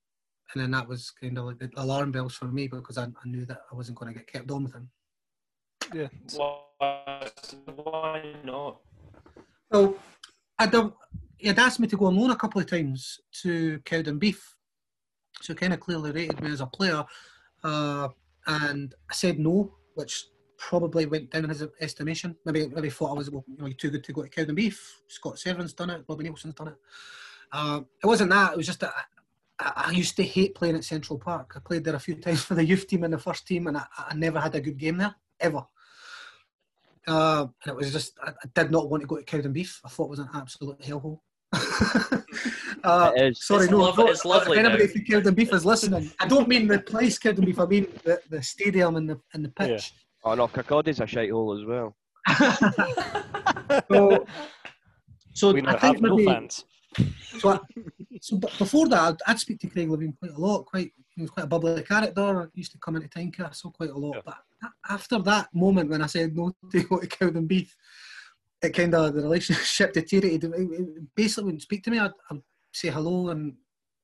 [0.52, 3.26] and then that was kind of like the alarm bells for me because I, I
[3.28, 4.90] knew that I wasn't going to get kept on with him.
[5.94, 6.08] Yeah.
[6.36, 7.30] Why,
[7.74, 8.80] why not?
[9.72, 9.96] So
[10.58, 10.92] I'd have,
[11.36, 14.54] he'd asked me to go on loan a couple of times to Cowdenbeath.
[15.40, 17.04] So kind of clearly rated me as a player.
[17.62, 18.08] Uh,
[18.46, 20.26] and I said no, which
[20.56, 22.36] probably went down in his estimation.
[22.44, 24.78] Maybe maybe thought I was well, you know, too good to go to Cowdenbeath.
[25.06, 26.76] Scott Severin's done it, Bobby Neilson's done it.
[27.52, 28.92] Uh, it wasn't that, it was just that
[29.58, 31.52] I, I used to hate playing at Central Park.
[31.56, 33.76] I played there a few times for the youth team and the first team, and
[33.76, 35.64] I, I never had a good game there, ever.
[37.06, 39.78] Uh, and it was just, I, I did not want to go to Cowdenbeath.
[39.84, 41.20] I thought it was an absolute hellhole.
[42.84, 43.46] uh, It is.
[43.46, 44.92] sorry, It's no, lov- no, it's lovely If anybody now.
[44.92, 45.00] from
[45.34, 47.58] Cowdenbeath is listening, I don't mean the place Cowdenbeath.
[47.58, 49.92] I mean the, the stadium and the and the pitch.
[50.24, 51.96] Oh no, Kirkcaldy's a shite hole as well.
[53.90, 54.26] so,
[55.32, 56.64] so we I think have no maybe, fans.
[57.38, 57.58] so, I,
[58.20, 60.64] so b- before that, I'd, I'd speak to Craig Levein quite a lot.
[60.66, 62.48] Quite, he was quite a bubbly character.
[62.54, 64.14] He used to come into Tynecastle quite a lot.
[64.14, 64.20] Yeah.
[64.60, 67.74] But after that moment when I said no to go to Cowdenbeath,
[68.62, 70.54] it kind of the relationship deteriorated.
[70.56, 70.84] He
[71.16, 71.98] Basically, wouldn't speak to me.
[71.98, 72.40] I'd, I'd
[72.72, 73.56] say hello, and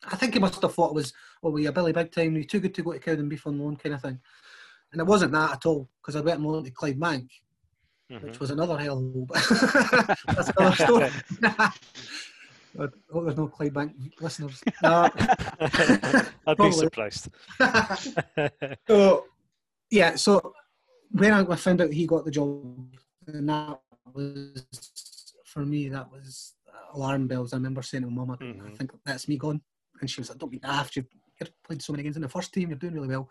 [0.05, 2.35] I think he must have thought it was, oh, were you a Billy Big Time?
[2.35, 4.19] Are you too good to go to Cowden Beef on loan, kind of thing.
[4.91, 7.31] And it wasn't that at all because I went on loan to Clyde Bank,
[8.13, 8.23] Mhm.
[8.23, 8.77] which was another
[9.27, 9.43] but
[10.27, 11.11] That's another story.
[12.79, 14.63] I hope there's no Clydebank listeners.
[14.83, 15.09] Uh,
[16.47, 17.29] I'd be surprised.
[18.89, 19.25] so,
[19.91, 20.53] yeah, so
[21.11, 22.89] when I found out he got the job,
[23.27, 23.81] and that
[24.13, 24.67] was,
[25.45, 26.55] for me, that was
[26.93, 27.53] alarm bells.
[27.53, 29.61] I remember saying to my mum, I, I think that's me gone.
[30.01, 30.97] And she was like, don't be daft.
[30.97, 31.07] You've,
[31.41, 32.69] you've played so many games in the first team.
[32.69, 33.29] You're doing really well.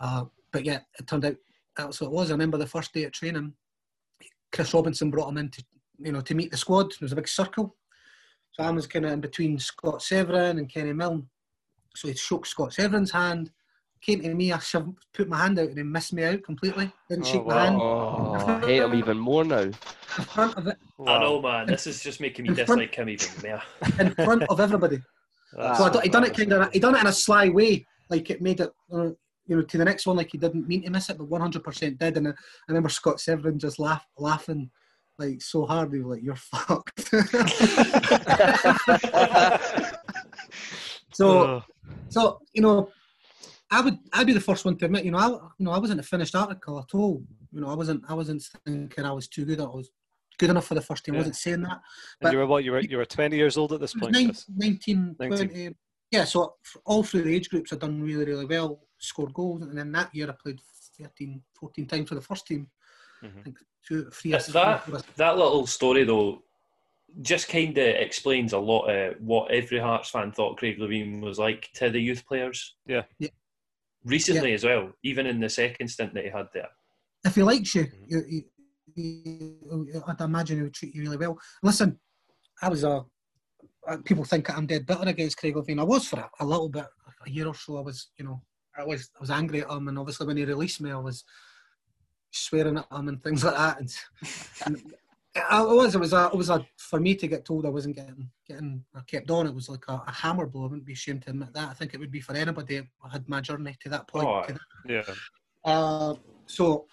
[0.00, 1.36] Uh, but yeah, it turned out
[1.76, 2.30] that's what it was.
[2.30, 3.52] I remember the first day at training,
[4.52, 5.64] Chris Robinson brought him in to,
[5.98, 6.90] you know, to meet the squad.
[6.90, 7.76] There was a big circle.
[8.52, 11.28] So I was kind of in between Scott Severin and Kenny Milne.
[11.94, 13.50] So he shook Scott Severin's hand,
[14.00, 16.90] came to me, I shoved, put my hand out and he missed me out completely.
[17.08, 17.76] Didn't Oh, shake my hand.
[17.80, 19.60] Oh, I hate him even more now.
[19.60, 20.76] In front of it,
[21.06, 21.66] I know, man.
[21.66, 23.62] This is just making me In front- dislike him even more.
[23.98, 25.00] in front of everybody.
[25.52, 27.48] That's So I d- he done it kind of, he done it in a sly
[27.48, 29.10] way, like it made it, uh,
[29.46, 31.98] you know, to the next one, like he didn't mean to miss it, but 100%
[31.98, 32.16] did.
[32.16, 32.34] And I, I
[32.68, 34.70] remember Scott Severin just laugh, laughing
[35.20, 35.92] like so hard.
[35.92, 37.10] He was like, "You're fucked."
[41.12, 41.62] so, Oh,
[42.08, 42.90] so you know,
[43.70, 45.78] I would, I'd be the first one to admit, you know, I, you know, I
[45.78, 47.22] wasn't a finished article at all.
[47.52, 49.60] You know, I wasn't, I wasn't thinking I was too good.
[49.60, 49.90] I was
[50.38, 51.14] good enough for the first team.
[51.14, 51.80] I wasn't saying that.
[52.22, 52.64] and you were what?
[52.64, 54.12] You were you were 20 years old at this point.
[54.12, 55.48] nine- 19, 19.
[55.48, 55.76] 20.
[56.10, 56.54] Yeah, so
[56.86, 60.12] all through the age groups, I've done really, really well, scored goals, and then that
[60.12, 60.58] year I played
[61.00, 62.66] 13, 14 times for the first team.
[63.22, 66.42] I think two, three, That's three- that- four- That little story, though,
[67.22, 71.38] just kind of explains a lot of what every Hearts fan thought Craig Levein was
[71.38, 72.76] like to the youth players.
[72.86, 73.02] Yeah.
[73.18, 73.30] Yeah.
[74.04, 76.68] Recently as well, even in the second stint that he had there.
[77.24, 78.04] If he likes you, Mhm.
[78.06, 78.44] you, you,
[78.94, 81.38] you, I'd imagine he would treat you really well.
[81.62, 81.98] Listen,
[82.62, 83.04] I was a.
[83.88, 85.80] uh, People think I'm dead bitter against Craig Levein.
[85.80, 86.86] I was for a, a little bit,
[87.26, 87.76] a year or so.
[87.76, 88.40] I was, you know,
[88.78, 91.24] I was, I was angry at him, and obviously when he released me, I was
[92.30, 93.78] swearing at him and things like that.
[93.80, 93.94] And,
[94.66, 94.82] and
[95.48, 97.96] I was, it was, a, it was a, for me to get told I wasn't
[97.96, 99.46] getting, getting, I kept on.
[99.46, 100.62] It was like a, a hammer blow.
[100.62, 101.68] I wouldn't be ashamed to admit that.
[101.68, 104.26] I think it would be for anybody who had my journey to that point.
[104.26, 104.44] Oh,
[104.88, 105.02] Yeah.
[105.64, 106.14] uh,
[106.46, 106.86] so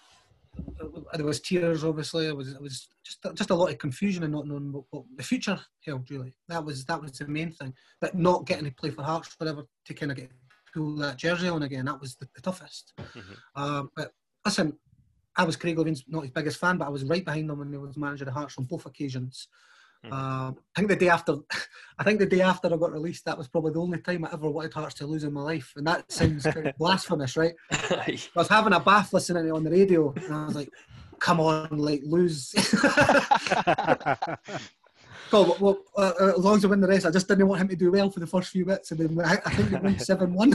[0.80, 2.26] uh, there was tears, obviously.
[2.26, 5.04] It was it was just just a lot of confusion and not knowing what, what
[5.16, 6.10] the future held.
[6.10, 7.72] Really, that was that was the main thing.
[8.00, 10.30] But not getting to play for Hearts, whatever, to kind of get
[10.74, 11.84] pull that jersey on again.
[11.86, 12.92] That was the, the toughest.
[12.98, 13.36] Mhm.
[13.56, 14.12] Um, but
[14.44, 14.76] listen,
[15.38, 17.70] I was Craig Levein's not his biggest fan, but I was right behind him when
[17.70, 19.46] he was manager of Hearts on both occasions.
[20.04, 20.12] Mhm.
[20.12, 21.36] Um, I think the day after,
[21.98, 24.32] I think the day after I got released, that was probably the only time I
[24.32, 27.54] ever wanted Hearts to lose in my life, and that sounds kind of blasphemous, right?
[27.70, 30.70] I was having a bath listening to it on the radio, and I was like,
[31.20, 32.52] "Come on, like lose."
[35.30, 37.60] God, well, uh, uh, as long as I win the rest, I just didn't want
[37.60, 39.76] him to do well for the first few bits, and then I, I think they
[39.76, 40.54] won seven one.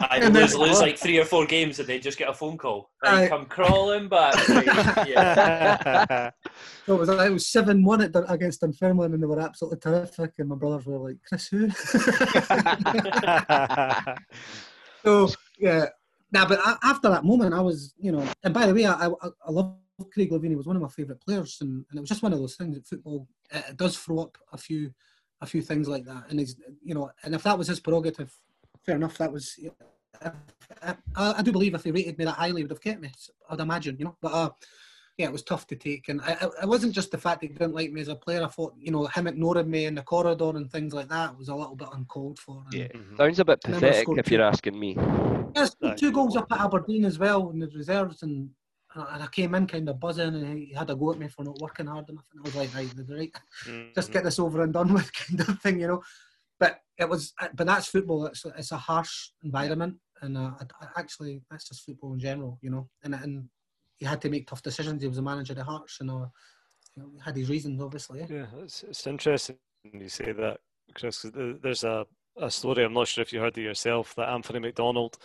[0.00, 2.34] I And then- lose, lose like three or four games and then just get a
[2.34, 2.90] phone call.
[3.04, 3.24] Aye.
[3.24, 4.48] I come crawling back.
[4.48, 4.66] Right,
[5.08, 6.30] yeah.
[6.86, 10.32] So it was it was seven one against Dunfermline, and they were absolutely terrific.
[10.38, 11.70] And my brothers were like, "Chris, who?"
[15.04, 15.28] so
[15.58, 15.86] yeah,
[16.32, 19.06] now, nah, but after that moment, I was, you know, and by the way, I
[19.06, 19.10] I,
[19.46, 19.76] I love
[20.12, 20.48] Craig Levein.
[20.48, 22.56] He was one of my favourite players, and, and it was just one of those
[22.56, 24.90] things that football it, it does throw up a few
[25.42, 26.24] a few things like that.
[26.28, 28.32] And he's, you know, and if that was his prerogative,
[28.90, 29.18] fair enough.
[29.18, 29.58] That was.
[30.82, 33.10] I, I, do believe if they rated me that highly, he would have kept me.
[33.48, 34.16] I'd imagine, you know.
[34.20, 34.50] But uh,
[35.16, 37.52] yeah, it was tough to take, and I, it wasn't just the fact that he
[37.52, 38.42] didn't like me as a player.
[38.42, 41.48] I thought, you know, him ignoring me in the corridor and things like that was
[41.48, 42.64] a little bit uncalled for.
[42.72, 43.16] Yeah, mm-hmm.
[43.16, 44.96] sounds a bit pathetic if you you're asking me.
[45.54, 48.50] Yeah, two goals up at Aberdeen as well in the reserves, and
[48.94, 51.44] and I came in kind of buzzing, and he had a go at me for
[51.44, 53.32] not working hard enough, and I was like, right, right,
[53.64, 53.92] mm-hmm.
[53.94, 56.02] just get this over and done with, kind of thing, you know.
[56.60, 58.26] But it was, but that's football.
[58.26, 60.52] It's it's a harsh environment, and uh,
[60.96, 62.88] actually that's just football in general, you know.
[63.02, 63.48] And and
[63.98, 65.02] he had to make tough decisions.
[65.02, 66.26] He was a manager of Hearts, and uh,
[66.94, 68.26] you know, had his reasons, obviously.
[68.28, 69.56] Yeah, it's, it's interesting
[69.92, 70.58] you say that,
[70.94, 71.24] Chris.
[71.34, 72.06] There's a
[72.36, 72.84] a story.
[72.84, 75.18] I'm not sure if you heard it yourself that Anthony McDonald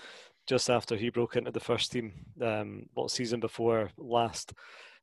[0.47, 4.53] just after he broke into the first team, um, what season before last,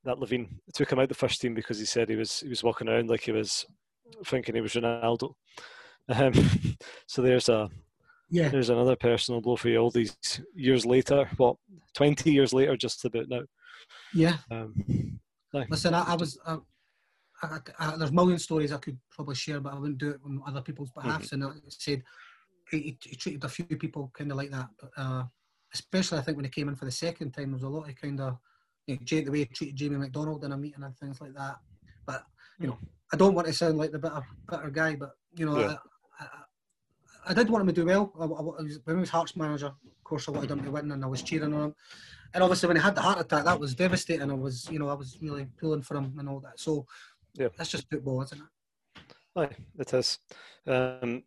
[0.04, 2.62] that Levein took him out the first team because he said he was he was
[2.62, 3.66] walking around like he was
[4.26, 5.34] thinking he was Ronaldo.
[6.08, 6.32] Um,
[7.06, 7.70] so there's a
[8.32, 8.48] yeah.
[8.48, 10.16] There's another personal blow for you all these
[10.54, 11.28] years later.
[11.36, 11.56] What,
[11.94, 13.42] 20 years later, just about now.
[14.14, 14.38] Yeah.
[14.50, 15.20] Um,
[15.68, 16.38] Listen, I, I was.
[16.46, 16.56] I,
[17.78, 20.40] I, there's a million stories I could probably share, but I wouldn't do it on
[20.46, 21.24] other people's behalf.
[21.24, 21.42] Mm-hmm.
[21.42, 22.02] And I said
[22.70, 25.24] he, he, treated a few people kind of like that, but uh,
[25.74, 27.88] especially I think when he came in for the second time, there was a lot
[27.88, 28.38] of kind of
[28.86, 31.56] you know, the way he treated Jamie McDonald in a meeting and things like that.
[32.06, 32.24] But
[32.58, 32.78] you know,
[33.12, 35.76] I don't want to sound like the better better guy, but you know, yeah.
[36.20, 36.26] I,
[37.28, 38.12] I, did want him to do well.
[38.18, 40.90] I, I was, when he was Hearts manager, of course, I wanted him to win,
[40.90, 41.74] and I was cheering on him.
[42.34, 44.30] And obviously, when he had the heart attack, that was devastating.
[44.30, 46.58] I was, you know, I was really pulling for him and all that.
[46.58, 46.86] So,
[47.34, 49.02] yeah, that's just football, isn't it?
[49.36, 50.18] Aye, it is.
[50.66, 51.22] Um,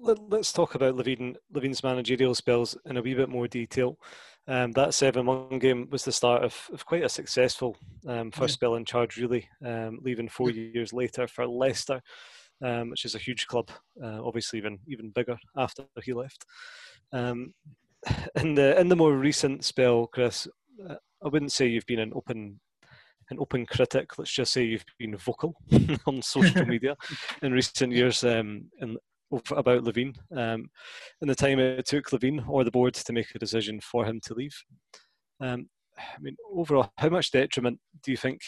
[0.00, 3.98] let, us talk about Levein, Levein's managerial spells in a wee bit more detail.
[4.48, 8.52] Um, that 7 1 game was the start of, of quite a successful um, first
[8.52, 8.54] yeah.
[8.54, 12.00] spell in charge, really, um, leaving four years later for Leicester,
[12.64, 13.70] um, which is a huge club,
[14.02, 16.44] uh, obviously, even, even bigger after he left.
[17.12, 17.54] Um,
[18.36, 20.46] in, the, in the more recent spell, Chris,
[20.88, 22.60] uh, I wouldn't say you've been an open
[23.30, 24.18] an open critic.
[24.18, 25.56] Let's just say you've been vocal
[26.06, 26.96] on social media
[27.42, 28.96] in recent years um, in,
[29.50, 30.70] about Levein um,
[31.20, 34.20] and the time it took Levein or the board to make a decision for him
[34.24, 34.56] to leave.
[35.40, 38.42] Um, I mean, overall, how much detriment do you think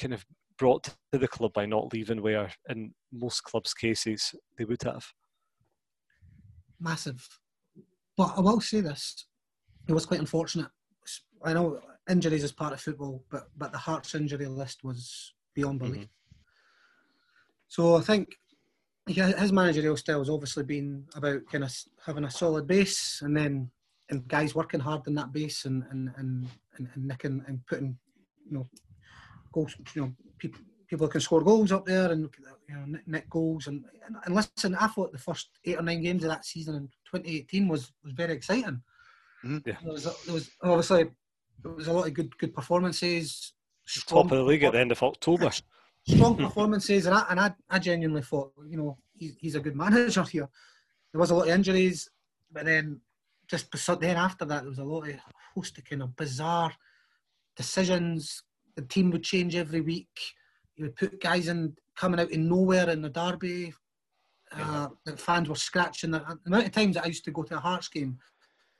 [0.00, 0.24] kind of
[0.58, 5.06] brought to the club by not leaving where in most clubs' cases they would have?
[6.80, 7.26] Massive.
[8.16, 9.26] But I will say this,
[9.88, 10.68] it was quite unfortunate.
[11.44, 11.80] I know
[12.10, 16.02] injuries is part of football, but, but the Hearts injury list was beyond belief.
[16.02, 16.04] Mm-hmm.
[17.68, 18.36] So I think
[19.06, 23.70] his managerial style has obviously been about kind of having a solid base and then
[24.10, 26.46] and guys working hard in that base and and and,
[26.76, 27.96] and, and nicking and putting
[28.46, 28.66] you know
[29.58, 32.28] goals you know people people can score goals up there and
[32.68, 36.02] you know nick goals and, and, and listen I thought the first eight or nine
[36.02, 38.82] games of that season in 2018 was was very exciting
[39.44, 39.58] mm-hmm.
[39.66, 39.76] yeah.
[39.82, 41.10] there, was, there was obviously
[41.62, 43.52] there was a lot of good good performances
[44.06, 45.50] top of the league at the end of October
[46.08, 49.76] strong performances, and I and I, I genuinely thought, you know, he's, he's a good
[49.76, 50.48] manager here.
[51.12, 52.08] There was a lot of injuries,
[52.50, 53.00] but then
[53.46, 55.14] just then after that, there was a lot of
[55.54, 56.72] host of kind of bizarre
[57.56, 58.42] decisions.
[58.78, 60.20] The team would change every week.
[60.76, 63.74] You would put guys in coming out in nowhere in the derby.
[64.52, 66.12] Uh, the fans were scratching.
[66.12, 68.18] The, the amount of times that I used to go to a Hearts game,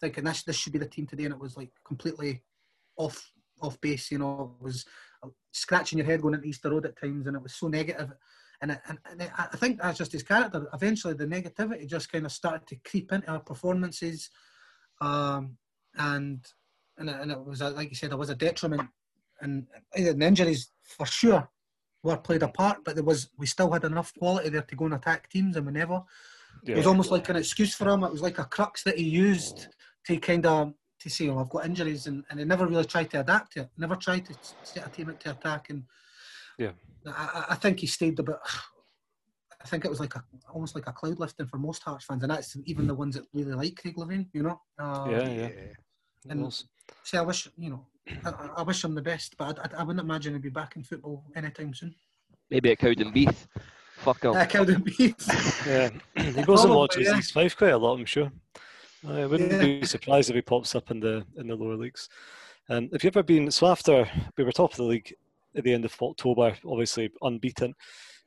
[0.01, 2.45] thinking this this should be the team today, and it was like completely
[2.97, 4.13] off off base.
[4.13, 4.85] You know, it was
[5.51, 8.13] scratching your head going into Easter Road at times, and it was so negative.
[8.63, 10.69] And, it, and, and I think that's just his character.
[10.73, 14.31] Eventually, the negativity just kind of started to creep into our performances,
[15.01, 15.57] um,
[15.97, 16.47] and
[16.99, 18.89] and it, and it was like you said, it was a detriment.
[19.41, 21.49] And the injuries for sure
[22.03, 24.87] were played a part, but there was we still had enough quality there to go
[24.87, 26.03] and attack teams, and we never.
[26.65, 26.75] Yeah.
[26.75, 28.03] It was almost like an excuse for him.
[28.03, 29.69] It was like a crux that he used
[30.07, 33.11] to kind of to say, "Oh, I've got injuries," and, and they never really tried
[33.11, 33.71] to adapt to it.
[33.77, 35.85] Never tried to set a team up to attack, and
[36.59, 36.73] yeah,
[37.07, 38.37] I, I think he stayed a bit.
[39.61, 40.23] I think it was like a
[40.55, 43.27] almost like a cloud lifting for most Hearts fans, and that's even the ones that
[43.35, 44.29] really like Craig Levein.
[44.33, 44.61] You know.
[44.79, 45.49] Uh, yeah, yeah.
[46.31, 46.53] And
[47.03, 47.87] see, I wish you know,
[48.25, 50.83] I, I wish him the best, but I, I, wouldn't imagine he'd be back in
[50.83, 51.95] football anytime soon.
[52.51, 53.47] Maybe at Cowdenbeath.
[53.99, 54.33] Fuck him.
[54.33, 55.67] Uh, Cowdenbeath.
[55.67, 55.91] yeah,
[56.23, 57.19] he goes and watches yeah.
[57.19, 58.31] East Fife quite a lot, I'm sure.
[59.07, 59.63] I wouldn't yeah.
[59.63, 62.09] be surprised if he pops up in the in the lower leagues.
[62.69, 65.15] Um, have you ever been so after we were top of the league
[65.57, 67.75] at the end of October, obviously unbeaten,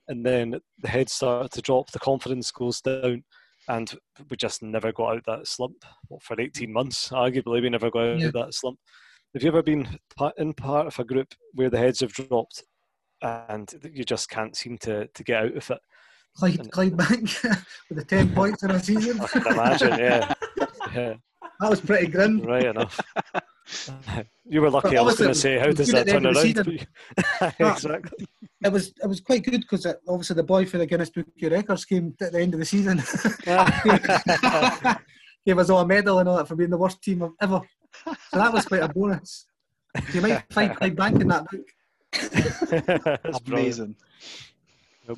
[0.08, 3.24] and then the head started to drop, the confidence goes down,
[3.68, 3.94] and
[4.30, 5.84] we just never got out that slump
[6.22, 7.10] for 18 months.
[7.10, 8.32] Arguably, we never got out yeah.
[8.34, 8.80] that slump.
[9.34, 9.88] Have you ever been
[10.38, 12.64] in part of a group where the heads have dropped
[13.22, 15.80] and you just can't seem to, to get out of it?
[16.36, 17.42] Clyde, Clydebank
[17.90, 19.22] with the 10 points in a season.
[19.22, 20.34] I can imagine, yeah.
[20.94, 21.14] yeah.
[21.62, 22.42] That was pretty grim.
[22.42, 23.00] Right enough.
[24.44, 24.98] You were lucky.
[24.98, 26.88] I was going to say, how does that turn around?
[27.60, 28.26] exactly.
[28.64, 31.52] It was it was quite good because obviously the boy for the Guinness Book of
[31.52, 32.98] Records came at the end of the season.
[35.46, 37.62] Gave us all a medal and all that for being the worst team ever.
[38.06, 39.46] So that was quite a bonus.
[40.14, 41.68] You might find Clydebank in that book.
[43.24, 43.96] That's amazing.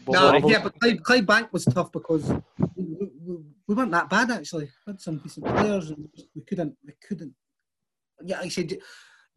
[0.07, 2.27] No, yeah, but Clyde, Bank was tough because
[2.75, 2.83] we,
[3.25, 4.65] we, we, weren't that bad actually.
[4.87, 7.33] We had some decent players and we couldn't we couldn't
[8.23, 8.77] yeah, I said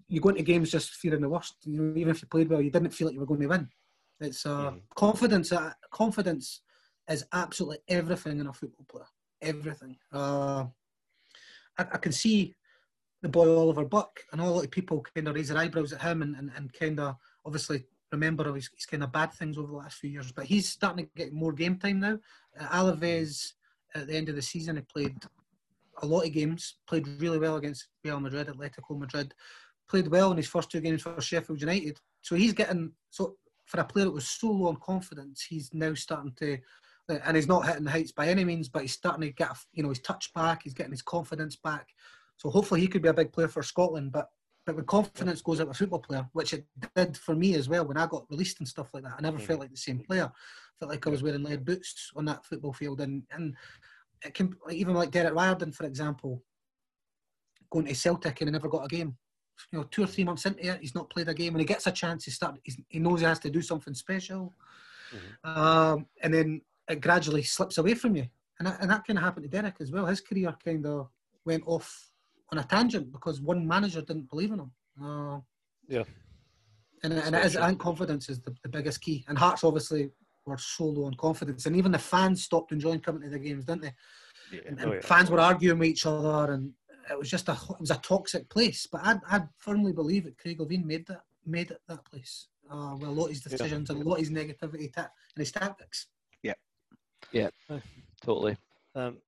[0.08, 1.56] you go into games just fearing the worst.
[1.64, 3.48] You know, even if you played well, you didn't feel like you were going to
[3.48, 3.68] win.
[4.20, 4.80] It's uh, mm.
[4.94, 5.52] confidence.
[5.52, 6.62] Uh, confidence
[7.08, 9.06] is absolutely everything in a football player.
[9.42, 9.96] Everything.
[10.12, 10.66] Uh,
[11.78, 12.54] I, I, can see
[13.22, 16.02] the boy Oliver Burke, and a lot of people kind of raise their eyebrows at
[16.02, 19.68] him, and, and, and kind of obviously remember his, his kind of bad things over
[19.68, 20.32] the last few years.
[20.32, 22.18] But he's starting to get more game time now.
[22.58, 23.52] Uh, Alaves
[23.94, 25.16] at the end of the season, he played
[26.02, 29.32] a lot of games, played really well against Real Madrid, Atletico Madrid,
[29.88, 31.98] played well in his first two games for Sheffield United.
[32.22, 33.36] So he's getting so
[33.66, 36.58] for a player that was so low on confidence, he's now starting to,
[37.08, 39.82] and he's not hitting the heights by any means, but he's starting to get you
[39.82, 41.88] know his touch back, he's getting his confidence back.
[42.36, 44.12] So hopefully he could be a big player for Scotland.
[44.12, 44.28] But
[44.66, 46.66] but when confidence goes out of a football player, which it
[46.96, 49.38] did for me as well when I got released and stuff like that, I never
[49.38, 49.42] mm.
[49.42, 50.24] felt like the same player.
[50.24, 53.54] I felt like I was wearing lead boots on that football field, and and
[54.24, 56.42] it can even like Derek Riordan, for example,
[57.70, 59.16] going to Celtic and he never got a game.
[59.72, 61.54] You know, two or three months into it, he's not played a game.
[61.54, 62.58] When he gets a chance, he start.
[62.88, 64.54] he knows he has to do something special,
[65.14, 65.58] mm-hmm.
[65.58, 68.26] um, and then it gradually slips away from you.
[68.58, 70.06] And that, and that kind of happened to Derek as well.
[70.06, 71.08] His career kind of
[71.44, 72.10] went off
[72.52, 74.70] on a tangent because one manager didn't believe in him.
[75.02, 75.40] Uh,
[75.88, 76.04] yeah.
[77.02, 79.24] And, and it is, and confidence is the, the biggest key.
[79.28, 80.10] And Hearts obviously
[80.46, 83.64] were so low on confidence, and even the fans stopped enjoying coming to the games,
[83.64, 83.92] didn't they?
[84.52, 84.60] Yeah.
[84.66, 85.00] And, and oh, yeah.
[85.00, 86.72] fans were arguing with each other, and
[87.10, 88.86] it was just a it was a toxic place.
[88.90, 92.48] But I I firmly believe that Craig Levein made that made it that place.
[92.68, 93.94] Uh, with a lot of his decisions yeah.
[93.94, 96.08] and a lot of his negativity ta- and his tactics.
[96.42, 96.54] Yeah,
[97.30, 97.50] yeah,
[98.24, 98.56] totally.
[98.96, 99.18] Um,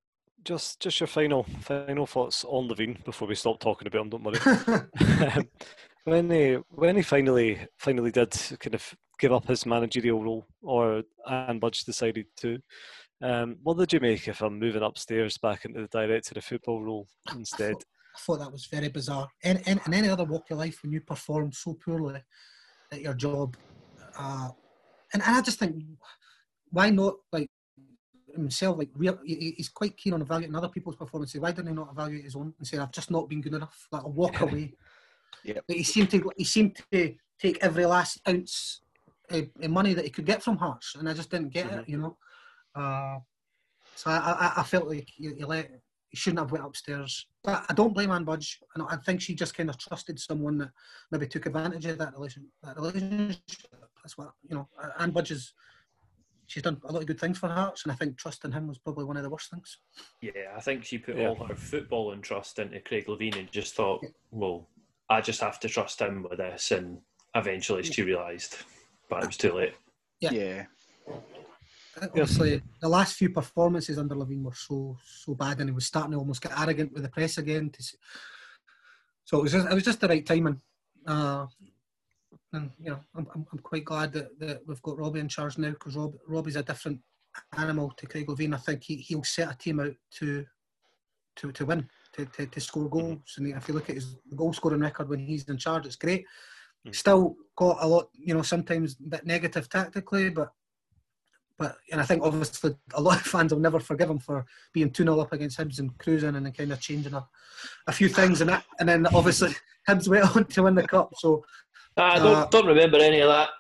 [0.45, 4.11] just just your final final thoughts on Levein before we stop talking about him.
[4.11, 5.49] Don't worry.
[6.05, 11.03] when he when he finally finally did kind of give up his managerial role, or
[11.27, 12.59] and Budge decided to.
[13.21, 16.83] Um, what did you make of him moving upstairs back into the director of football
[16.83, 17.71] role instead?
[17.71, 17.85] I thought,
[18.15, 19.29] I thought that was very bizarre.
[19.43, 22.23] In, in, in, any other walk of life, when you perform so poorly
[22.93, 23.57] at your job,
[24.17, 24.51] uh,
[25.13, 25.83] and, and I just think,
[26.71, 27.51] why not like
[28.35, 28.79] himself?
[28.79, 31.41] Like real, he's quite keen on evaluating other people's performances.
[31.41, 33.89] Why didn't he not evaluate his own and say, "I've just not been good enough"?
[33.93, 34.75] Like I'll walk away.
[35.45, 35.61] yeah.
[35.67, 38.81] But he seemed to he seemed to take every last ounce
[39.31, 41.79] of money that he could get from Hearts, and I just didn't get mm-hmm.
[41.81, 42.17] it, you know.
[42.75, 43.19] Uh,
[43.95, 45.71] so I, I, I, felt like he, he, let,
[46.11, 47.27] he shouldn't have went upstairs.
[47.43, 48.61] But I don't blame Ann Budge.
[48.75, 50.71] And I think she just kind of trusted someone that
[51.11, 53.41] maybe took advantage of that relation, that relationship.
[54.03, 54.69] That's what you know.
[54.99, 55.53] Ann Budge is.
[56.49, 58.67] She's done a lot of good things for Hearts, and I think trust in him
[58.67, 59.79] was probably one of the worst things.
[60.21, 61.29] Yeah, I think she put yeah.
[61.29, 64.09] all her football and trust into Craig Levein and just thought, yeah.
[64.31, 64.67] well,
[65.11, 66.99] I just have to trust him with this, and
[67.35, 68.57] eventually she realised
[69.09, 69.75] but it was too late.
[70.21, 70.33] Yeah.
[70.33, 70.65] Yeah.
[72.01, 76.13] Obviously, the last few performances under Levein were so so bad, and he was starting
[76.13, 77.71] to almost get arrogant with the press again.
[77.71, 77.83] To,
[79.25, 80.61] so it was just, it was just the right timing.
[81.07, 81.47] Uh,
[82.53, 85.59] and you know, I'm, I'm, I'm quite glad that, that we've got Robbie in charge
[85.59, 87.01] now because Rob, Robbie's a different
[87.57, 88.55] animal to Craig Levein.
[88.55, 90.45] I think he, he'll set a team out to
[91.37, 93.35] to, to win, to, to, to score goals.
[93.37, 96.25] And if you look at his goal scoring record when he's in charge, it's great.
[96.87, 96.95] Mm.
[96.95, 100.51] Still got a lot, you know, sometimes a bit negative tactically, but
[101.59, 104.91] but and I think obviously a lot of fans will never forgive him for being
[104.91, 107.27] 2 0 up against Hibs and cruising and then kind of changing a,
[107.89, 109.51] a few things and that, and then obviously
[109.89, 111.13] Hibs went on to win the cup.
[111.17, 111.45] So
[111.99, 113.51] I don't, uh, don't remember any of that.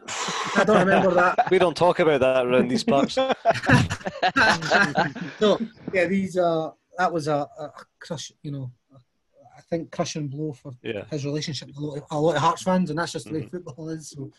[0.57, 1.39] I don't remember that.
[1.51, 3.15] we don't talk about that around these parts.
[5.39, 5.59] so
[5.93, 10.73] yeah, these uh, that was a, a crush, you know, I think crushing blow for
[10.83, 11.05] yeah.
[11.11, 13.35] his relationship with a lot, of, a lot of Hearts fans, and that's just the
[13.35, 13.57] way mm-hmm.
[13.57, 14.11] football is.
[14.11, 14.31] So.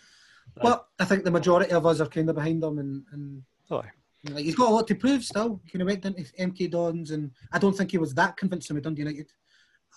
[0.61, 3.83] But I think the majority of us are kind of behind him, and, and oh.
[4.23, 5.61] like, he's got a lot to prove still.
[5.63, 8.75] He kind of went into MK Dons, and I don't think he was that convincing
[8.75, 9.31] with Dundee United.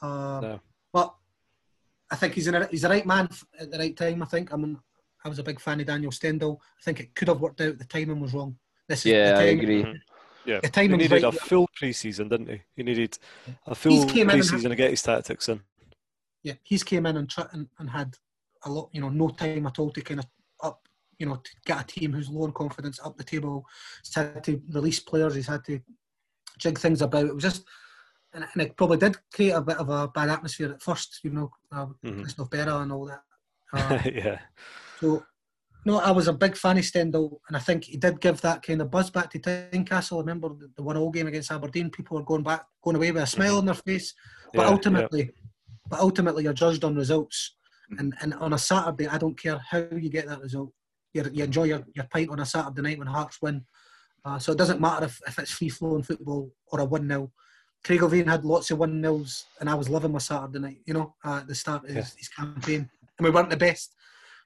[0.01, 0.61] Uh, no.
[2.13, 4.23] But I think he's in a, he's the right man at the right time.
[4.23, 4.53] I think.
[4.53, 4.79] I mean,
[5.25, 6.61] I was a big fan of Daniel Stendel.
[6.79, 7.79] I think it could have worked out.
[7.79, 8.57] The timing was wrong.
[8.87, 9.83] This is yeah, I agree.
[9.83, 9.97] Mm-hmm.
[10.45, 11.35] Yeah, the timing he needed right.
[11.35, 12.61] a full pre-season, didn't he?
[12.77, 13.19] He needed
[13.67, 15.61] a full pre-season to get his tactics in.
[16.43, 18.15] Yeah, he's came in and, tr- and and had
[18.65, 20.27] a lot, you know, no time at all to kind of
[20.63, 20.87] up,
[21.19, 23.65] you know, to get a team who's low in confidence up the table.
[24.05, 25.35] He's had to release players.
[25.35, 25.81] He's had to
[26.59, 27.27] jig things about.
[27.27, 27.65] It was just,
[28.35, 31.31] and, and it probably did create a bit of a bad atmosphere at first, you
[31.31, 32.43] know, uh, mm-hmm.
[32.43, 33.23] Berra and all that.
[33.75, 34.39] Uh, yeah.
[35.01, 35.25] So,
[35.87, 38.63] no, I was a big fan of Stendel, and I think he did give that
[38.63, 40.19] kind of buzz back to Tynecastle.
[40.19, 41.89] I remember the, the one all game against Aberdeen.
[41.89, 43.59] People were going back, going away with a smile mm-hmm.
[43.61, 44.13] on their face,
[44.53, 45.49] but yeah, ultimately, yeah.
[45.89, 47.57] but ultimately, you're judged on results.
[47.99, 50.71] And and on a Saturday, I don't care how you get that result.
[51.15, 53.65] you you enjoy your, your pint on a Saturday night when Hearts win.
[54.25, 57.33] Uh, so it doesn't matter if, if it's free flowing football or a 1 0.
[57.85, 60.95] Craig Levein had lots of 1 0s, and I was living my Saturday night, you
[60.95, 62.19] know, uh, at the start of his, yeah.
[62.19, 62.89] his campaign.
[63.19, 63.95] And we weren't the best.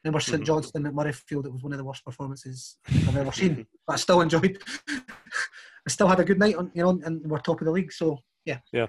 [0.03, 0.45] Remember St mm-hmm.
[0.45, 3.66] Johnstone at Murrayfield, it was one of the worst performances I've ever seen.
[3.87, 4.62] but I still enjoyed
[5.87, 7.93] I still had a good night on, you know, and we're top of the league.
[7.93, 8.59] So, yeah.
[8.72, 8.87] Yeah.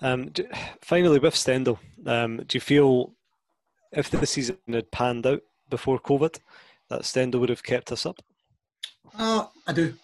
[0.00, 0.46] Um, do,
[0.82, 3.14] finally, with Stendel, um, do you feel
[3.92, 6.38] if the season had panned out before COVID,
[6.90, 8.20] that Stendel would have kept us up?
[9.16, 9.94] Uh, I do,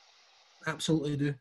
[0.66, 1.34] absolutely do.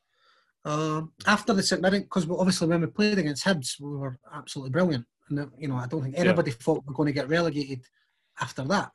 [0.65, 4.71] Uh, after the St Mirren, because obviously when we played against Hibs, we were absolutely
[4.71, 6.57] brilliant, and you know I don't think anybody yeah.
[6.59, 7.81] thought we were going to get relegated
[8.39, 8.91] after that.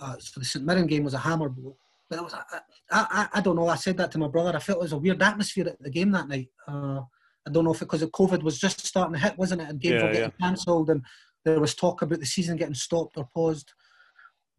[0.00, 1.76] Uh, so the St Mirren game was a hammer blow.
[2.08, 3.68] But it was, I, I, I, don't know.
[3.68, 4.54] I said that to my brother.
[4.54, 6.48] I felt it was a weird atmosphere at the game that night.
[6.68, 7.00] Uh,
[7.46, 9.68] I don't know if it because of COVID was just starting to hit, wasn't it?
[9.68, 10.46] And games yeah, were getting yeah.
[10.46, 11.02] cancelled, and
[11.44, 13.72] there was talk about the season getting stopped or paused,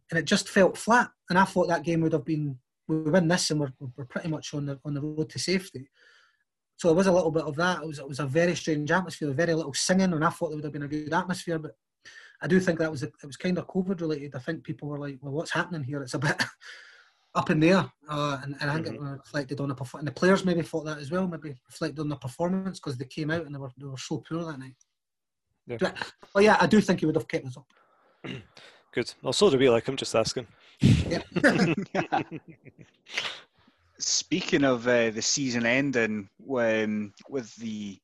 [0.09, 1.09] and it just felt flat.
[1.29, 2.57] And I thought that game would have been
[2.87, 5.89] we win this, and we're, we're pretty much on the on the road to safety.
[6.77, 7.81] So there was a little bit of that.
[7.81, 10.57] It was it was a very strange atmosphere, very little singing, and I thought there
[10.57, 11.71] would have been a good atmosphere, but
[12.41, 14.35] I do think that was a, it was kind of COVID related.
[14.35, 16.43] I think people were like, "Well, what's happening here?" It's a bit
[17.35, 19.13] up in there, uh, and, and I think mm-hmm.
[19.13, 20.07] it reflected on the performance.
[20.07, 23.05] And the players maybe thought that as well, maybe reflected on the performance because they
[23.05, 24.75] came out and they were they were so poor that night.
[25.67, 25.77] Yeah.
[25.79, 27.67] But, but yeah, I do think he would have kept us up.
[28.93, 29.13] Good.
[29.21, 29.69] Well, so do we.
[29.69, 30.47] Like I'm just asking.
[30.81, 31.21] Yeah.
[34.07, 37.99] Speaking of uh, the season ending, when with the,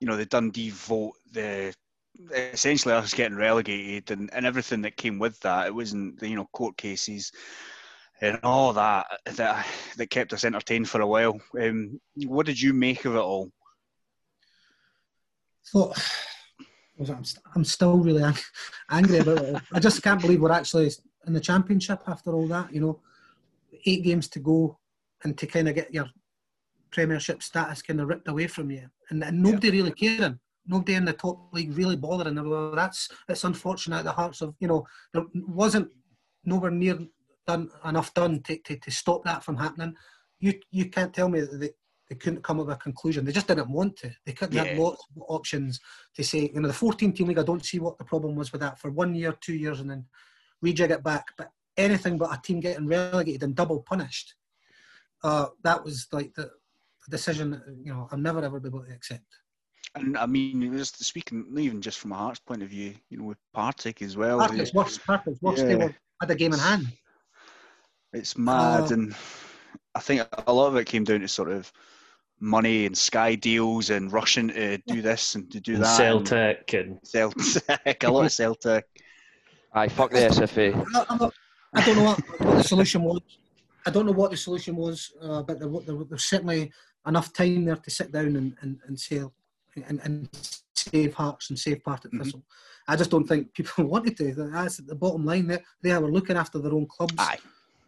[0.00, 1.74] you know, the Dundee vote, the
[2.34, 5.66] essentially us getting relegated and, and everything that came with that.
[5.66, 7.32] It wasn't the you know court cases
[8.20, 11.38] and all that that that kept us entertained for a while.
[11.60, 13.50] Um, what did you make of it all?
[15.62, 15.92] So,
[17.00, 17.24] I'm,
[17.54, 18.24] I'm still really
[18.90, 19.62] angry about it.
[19.72, 20.90] I just can't believe we're actually
[21.26, 22.72] in the championship after all that.
[22.72, 23.00] You know,
[23.86, 24.78] eight games to go,
[25.24, 26.06] and to kind of get your
[26.90, 29.74] Premiership status kind of ripped away from you, and, and nobody yeah.
[29.74, 30.38] really caring.
[30.66, 32.36] Nobody in the top league really bothering.
[32.48, 34.04] Well, that's it's unfortunate.
[34.04, 35.88] The hearts of you know there wasn't
[36.44, 36.98] nowhere near
[37.46, 39.94] done enough done to, to, to stop that from happening.
[40.38, 41.70] You you can't tell me that they,
[42.08, 43.24] they couldn't come up with a conclusion.
[43.24, 44.10] They just didn't want to.
[44.26, 44.64] They couldn't yeah.
[44.64, 45.80] have lots of options
[46.14, 48.52] to say, you know, the 14 team league, I don't see what the problem was
[48.52, 50.04] with that for one year, two years, and then
[50.64, 51.24] rejig it back.
[51.38, 54.34] But anything but a team getting relegated and double punished,
[55.22, 58.92] uh, that was like the, the decision, you know, I'll never ever be able to
[58.92, 59.24] accept.
[59.94, 63.24] And I mean, just speaking, even just from a Hearts point of view, you know,
[63.24, 64.38] with Partick as well.
[64.38, 64.98] Partick's worse.
[64.98, 65.58] Partick's worse.
[65.60, 65.66] Yeah.
[65.66, 66.86] They were, had a game in hand.
[68.14, 69.14] It's mad, uh, and
[69.94, 71.72] I think a lot of it came down to sort of
[72.40, 75.96] money and Sky deals and rushing to do this and to do that.
[75.96, 78.84] Celtic and, Celtic, a lot of Celtic.
[79.72, 80.74] I fuck the SFA.
[80.94, 81.30] I,
[81.74, 83.20] I don't know what, what, the solution was.
[83.86, 86.72] I don't know what the solution was, uh, but there, there, there's certainly
[87.06, 89.22] enough time there to sit down and, and, and say
[89.86, 90.28] and, and
[90.74, 92.22] save Hearts and save Partick mm-hmm.
[92.22, 92.44] Thistle.
[92.88, 94.32] I just don't think people wanted to.
[94.34, 95.46] That's the bottom line.
[95.46, 97.14] They, they were looking after their own clubs.
[97.18, 97.38] Aye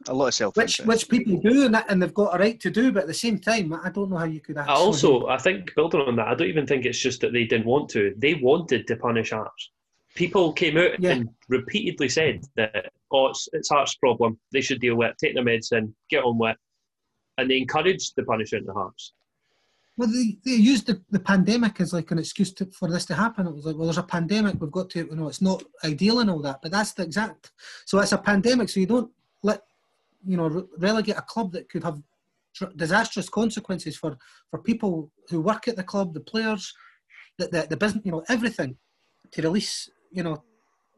[0.09, 2.61] a lot of self which which people do and, that, and they've got a right
[2.61, 4.75] to do but at the same time i don't know how you could actually...
[4.75, 7.67] also i think building on that i don't even think it's just that they didn't
[7.67, 9.71] want to they wanted to punish Hearts
[10.15, 11.11] people came out yeah.
[11.11, 15.35] and repeatedly said that oh it's, it's Hearts problem they should deal with it take
[15.35, 16.59] their medicine get on with it,
[17.39, 19.13] and they encouraged the punishment of Hearts
[19.97, 23.15] well, they, they used the, the pandemic as like an excuse to, for this to
[23.15, 23.47] happen.
[23.47, 24.61] It was like, well, there's a pandemic.
[24.61, 27.53] We've got to, you know, it's not ideal and all that, but that's the exact.
[27.85, 28.69] So it's a pandemic.
[28.69, 29.13] So you don't
[29.45, 29.63] let
[30.27, 32.03] you know, relegate a club that could have
[32.77, 34.17] disastrous consequences for,
[34.51, 36.73] for people who work at the club, the players,
[37.39, 38.77] the, the, the business, you know, everything
[39.33, 40.43] to release, you know,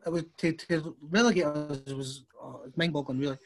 [0.07, 3.39] it was to, to relegate us was oh, mind-boggling, really.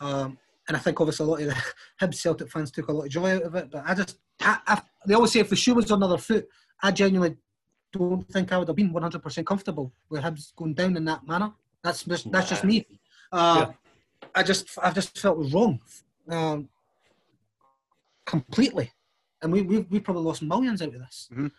[0.00, 0.38] Um,
[0.68, 1.62] and I think obviously a lot of the
[2.00, 3.70] Hibs Celtic fans took a lot of joy out of it.
[3.70, 6.46] But I just, I, I, they always say if the shoe was on another foot,
[6.82, 7.36] I genuinely
[7.92, 11.52] don't think I would have been 100% comfortable with Hibs going down in that manner.
[11.82, 12.86] That's just, that's just me.
[13.32, 13.66] Uh,
[14.34, 15.80] I just I just felt it was wrong,
[16.28, 16.68] um,
[18.24, 18.92] completely,
[19.42, 21.28] and we we we probably lost millions out of this.
[21.32, 21.50] Mhm.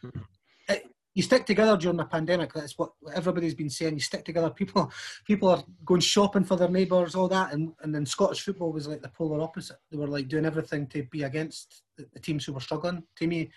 [1.18, 2.54] You stick together during the pandemic.
[2.54, 3.96] That's what everybody's been saying.
[3.96, 4.52] You stick together.
[4.52, 4.92] People
[5.26, 8.88] people are going shopping for their neighbours, all that, and and then Scottish football was
[8.88, 9.78] like the polar opposite.
[9.90, 13.02] They were like doing everything to be against the, the teams who were struggling.
[13.16, 13.50] To me,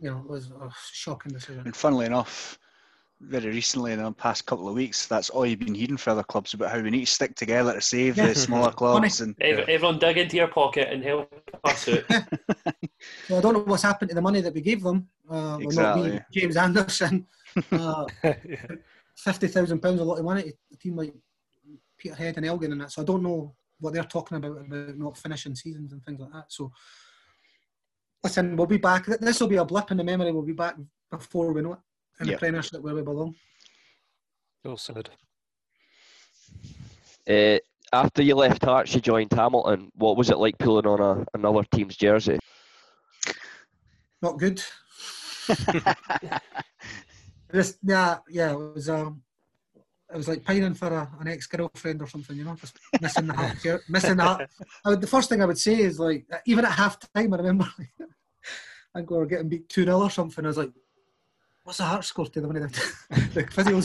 [0.00, 1.60] you know, it was a shocking decision.
[1.66, 2.58] And funnily enough,
[3.20, 6.22] very recently in the past couple of weeks, that's all you've been hearing from other
[6.22, 8.26] clubs about how we need to stick together to save Yeah.
[8.28, 9.20] the smaller clubs.
[9.20, 11.32] And Ev- Everyone dig into your pocket and help
[11.64, 12.04] us out.
[13.28, 15.08] So I don't know what's happened to the money that we gave them.
[15.28, 16.20] Uh, well, not me, Exactly.
[16.32, 17.26] James Anderson.
[17.72, 18.66] Uh, yeah.
[19.16, 21.14] Fifty thousand pounds a lot of money to a team like
[21.96, 22.92] Peterhead and Elgin and that.
[22.92, 26.32] So I don't know what they're talking about about not finishing seasons and things like
[26.32, 26.52] that.
[26.52, 26.70] So
[28.22, 29.06] listen, we'll be back.
[29.06, 30.32] This will be a blip in the memory.
[30.32, 30.76] We'll be back
[31.10, 31.78] before we know it
[32.20, 32.34] in Yep.
[32.34, 33.34] the Premiership where we belong.
[34.64, 35.10] Well said.
[37.28, 37.58] Uh,
[37.92, 39.90] after you left Hearts, you joined Hamilton.
[39.96, 42.38] What was it like pulling on a, another team's jersey?
[44.22, 44.62] Not good.
[47.54, 48.52] Just yeah, yeah.
[48.52, 49.22] It was um,
[50.12, 53.26] it was like pining for a, an ex girlfriend or something, you know, just missing
[53.26, 54.48] the heart, here- missing the heart.
[54.84, 57.36] I would, the first thing I would say is like, even at half time, I
[57.36, 57.66] remember,
[58.94, 60.44] I think we were getting beat two 0 or something.
[60.44, 60.72] I was like,
[61.66, 63.84] "What's the heart score to the one of the, physios?"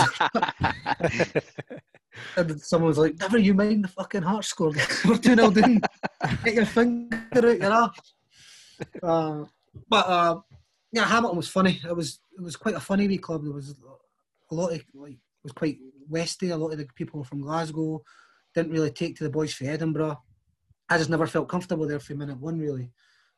[2.37, 4.71] and someone was like, "Never you mind the fucking heart score.
[5.05, 5.81] we're two 0 down.
[6.45, 8.13] Get your finger out your ass."
[9.01, 9.45] Uh,
[9.89, 10.39] but uh,
[10.91, 11.81] yeah, Hamilton was funny.
[11.83, 13.45] It was it was quite a funny wee club.
[13.45, 13.73] There was
[14.51, 16.51] a lot of like it was quite westy.
[16.51, 18.03] A lot of the people were from Glasgow.
[18.53, 20.21] Didn't really take to the boys from Edinburgh.
[20.87, 22.91] I just never felt comfortable there for minute one really.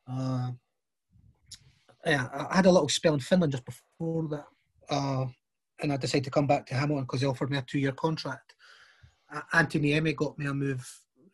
[0.06, 0.50] Uh,
[2.06, 4.46] yeah, I I had a little spell in Finland just before that,
[4.90, 5.26] uh,
[5.80, 8.54] and I decided to come back to Hamilton because they offered me a two-year contract.
[9.34, 10.84] Uh, Anthony Emmy got me a move.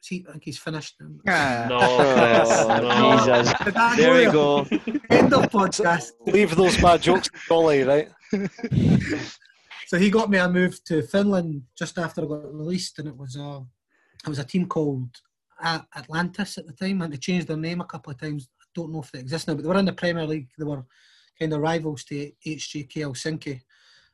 [0.03, 0.95] See, I think he's finished.
[1.29, 1.67] Ah.
[1.69, 3.19] No, Oh, Chris, no.
[3.45, 3.53] Jesus.
[3.65, 4.33] Did There we there?
[4.33, 4.61] go.
[5.11, 6.13] End of podcast.
[6.27, 8.09] Leave those bad jokes, Dolly, right?
[9.87, 13.17] So he got me a move to Finland just after I got released, and it
[13.17, 13.67] was a
[14.25, 15.09] it was a team called
[15.61, 18.49] Atlantis at the time, and they changed their name a couple of times.
[18.75, 20.49] Don't know if they exist now, but they were in the Premier League.
[20.59, 20.85] They were
[21.39, 23.61] kind of rivals to HJK Helsinki.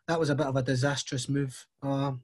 [0.09, 1.67] That was a bit of a disastrous move.
[1.83, 2.23] Um,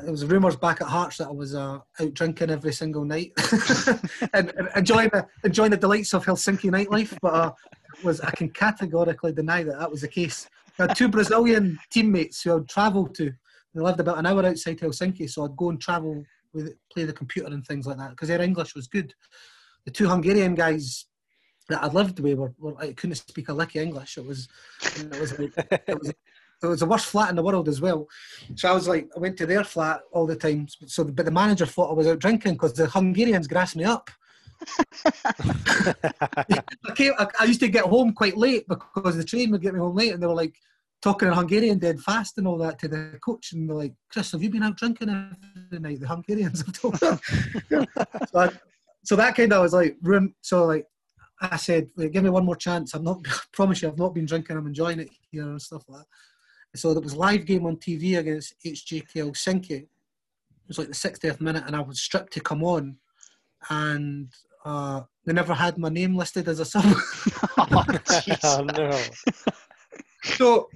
[0.00, 3.32] there was rumours back at Hearts that I was uh, out drinking every single night
[4.32, 7.52] and, and enjoying the enjoying the delights of Helsinki nightlife, but uh,
[8.02, 10.48] was I can categorically deny that that was the case.
[10.78, 13.32] I had two Brazilian teammates who I'd travel to.
[13.74, 17.12] They lived about an hour outside Helsinki, so I'd go and travel with play the
[17.12, 19.12] computer and things like that because their English was good.
[19.84, 21.06] The two Hungarian guys
[21.68, 24.18] that I lived with were, were I couldn't speak a lick of English.
[24.18, 24.48] It was
[24.96, 25.52] it was like,
[25.88, 26.12] it was
[26.62, 28.08] it was the worst flat in the world as well.
[28.54, 30.68] So I was like, I went to their flat all the time.
[30.86, 34.10] So, but the manager thought I was out drinking because the Hungarians grassed me up.
[35.04, 39.74] I, came, I, I used to get home quite late because the train would get
[39.74, 40.54] me home late, and they were like
[41.02, 44.30] talking in Hungarian dead fast and all that to the coach, and they're like, "Chris,
[44.32, 47.08] have you been out drinking every night?" The Hungarians have told me.
[48.30, 48.50] so, I,
[49.02, 50.34] so that kind of was like ruined.
[50.42, 50.86] So like
[51.50, 52.94] I said, like, give me one more chance.
[52.94, 54.56] I'm not I promise you, I've not been drinking.
[54.56, 56.06] I'm enjoying it here and stuff like that.
[56.78, 59.70] So there was live game on TV against HJK Helsinki.
[59.82, 59.88] It
[60.68, 62.96] was like the 60th minute, and I was stripped to come on,
[63.68, 64.28] and
[64.64, 66.84] uh, they never had my name listed as a sub.
[67.58, 69.02] oh, no.
[70.22, 70.70] so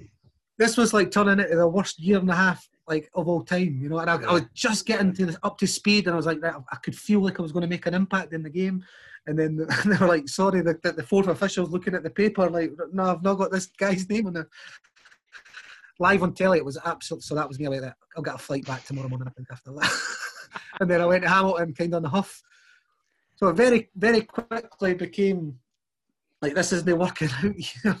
[0.57, 3.79] this was like turning into the worst year and a half like of all time,
[3.81, 3.99] you know.
[3.99, 6.41] And I, I was just getting to the, up to speed, and I was like,
[6.41, 8.83] right, I could feel like I was going to make an impact in the game.
[9.27, 12.71] And then they were like, sorry, the, the, fourth official's looking at the paper, like,
[12.91, 14.47] no, I've not got this guy's name on it.
[15.99, 17.23] Live on telly, it was absolute.
[17.23, 17.95] So that was me like that.
[18.15, 19.91] I'll get a flight back tomorrow morning, I think, after that.
[20.79, 22.41] and then I went to Hamilton, kind of on the huff.
[23.35, 25.59] So it very, very quickly became
[26.41, 27.29] like this isn't working
[27.85, 27.97] out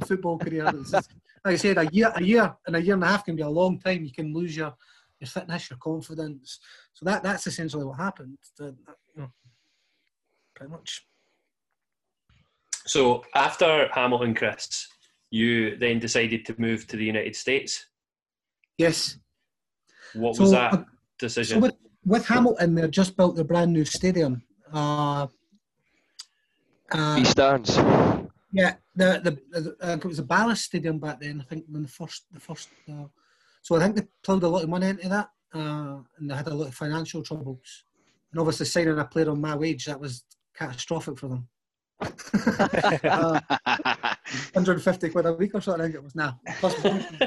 [0.06, 0.64] football career.
[0.64, 1.04] Like
[1.44, 3.48] I said, a year, a year, and a year and a half can be a
[3.48, 4.04] long time.
[4.04, 4.74] You can lose your
[5.20, 6.58] your fitness, your confidence.
[6.92, 8.38] So that that's essentially what happened.
[8.58, 8.76] You
[9.16, 9.30] know,
[10.54, 11.06] pretty much.
[12.86, 14.88] So after Hamilton, Chris,
[15.30, 17.86] you then decided to move to the United States.
[18.78, 19.18] Yes.
[20.14, 20.84] What So, was that uh, So
[21.18, 21.60] decision?
[21.60, 21.74] with,
[22.04, 24.42] with Hamilton, they've just built their brand new stadium.
[24.72, 25.26] Uh,
[26.90, 27.76] uh, Three stands.
[28.52, 31.40] Yeah, the the, the uh, it was a Ballast Stadium back then.
[31.40, 32.68] I think when the first the first.
[32.90, 33.06] Uh,
[33.62, 36.48] so I think they plowed a lot of money into that, uh, and they had
[36.48, 37.84] a lot of financial troubles.
[38.30, 40.24] And obviously, signing a player on my wage that was
[40.56, 41.48] catastrophic for them.
[43.04, 43.40] uh,
[44.54, 45.82] 150 quid a week or something.
[45.82, 46.40] I think it was now.
[46.58, 47.06] Plus bonus.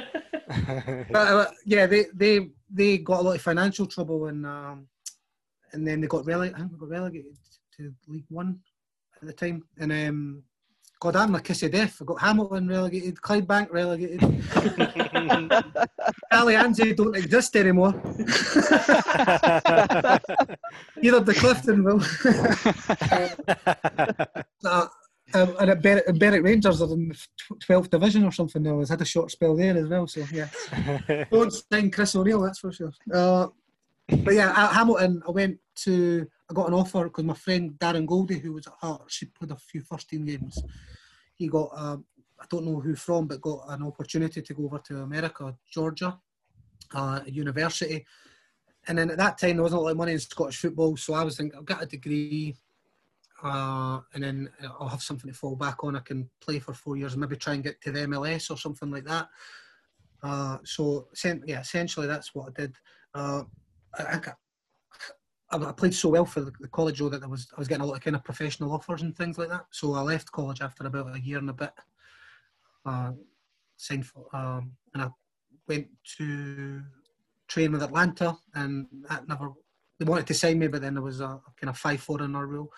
[1.12, 4.88] but, uh, yeah, they, they they got a lot of financial trouble and um,
[5.72, 6.56] and then they got relegated.
[6.56, 7.38] I think they got relegated
[7.78, 8.60] to League One
[9.22, 9.64] at the time.
[9.78, 10.44] And um,
[11.00, 11.98] God, I'm a kiss of death.
[12.02, 14.22] I got Hamilton relegated, Clydebank relegated.
[16.32, 17.90] Allianz don't exist anymore.
[21.02, 22.02] Either the Clifton will.
[24.66, 24.88] uh,
[25.34, 27.18] um, and at Berwick, Berwick Rangers are in the
[27.68, 28.80] 12th division or something now.
[28.80, 30.08] Has had a short spell there as well.
[30.08, 30.48] So yeah,
[31.32, 32.94] don't sign Chris O'Neill, that's for sure.
[33.14, 33.48] Uh,
[34.08, 36.28] but yeah, at Hamilton, I went to.
[36.50, 39.52] I got an offer because my friend Darren Goldie, who was at Hearts, she played
[39.52, 40.62] a few first team games.
[41.34, 41.72] He got.
[41.76, 42.06] Um,
[42.40, 46.20] I don't know who from, but got an opportunity to go over to America, Georgia,
[46.94, 48.06] uh, university.
[48.88, 51.14] And then at that time, there wasn't a lot of money in Scottish football, so
[51.14, 52.56] I was thinking, I've got a degree,
[53.42, 55.96] uh, and then I'll have something to fall back on.
[55.96, 58.58] I can play for four years and maybe try and get to the MLS or
[58.58, 59.30] something like that.
[60.22, 61.08] Uh, so
[61.46, 62.76] yeah, essentially that's what I did.
[63.14, 63.44] Uh,
[63.98, 64.20] I,
[65.56, 67.86] I, played so well for the, college though that I was I was getting a
[67.86, 69.66] lot of kind of professional offers and things like that.
[69.72, 71.74] So I left college after about a year and a bit.
[72.86, 73.12] Uh,
[73.78, 75.10] signed for, um, and I
[75.68, 75.88] went
[76.18, 76.82] to
[77.48, 79.52] train with Atlanta, and that never
[80.00, 82.72] they wanted to sign me, but then there was a, kind of five foreigner rule.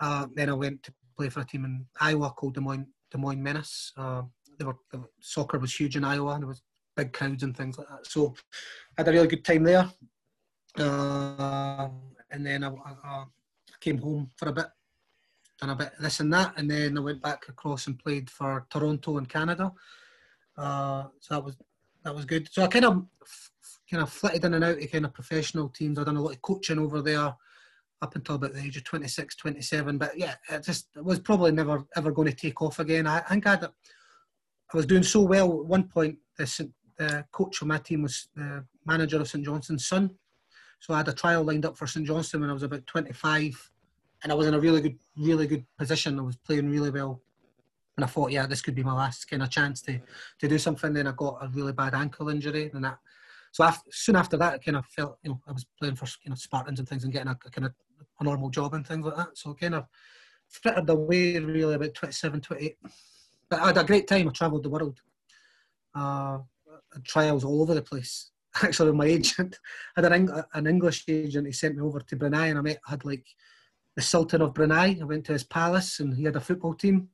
[0.00, 3.18] Uh, then I went to play for a team in Iowa called Des Moines, Des
[3.18, 3.92] Moines Menace.
[3.96, 4.22] Uh,
[4.58, 4.76] they were,
[5.20, 6.32] soccer was huge in Iowa.
[6.32, 6.62] And there was
[6.96, 8.06] big crowds and things like that.
[8.06, 8.34] So
[8.98, 9.90] I had a really good time there.
[10.78, 11.88] Uh,
[12.30, 12.72] and then I,
[13.04, 13.24] I,
[13.80, 14.66] came home for a bit,
[15.60, 18.64] done a bit this and that, and then I went back across and played for
[18.70, 19.72] Toronto in Canada.
[20.56, 21.56] Uh, so that was
[22.04, 22.48] that was good.
[22.50, 23.04] So I kind of
[23.90, 25.98] kind of flitted in and out of kind of professional teams.
[25.98, 27.34] I've done a lot of coaching over there
[28.00, 29.98] up until about the age of 26, 27.
[29.98, 33.06] But yeah, it just it was probably never ever going to take off again.
[33.06, 36.18] I, I think I, I was doing so well at one point.
[36.38, 40.10] The, the coach of my team was the manager of St Johnstone's son.
[40.82, 43.70] So I had a trial lined up for St Johnstone when I was about 25,
[44.24, 46.18] and I was in a really good, really good position.
[46.18, 47.22] I was playing really well,
[47.96, 50.00] and I thought, yeah, this could be my last kind of chance to
[50.40, 50.92] to do something.
[50.92, 52.98] Then I got a really bad ankle injury, and that
[53.52, 56.06] so after, soon after that, I kind of felt, you know, I was playing for
[56.24, 57.74] you know Spartans and things and getting a, a kind of
[58.18, 59.38] a normal job and things like that.
[59.38, 59.86] So kind of
[60.48, 62.76] frittered away really about 27, 28.
[63.48, 64.28] But I had a great time.
[64.28, 65.00] I travelled the world.
[65.94, 66.38] Uh,
[67.04, 68.31] trials all over the place.
[68.62, 69.58] Actually, my agent
[69.96, 71.46] had an, an English agent.
[71.46, 73.26] He sent me over to Brunei, and I met had like
[73.96, 74.98] the Sultan of Brunei.
[75.00, 77.08] I went to his palace, and he had a football team.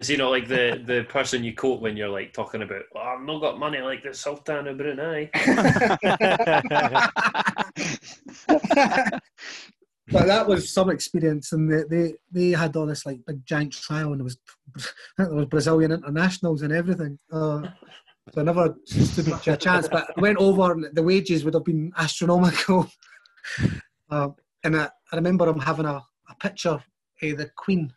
[0.00, 3.00] Is he not like the, the person you quote when you're like talking about, oh,
[3.00, 5.30] I've not got money like the Sultan of Brunei?
[10.08, 13.72] but that was some experience, and they, they they had all this like big giant
[13.72, 14.38] trial, and it was
[15.18, 17.18] there was Brazilian internationals and everything.
[17.32, 17.62] Uh,
[18.32, 19.88] so I never stood much of a chance.
[19.88, 22.88] But I went over, and the wages would have been astronomical.
[24.08, 24.28] Uh,
[24.62, 26.82] and I, I remember him having a, a picture of
[27.20, 27.92] the Queen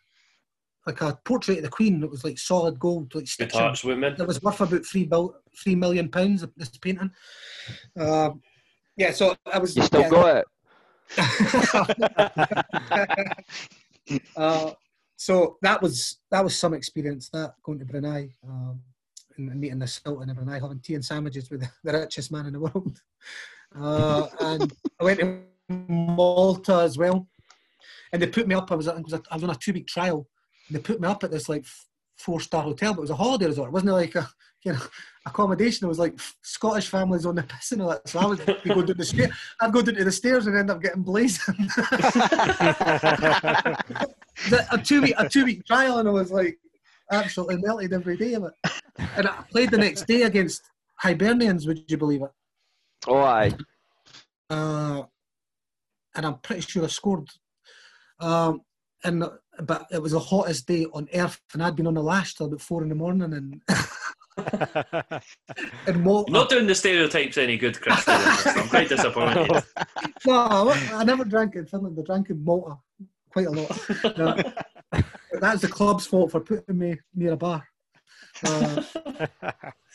[0.86, 3.74] like a portrait of the Queen that was like solid gold, like stitching.
[3.84, 4.14] women.
[4.16, 6.44] That was worth about three bill, three million pounds.
[6.56, 7.10] This painting.
[7.98, 8.30] Uh,
[8.96, 9.76] yeah, so I was.
[9.76, 10.46] You still yeah, got it.
[14.36, 14.70] uh,
[15.16, 17.28] so that was that was some experience.
[17.30, 18.80] That going to Brunei um,
[19.48, 22.52] and meeting the Sultan of Brunei, having tea and sandwiches with the richest man in
[22.52, 23.00] the world.
[23.74, 27.28] Uh, and I went to Malta as well,
[28.12, 28.70] and they put me up.
[28.72, 30.26] I was I was, I was on a two week trial
[30.70, 31.66] and they put me up at this like
[32.16, 33.68] four star hotel, but it was a holiday resort.
[33.68, 34.28] It wasn't like a
[34.64, 34.80] you know
[35.26, 35.84] accommodation.
[35.86, 38.08] It was like Scottish families on the piss and all that.
[38.08, 39.32] So I was go down the stairs.
[39.60, 41.54] I'd go down to the stairs and end up getting blazing.
[44.70, 46.58] a two week a two week trial, and I was like
[47.10, 48.52] absolutely melted every day of it.
[49.16, 50.62] And I played the next day against
[51.02, 51.66] Hibernians.
[51.66, 52.30] Would you believe it?
[53.06, 53.52] Oh, aye.
[54.48, 55.02] Uh,
[56.14, 57.28] and I'm pretty sure I scored.
[58.18, 58.62] Um,
[59.04, 59.24] and
[59.62, 62.46] but it was the hottest day on earth, and I'd been on the lash till
[62.46, 63.62] about four in the morning, and.
[65.86, 66.32] and Malta.
[66.32, 68.04] Not doing the stereotypes any good, Chris.
[68.06, 69.50] I'm quite disappointed.
[70.26, 71.98] no, I never drank in Finland.
[71.98, 72.76] I drank in Malta
[73.30, 74.16] quite a lot.
[74.18, 74.36] No.
[75.40, 77.66] That's the club's fault for putting me near a bar.
[78.44, 78.82] Uh,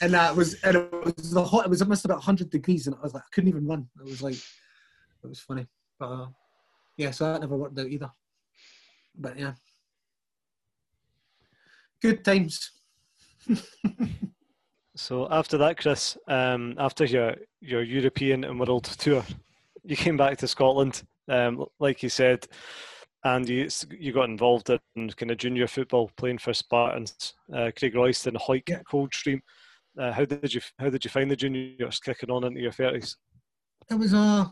[0.02, 1.66] and that was and it was the hot.
[1.66, 3.88] It was almost about 100 degrees, and I was like, I couldn't even run.
[4.00, 5.66] It was like, it was funny,
[6.00, 6.28] but uh,
[6.98, 8.12] yeah, so that never worked out either
[9.18, 9.54] but yeah,
[12.02, 12.72] good times.
[14.96, 19.24] so after that, Chris, um, after your your European and world tour,
[19.84, 22.48] you came back to Scotland, um, like you said,
[23.26, 23.68] and you
[24.00, 28.82] you got involved in kind of junior football, playing for Spartans, uh, Craigroyston, Hawick, yeah.
[28.90, 29.42] Coldstream.
[30.00, 33.18] Uh, how did you how did you find the juniors kicking on into your thirties?
[33.90, 34.46] It was uh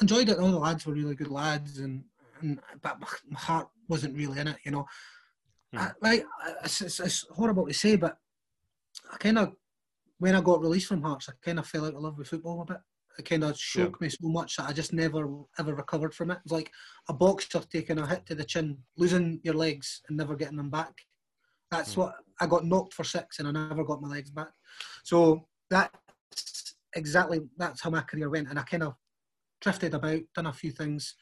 [0.00, 0.38] enjoyed it.
[0.38, 2.04] All the lads were really good lads, and,
[2.40, 4.56] and but my heart wasn't really in it.
[4.64, 4.86] You know,
[5.72, 5.78] Hmm.
[5.78, 6.26] I, like
[6.64, 8.16] it's, it's, it's horrible to say, but
[9.12, 9.54] I kind of
[10.18, 12.62] when I got released from Hearts, I kind of fell out of love with football
[12.62, 12.80] a bit.
[13.20, 15.28] It kind of shook me so much that I just never
[15.58, 16.38] ever recovered from it.
[16.42, 16.72] It's like
[17.06, 20.70] a boxer taking a hit to the chin, losing your legs and never getting them
[20.70, 20.94] back.
[21.70, 22.00] That's Hmm.
[22.00, 24.52] what I got knocked for six and I never got my legs back.
[25.04, 28.94] So that's exactly that's how my career went, and I kind of
[29.60, 31.14] drifted about, done a few things,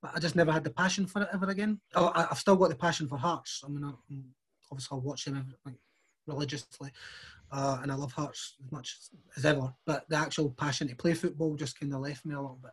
[0.00, 1.80] but I just never had the passion for it ever again.
[1.96, 3.62] Oh, I, I've still got the passion for Hearts.
[3.64, 3.92] I mean, I,
[4.70, 5.74] obviously I'll watch them like,
[6.28, 6.92] religiously,
[7.52, 8.96] uh, and I love Hearts as much
[9.36, 9.72] as ever.
[9.86, 12.72] But the actual passion to play football just kind of left me a little bit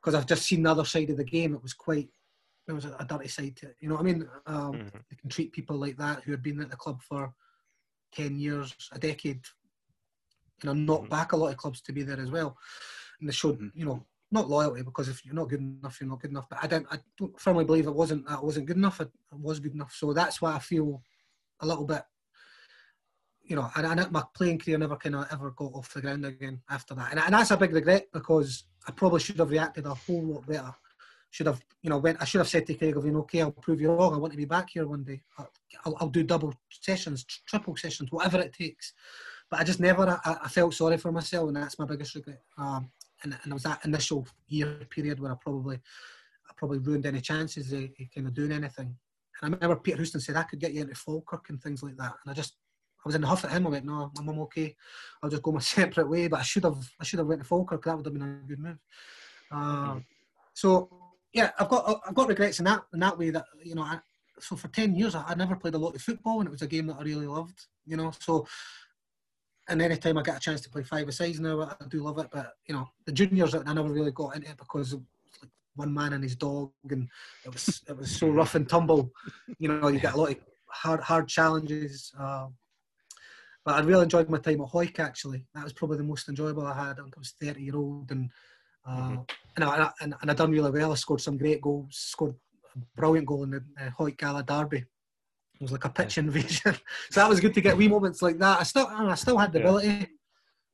[0.00, 1.54] because I've just seen the other side of the game.
[1.54, 2.10] It was quite
[2.66, 3.76] there was a, a dirty side to it.
[3.80, 4.28] You know what I mean?
[4.46, 5.02] Um, Mhm.
[5.10, 7.34] They can treat people like that who have been at the club for
[8.12, 9.42] ten years, a decade.
[10.62, 11.08] You know, knock Mhm.
[11.08, 12.56] back a lot of clubs to be there as well,
[13.18, 13.72] and they showed Mhm.
[13.74, 16.48] you know not loyalty because if you're not good enough, you're not good enough.
[16.48, 18.28] But I don't, I don't firmly believe it wasn't.
[18.28, 19.00] I wasn't good enough.
[19.00, 19.92] I, I was good enough.
[19.94, 21.02] So that's why I feel
[21.60, 22.04] a little bit.
[23.50, 26.24] You know, and, and my playing career never kind of ever got off the ground
[26.24, 29.86] again after that, and, and that's a big regret because I probably should have reacted
[29.86, 30.72] a whole lot better.
[31.32, 32.22] Should have, you know, went.
[32.22, 34.14] I should have said to Craig, "You know, okay, I'll prove you wrong.
[34.14, 35.20] I want to be back here one day.
[35.36, 35.50] I'll,
[35.84, 38.92] I'll, I'll do double sessions, triple sessions, whatever it takes."
[39.50, 40.08] But I just never.
[40.24, 42.42] I, I felt sorry for myself, and that's my biggest regret.
[42.56, 42.88] Um,
[43.24, 45.76] and, and it was that initial year period where I probably
[46.48, 48.96] I probably ruined any chances of, of kind of doing anything.
[49.42, 51.96] And I remember Peter Houston said I could get you into Falkirk and things like
[51.96, 52.14] that.
[52.24, 52.54] And I just
[53.04, 53.66] I was in the huff at him.
[53.66, 54.76] I went, no, I'm, okay.
[55.22, 56.28] I'll just go my separate way.
[56.28, 57.84] But I should have I should have went to Falkirk.
[57.84, 58.78] That would have been a good move.
[59.50, 60.00] Uh,
[60.54, 60.88] so
[61.32, 63.82] yeah, I've got I've got regrets in that in that way that you know.
[63.82, 64.00] I,
[64.38, 66.62] so for ten years, I, I never played a lot of football, and it was
[66.62, 67.66] a game that I really loved.
[67.86, 68.46] You know, so
[69.70, 72.02] and any time I get a chance to play five a sides now, I do
[72.02, 72.28] love it.
[72.30, 74.96] But you know, the juniors, I never really got into it because
[75.76, 77.08] one man and his dog, and
[77.44, 79.12] it was it was so rough and tumble.
[79.58, 80.36] You know, you get a lot of
[80.66, 82.12] hard hard challenges.
[82.18, 82.48] Uh,
[83.64, 84.98] but I really enjoyed my time at Hawick.
[84.98, 86.98] Actually, that was probably the most enjoyable I had.
[86.98, 88.30] I was thirty year old, and
[88.86, 89.30] uh, Mhm.
[89.56, 90.92] and, I, and and I done really well.
[90.92, 91.96] I scored some great goals.
[91.96, 92.34] Scored
[92.76, 94.78] a brilliant goal in the uh, Hawick Gala Derby.
[94.78, 96.74] It was like a pitch invasion.
[97.10, 98.60] so that was good to get wee moments like that.
[98.60, 99.64] I still, I still had the Yeah.
[99.66, 100.08] ability.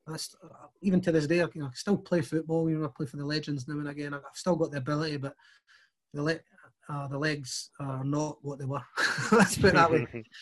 [0.07, 0.41] I st-
[0.81, 2.69] even to this day, I, you know, I still play football.
[2.69, 4.13] You know, I play for the Legends now and again.
[4.13, 5.33] I've still got the ability, but
[6.13, 6.39] the le-
[6.89, 8.81] uh, the legs are not what they were.
[9.31, 10.07] Let's put that way.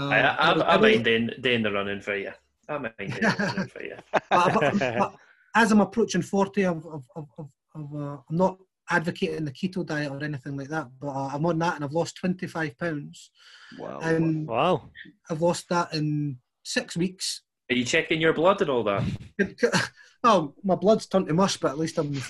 [0.00, 2.30] Uh, I, I, it I, I mind doing, doing the running for you.
[2.68, 3.96] I mind doing the running for you.
[4.30, 5.14] but, but- but
[5.56, 6.84] as I'm approaching 40, I've, I've,
[7.16, 8.58] I've, I've, I've, uh, I'm not
[8.90, 11.92] advocating the keto diet or anything like that, but uh, I'm on that and I've
[11.92, 13.30] lost 25 pounds.
[13.78, 13.98] Wow.
[14.00, 14.88] And wow.
[15.28, 17.42] I've lost that in six weeks.
[17.70, 19.04] Are you checking your blood and all that?
[20.24, 22.12] Oh, my blood's turned to mush, but at least I'm.
[22.12, 22.20] you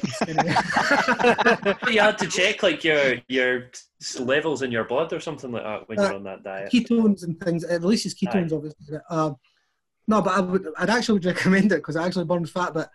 [2.01, 3.71] had to check like your your
[4.21, 6.71] levels in your blood or something like that when Uh, you're on that diet.
[6.71, 7.65] ketones and things.
[7.65, 8.77] It releases ketones, obviously.
[8.91, 9.37] but, Um,
[10.07, 12.75] no, but I would, I'd actually would recommend it because I actually burned fat.
[12.75, 12.91] But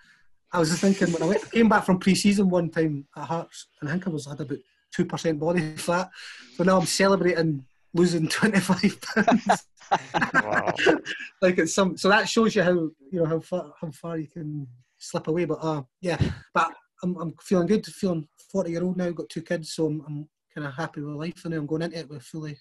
[0.51, 3.69] I was just thinking when I went, came back from pre-season one time at Hearts,
[3.81, 4.59] and I think I was had about
[4.93, 6.11] two percent body fat.
[6.55, 9.67] So now I'm celebrating losing twenty five pounds.
[10.33, 10.73] Wow.
[11.41, 11.97] like it's some.
[11.97, 14.67] So that shows you how you know how far how far you can
[14.97, 15.45] slip away.
[15.45, 16.19] But uh, yeah,
[16.53, 16.71] but
[17.03, 17.85] I'm I'm feeling good.
[17.85, 19.09] Feeling forty year old now.
[19.11, 21.45] Got two kids, so I'm, I'm kind of happy with life.
[21.45, 22.57] And I'm going into it with fully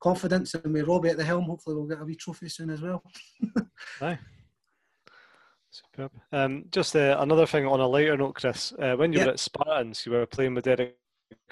[0.00, 1.44] confidence and with Robbie at the helm.
[1.44, 3.02] Hopefully, we'll get a wee trophy soon as well.
[4.02, 4.18] Aye.
[5.70, 6.12] Superb.
[6.30, 8.72] Um, just uh, another thing on a lighter note, Chris.
[8.78, 9.24] Uh, when you Yeah.
[9.26, 10.96] were at Spartans, you were playing with Derek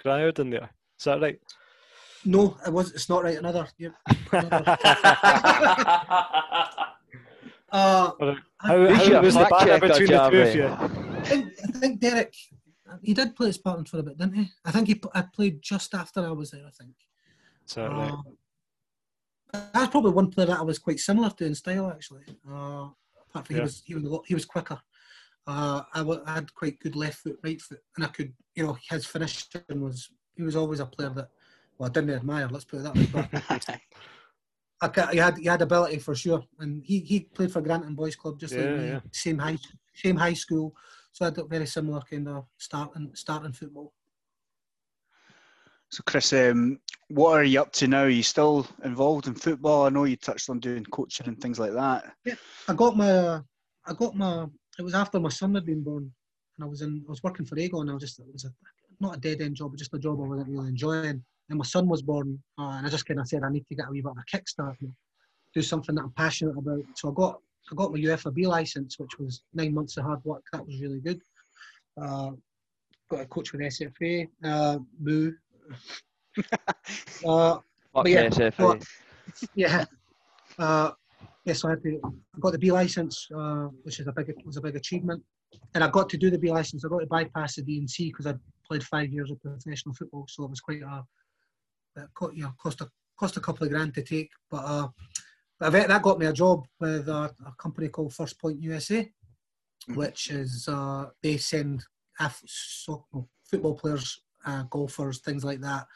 [0.05, 0.71] Riordan there.
[0.99, 1.41] Is that right?
[2.25, 2.93] No, it was.
[2.93, 3.39] It's not right.
[3.39, 3.67] Another.
[3.79, 3.91] Yeah.
[7.73, 8.11] Uh,
[8.59, 10.67] how Who's how was the fact banter between the two of you?
[10.67, 12.35] I think, I think Derek.
[13.01, 14.51] He did play at Spartans for a bit, didn't he?
[14.63, 15.01] I think he.
[15.15, 16.67] I played just after I was there.
[16.67, 16.93] I think.
[17.67, 18.13] Is that right?
[19.55, 22.25] Uh, that's probably one player that I was quite similar to in style, actually.
[22.47, 22.89] Uh,
[23.31, 23.57] apart from Yeah.
[23.57, 24.79] he was he was a lot, he was quicker.
[25.47, 28.77] Uh, I, I had quite good left foot, right foot, and I could, you know,
[28.91, 30.11] his finishing was.
[30.35, 31.29] He was always a player that,
[31.79, 32.49] well, I didn't admire.
[32.49, 33.07] Let's put it that way.
[33.07, 33.29] But
[34.83, 38.17] I he had he had ability for sure, and he, he played for Granton Boys
[38.17, 39.01] Club just like me, yeah.
[39.13, 39.59] same high
[39.95, 40.75] same high school,
[41.13, 43.93] so I had a very similar kind of starting starting football.
[45.91, 46.81] So, Chris, um,
[47.11, 48.05] what are you up to now?
[48.05, 49.85] Are you still involved in football?
[49.85, 52.05] I know you touched on doing coaching and things like that.
[52.25, 52.35] Yeah,
[52.67, 53.41] I got my,
[53.87, 54.47] I got my.
[54.79, 56.11] It was after my son had been born,
[56.57, 57.05] and I was in.
[57.07, 57.91] I was working for Aegon.
[57.91, 58.19] I was just.
[58.19, 58.53] It was a,
[59.01, 61.23] not a dead end job, but just a job I wasn't really enjoying.
[61.53, 63.75] And my son was born, uh, and I just kind of said I need to
[63.75, 64.91] get a wee bit of a kickstart, and
[65.55, 66.83] do something that I'm passionate about.
[66.95, 70.25] So I got I got my UEFA B license, which was nine months of hard
[70.25, 70.43] work.
[70.55, 71.21] That was really good.
[72.01, 72.31] Uh,
[73.11, 75.35] got a coach with SFA, uh, Boo.
[77.27, 77.59] uh,
[78.07, 78.57] yeah, SFA.
[78.57, 78.85] but-
[79.55, 79.85] yeah.
[80.59, 80.93] Uh,
[81.45, 82.01] yeah, so I had to.
[82.35, 85.23] I got the B license, uh, which is a big was a big achievement,
[85.75, 86.83] and I got to do the B license.
[86.83, 89.95] I got to bypass the D and C because I played five years of professional
[89.95, 91.05] football, so it was quite a.
[91.97, 94.89] It co- you know, cost a cost a couple of grand to take, but uh,
[95.59, 98.61] but I bet that got me a job with a, a company called First Point
[98.61, 99.11] USA,
[99.95, 101.85] which is uh, they send
[102.19, 103.05] af- so,
[103.45, 105.87] football players, uh, golfers, things like that.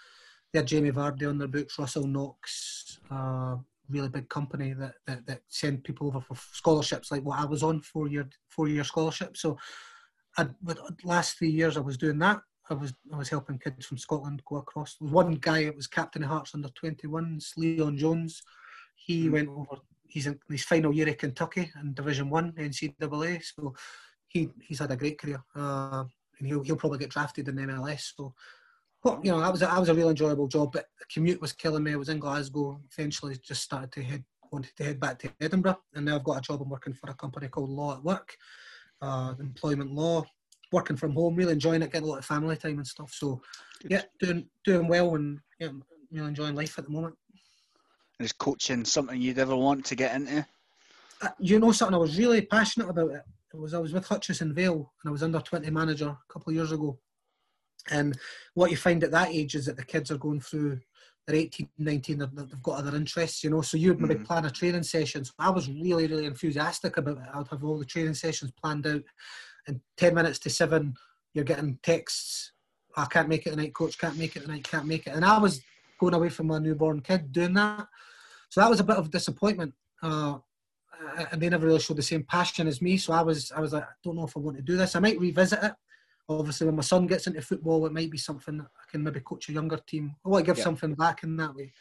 [0.52, 3.56] They had Jamie Vardy on their books, Russell Knox, uh,
[3.88, 7.62] really big company that, that that send people over for scholarships like what I was
[7.62, 9.36] on four year four year scholarship.
[9.36, 9.58] So,
[10.38, 10.48] I
[11.04, 12.40] last three years I was doing that.
[12.70, 14.96] I was I was helping kids from Scotland go across.
[14.96, 18.42] There was one guy that was captain of Hearts under 21s, Leon Jones.
[18.94, 19.80] He went over.
[20.08, 23.42] He's in his final year at Kentucky in Division One NCAA.
[23.42, 23.74] So
[24.28, 26.04] he he's had a great career, uh,
[26.38, 28.12] and he'll he'll probably get drafted in the MLS.
[28.16, 28.34] So,
[29.02, 30.72] but you know, that was a, that was a real enjoyable job.
[30.72, 31.92] But the commute was killing me.
[31.92, 32.80] I was in Glasgow.
[32.96, 36.38] Eventually, just started to head wanted to head back to Edinburgh, and now I've got
[36.38, 36.62] a job.
[36.62, 38.36] I'm working for a company called Law at Work,
[39.02, 40.24] uh, employment law.
[40.72, 43.12] Working from home, really enjoying it, getting a lot of family time and stuff.
[43.12, 43.40] So,
[43.88, 45.68] yeah, doing doing well and yeah,
[46.10, 47.14] really enjoying life at the moment.
[48.18, 50.44] And is coaching something you'd ever want to get into?
[51.22, 51.94] Uh, you know something?
[51.94, 53.22] I was really passionate about it.
[53.54, 56.50] It was I was with Hutchison Vale and I was under twenty manager a couple
[56.50, 56.98] of years ago.
[57.90, 58.18] And
[58.54, 60.80] what you find at that age is that the kids are going through
[61.26, 63.60] they're 18, 19, they've, they've got other interests, you know.
[63.60, 64.26] So you'd maybe Mhm.
[64.26, 65.24] plan a training session.
[65.24, 67.24] So I was really, really enthusiastic about it.
[67.34, 69.02] I'd have all the training sessions planned out.
[69.66, 70.94] And 10 minutes to seven,
[71.34, 72.52] you're getting texts.
[72.96, 75.14] I can't make it tonight, coach, can't make it tonight, can't make it.
[75.14, 75.60] And I was
[75.98, 77.86] going away from my newborn kid doing that.
[78.48, 79.74] So that was a bit of disappointment.
[80.02, 80.38] Uh,
[81.30, 82.96] and they never really showed the same passion as me.
[82.96, 84.96] So I was, I was like, I don't know if I want to do this.
[84.96, 85.72] I might revisit it.
[86.28, 89.48] Obviously, when my son gets into football, it might be something I can maybe coach
[89.48, 90.16] a younger team.
[90.24, 90.64] I want to give Yeah.
[90.64, 91.72] something back in that way.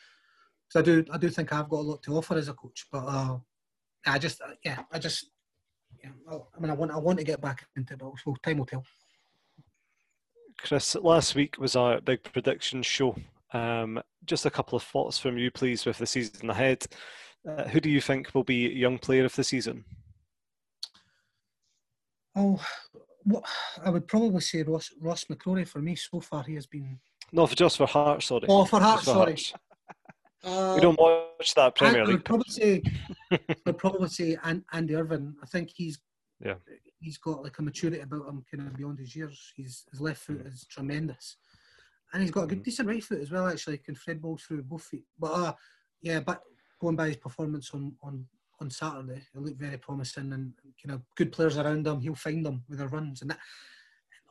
[0.70, 2.88] So I do, I do think I've got a lot to offer as a coach.
[2.92, 3.38] But uh,
[4.06, 5.32] I just, uh, yeah, I just,
[6.04, 8.58] yeah, I, I mean, I want, I want to get back into it, but time
[8.58, 8.84] will tell.
[10.58, 13.16] Chris, last week was our big prediction show.
[13.54, 16.86] Um, just a couple of thoughts from you, please, with the season ahead.
[17.48, 19.86] Uh, who do you think will be young player of the season?
[22.36, 22.60] Oh,
[23.24, 23.44] what
[23.84, 26.44] I would probably say Ross, Ross McCrorie for me so far.
[26.44, 27.00] He has been.
[27.32, 28.46] No, for just for Hearts, sorry.
[28.48, 29.32] Oh, for Hearts, sorry.
[29.34, 29.54] Hearts.
[30.46, 32.82] Uh, We don't watch that Premier I would probably say,
[33.66, 35.36] I'd probably say An- Andy Irving.
[35.42, 36.00] I think he's
[36.40, 36.56] Yeah.
[37.00, 39.54] he's got like a maturity about him, kind of beyond his years.
[39.56, 41.38] He's, his left foot is tremendous,
[42.14, 42.64] and he's got a good, Mhm.
[42.66, 43.48] decent right foot as well.
[43.48, 45.06] Actually, can thread balls through both feet.
[45.18, 45.54] But uh,
[46.02, 46.42] yeah, but
[46.80, 48.28] going by his performance on on
[48.62, 50.54] on Saturday, it looked very promising, and
[50.84, 52.00] you know, good players around him.
[52.02, 53.40] He'll find them with their runs, and that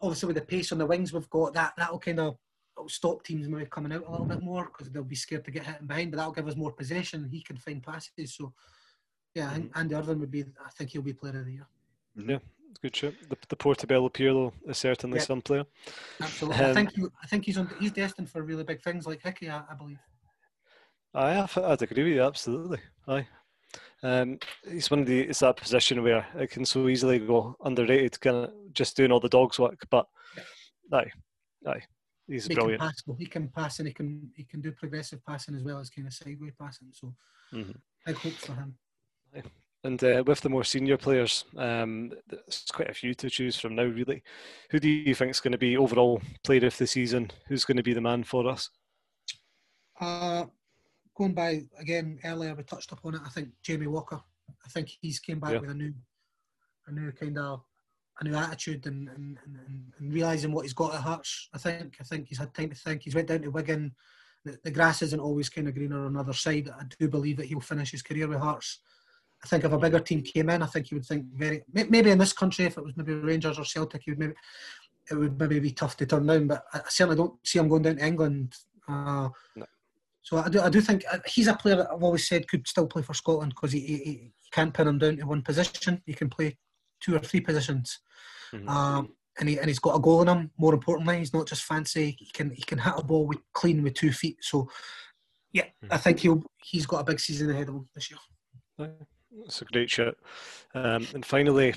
[0.01, 2.39] obviously with the pace on the wings we've got, that that'll kind of
[2.77, 5.51] it'll stop teams maybe coming out a little bit more because they'll be scared to
[5.51, 7.29] get hit in behind, but that'll give us more possession.
[7.31, 8.35] He can find passes.
[8.35, 8.53] So,
[9.35, 11.67] yeah, I think Andy Irving would be, I think he'll be player of the year.
[12.17, 12.39] Yeah,
[12.83, 13.15] good shot.
[13.29, 15.25] The, the Portobello Pirlo is certainly Yeah.
[15.25, 15.65] some player.
[16.21, 16.65] Absolutely.
[16.65, 19.23] I Um, think he, I think he's on, he's destined for really big things like
[19.23, 19.99] Hickey, I, I believe.
[21.15, 22.81] I I'd agree with you, absolutely.
[23.07, 23.29] Aye.
[24.03, 24.39] Um,
[24.69, 28.37] he's one of the, it's that position where it can so easily go underrated, kind
[28.37, 30.07] of just doing all the dog's work, but
[30.93, 31.11] aye,
[31.67, 31.83] aye,
[32.27, 32.81] he's He brilliant.
[32.81, 35.79] can pass, he can pass and he can he can do progressive passing as well
[35.79, 36.89] as kind of sideway passing.
[36.93, 37.15] So,
[37.53, 37.77] Mhm.
[38.07, 38.79] big hopes for him.
[39.85, 43.75] And uh, with the more senior players, um, there's quite a few to choose from
[43.75, 44.23] now, really.
[44.71, 47.31] Who do you think is going to be overall player of the season?
[47.49, 48.71] Who's going to be the man for us?
[50.01, 50.47] Uh,
[51.15, 53.21] going by again earlier, we touched upon it.
[53.25, 54.23] I think Jamie Walker.
[54.65, 55.59] I think he's came back Yeah.
[55.61, 55.93] with a new,
[56.87, 57.63] a new kind of,
[58.21, 61.49] a new attitude and and, and, and realizing what he's got at Hearts.
[61.55, 63.03] I think I think he's had time to think.
[63.03, 63.95] He's went down to Wigan.
[64.45, 66.69] The, the grass isn't always kind of greener on the other side.
[66.69, 68.81] I do believe that he'll finish his career with Hearts.
[69.43, 72.11] I think if a bigger team came in, I think he would think very maybe
[72.11, 74.35] in this country if it was maybe Rangers or Celtic, he would maybe
[75.11, 76.47] it would maybe be tough to turn down.
[76.47, 78.55] But I certainly don't see him going down to England.
[78.89, 79.67] Uh, No.
[80.23, 82.67] so I do, I do think uh, he's a player that I've always said could
[82.67, 86.03] still play for Scotland because he, he, he can't pin him down to one position.
[86.07, 86.57] He can play
[87.05, 87.99] two or three positions,
[88.53, 88.69] Mhm.
[88.69, 90.51] um, and he and he's got a goal in him.
[90.59, 92.17] More importantly, he's not just fancy.
[92.19, 94.39] He can he can hit a ball with clean with two feet.
[94.43, 94.69] So,
[95.53, 98.91] yeah, I think he'll he's got a big season ahead of him this year.
[99.45, 100.15] It's a great shot.
[100.75, 101.75] Um, and finally,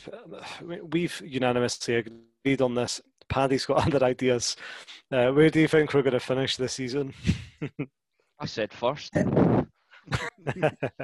[0.62, 3.02] we- we've unanimously agreed on this.
[3.30, 4.56] Paddy's got other ideas.
[5.12, 7.14] Uh, where do you think we're going to finish this season?
[8.40, 9.14] I said first.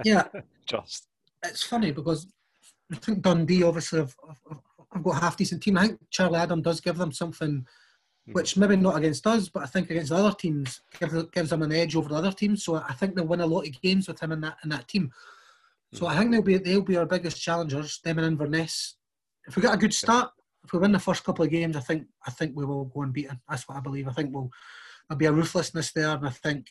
[0.05, 0.27] Yeah,
[0.65, 1.07] Just.
[1.43, 2.27] it's funny because
[2.91, 4.59] I think Dundee obviously have, have,
[4.93, 5.77] have got a half decent team.
[5.77, 7.65] I think Charlie Adam does give them something,
[8.25, 8.33] Hmm.
[8.33, 11.61] which maybe not against us, but I think against the other teams gives, gives them
[11.61, 12.63] an edge over the other teams.
[12.63, 14.87] So I think they'll win a lot of games with him in that in that
[14.87, 15.11] team.
[15.91, 17.99] So I think they'll be they'll be our biggest challengers.
[18.03, 18.95] Them and Inverness.
[19.45, 20.31] If we get a good start,
[20.63, 23.01] if we win the first couple of games, I think I think we will go
[23.01, 23.41] unbeaten.
[23.49, 24.07] That's what I believe.
[24.07, 24.49] I think we'll
[25.09, 26.67] there'll be a ruthlessness there, and I think.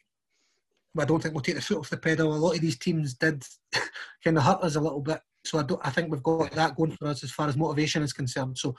[0.94, 2.34] But I don't think we'll take the foot off the pedal.
[2.34, 3.46] A lot of these teams did
[4.24, 5.80] kind of hurt us a little bit, so I don't.
[5.84, 8.58] I think we've got that going for us as far as motivation is concerned.
[8.58, 8.76] So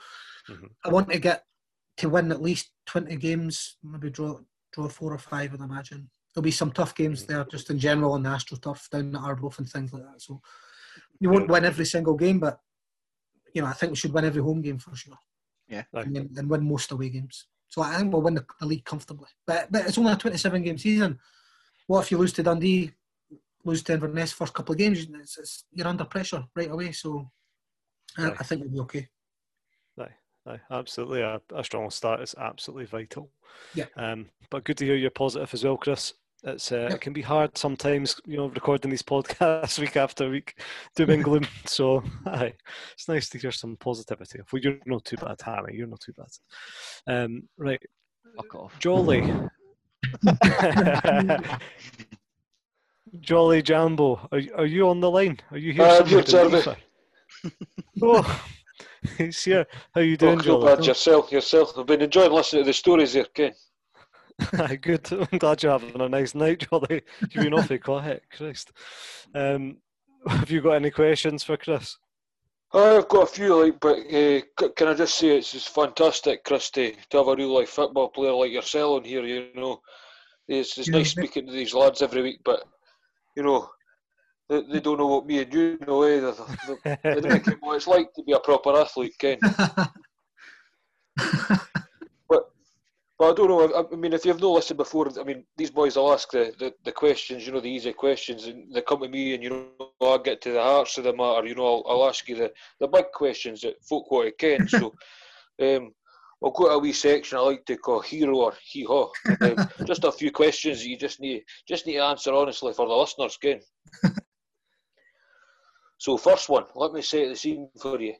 [0.48, 0.68] Mhm.
[0.84, 1.44] I want to get
[1.98, 4.40] to win at least twenty games, maybe draw
[4.72, 5.54] draw four or five.
[5.54, 8.90] I'd imagine there'll be some tough games there, just in general on the Astro AstroTurf
[8.90, 10.20] down at Arbroath and things like that.
[10.20, 10.40] So
[11.20, 12.60] you won't win every single game, but
[13.54, 15.18] you know I think we should win every home game for sure.
[15.94, 16.02] Aye.
[16.02, 17.46] and, and win most away games.
[17.68, 19.28] So I think we'll win the, the league comfortably.
[19.46, 21.18] But but it's only a twenty-seven game season.
[21.86, 22.92] What if you lose to Dundee,
[23.64, 25.06] lose to Inverness first couple of games?
[25.20, 26.92] It's, it's, you're under pressure right away.
[26.92, 27.30] So
[28.18, 29.08] I, I think we'll be okay.
[30.46, 31.22] Aye, absolutely.
[31.22, 33.30] A, a strong start is absolutely vital.
[33.74, 33.86] Yeah.
[33.96, 36.12] Um, but good to hear you're positive as well, Chris.
[36.42, 36.90] It's uh, Yep.
[36.92, 40.60] it can be hard sometimes, you know, recording these podcasts week after week,
[40.94, 41.46] doom and gloom.
[41.64, 42.52] So, aye,
[42.92, 44.40] it's nice to hear some positivity.
[44.52, 45.76] Well, you're not too bad, Harry.
[45.76, 46.28] You're not too bad.
[47.06, 47.80] Um, right,
[48.36, 48.78] Fuck off.
[48.78, 49.22] Jolly.
[53.20, 55.38] Jolly Jambo, are, you- are you on the line?
[55.50, 55.82] Are you here?
[55.84, 56.62] Uh, somewhere here, in Jeremy.
[58.02, 58.44] Oh,
[59.18, 59.66] it's here.
[59.94, 60.76] How you doing, Oh, not Jolly?
[60.76, 61.76] bad yourself, yourself.
[61.78, 63.52] I've been enjoying listening to the stories there, Ken.
[64.80, 65.12] Good.
[65.12, 67.02] I'm glad you're having a nice night, Jolly.
[67.20, 68.72] You've been awfully quiet, Christ.
[69.34, 69.76] Um,
[70.26, 71.96] have you got any questions for Chris?
[72.72, 74.40] I've got a few, like, but uh,
[74.74, 78.08] can I just say it's just fantastic, Chris, to, to have a real life football
[78.08, 79.22] player like yourself on here.
[79.24, 79.80] You know,
[80.48, 82.64] it's, it's Yeah, nice speaking to these lads every week, but
[83.36, 83.70] you know,
[84.48, 86.02] they, they don't know what me and you know.
[86.02, 86.20] Eh?
[86.20, 89.38] They, don't know what it's like to be a proper athlete, Ken.
[92.28, 92.50] But
[93.18, 93.60] but I don't know.
[93.62, 96.52] I, I mean, if you've not listened before, I mean, these boys will ask the,
[96.58, 99.50] the, the questions, you know, the easy questions, and they come to me, and you
[99.50, 101.46] know, I get to the hearts of the matter.
[101.46, 104.68] You know, I'll, I'll ask you the, the big questions that folk want to ken.
[104.68, 104.92] So,
[105.62, 105.92] um,
[106.42, 109.10] I'll go to a wee section I like to call hero or hee haw.
[109.40, 112.86] Um, just a few questions that you just need just need to answer honestly for
[112.86, 113.60] the listeners, Ken.
[115.98, 118.14] so, first one, let me set the scene for you.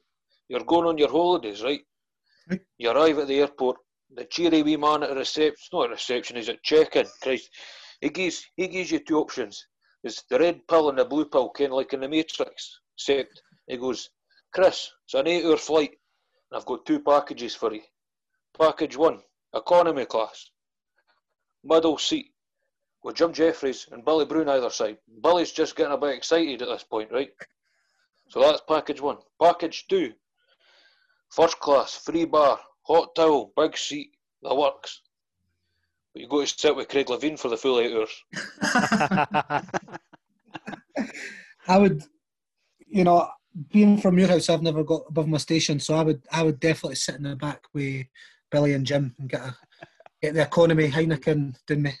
[0.47, 1.81] You're going on your holidays, right?
[2.77, 3.77] You arrive at the airport.
[4.15, 7.07] The cheery wee man at the reception, not reception, he's at check-in.
[7.21, 7.49] Christ,
[8.01, 9.65] he gives he gives you two options.
[10.03, 12.79] It's the red pill and the blue pill, kind of like in the Matrix.
[12.97, 14.09] Except he goes,
[14.53, 15.95] Chris, it's an eight-hour flight,
[16.51, 17.81] and I've got two packages for you.
[18.57, 19.19] Package one,
[19.53, 20.49] economy class,
[21.63, 22.31] middle seat,
[23.03, 24.97] with Jim Jefferies and Billy Brown either side.
[25.21, 27.29] Billy's just getting a bit excited at this point, right?
[28.29, 29.17] So that's package one.
[29.41, 30.13] Package two,
[31.29, 34.11] first class, free bar, hot towel, big seat,
[34.41, 35.01] the works.
[36.13, 38.23] But you got to sit with Craig Levein for the full eight hours.
[41.67, 42.03] I would,
[42.87, 43.29] you know,
[43.71, 46.59] being from your house, I've never got above my station, so I would, I would
[46.59, 48.05] definitely sit in the back with
[48.55, 49.53] Billy and Jim and get a,
[50.21, 51.91] get the economy Heineken down me.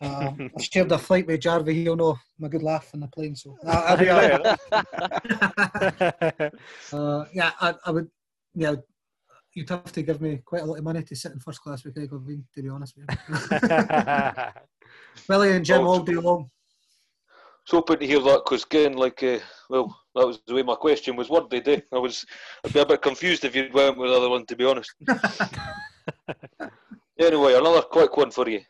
[0.00, 1.74] Uh, I shared a flight with Jarvie.
[1.74, 4.46] He'll know my good laugh in the plane, so I, I'll be alright.
[6.92, 8.08] Uh, yeah, I, I would.
[8.54, 8.76] Yeah,
[9.54, 11.84] you'd have to give me quite a lot of money to sit in first class
[11.84, 13.36] with Craig to be honest with you.
[15.28, 16.48] Billy and Jim all day long.
[17.64, 20.74] So hoping to hear that because again, like, uh, well, that was the way my
[20.74, 21.68] question was worded.
[21.68, 21.80] Eh?
[21.92, 22.24] I was,
[22.64, 24.92] I'd be a bit confused if you went with the other one, to be honest.
[27.18, 28.60] anyway, another quick one for you.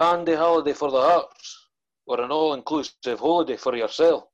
[0.00, 1.68] Andy Halliday for the Hearts,
[2.06, 4.24] or an all-inclusive holiday for yourself?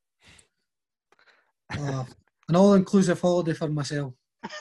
[1.77, 2.05] Uh,
[2.49, 4.15] an all-inclusive holiday for myself.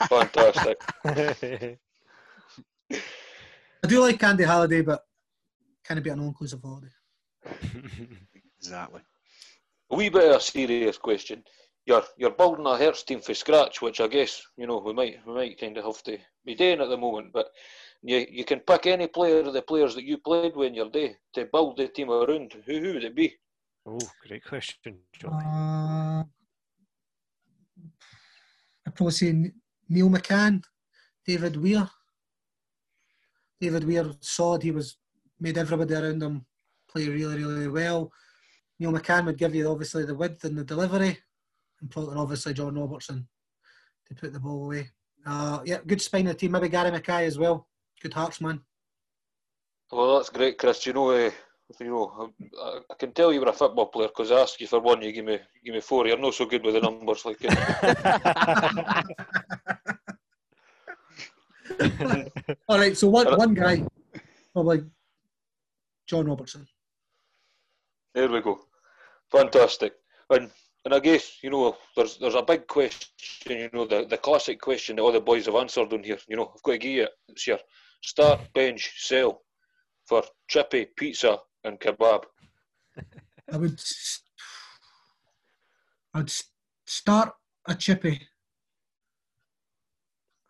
[0.08, 0.80] Fantastic.
[1.32, 1.76] I
[3.86, 5.02] do like Candy Holiday, but
[5.84, 6.88] can it be an all-inclusive holiday?
[8.62, 9.00] Exactly.
[9.90, 11.42] a wee bit of a serious question.
[11.90, 15.16] You're you're building a Hearts team from scratch, which I guess you know we might
[15.26, 17.32] we might kind of have to be doing at the moment.
[17.32, 17.46] But
[18.00, 20.88] you you can pick any player of the players that you played with in your
[20.88, 22.52] day to build the team around.
[22.64, 23.34] Who who would it be?
[23.86, 25.44] oh, great question, Johnny.
[25.44, 26.22] Uh,
[28.86, 29.52] I'd probably say
[29.88, 30.62] Neil McCann,
[31.26, 31.90] David Weir.
[33.60, 34.62] David Weir solid.
[34.62, 34.96] He was
[35.40, 36.46] made everybody around him
[36.88, 38.12] play really, really well.
[38.78, 41.18] Neil McCann would give you obviously the width and the delivery,
[41.80, 43.26] and probably obviously John Robertson
[44.08, 44.88] to put the ball away.
[45.26, 46.52] Uh, yeah, good spine of the team.
[46.52, 47.68] Maybe Gary Mackay as well.
[48.02, 48.60] Good Hearts man.
[49.92, 50.86] Well, that's great, Chris.
[50.86, 51.30] You know, uh,
[51.78, 54.66] you know, I, I can tell you were a football player because I asked you
[54.66, 56.06] for one, you give me give me four.
[56.06, 57.38] You're not so good with the numbers, like.
[62.68, 63.84] All right, so one one guy,
[64.52, 64.84] probably
[66.06, 66.66] John Robertson.
[68.14, 68.60] There we go,
[69.30, 69.94] fantastic.
[70.30, 70.50] And
[70.84, 73.08] and I guess you know there's there's a big question.
[73.46, 76.18] You know the, the classic question that all the boys have answered on here.
[76.28, 77.10] You know I've got to give you it.
[77.28, 77.58] It's your
[78.02, 79.42] start, bench, sell
[80.06, 82.24] for chippy, pizza, and kebab.
[83.52, 83.80] I would
[86.14, 86.32] I would
[86.86, 87.32] start
[87.68, 88.26] a chippy.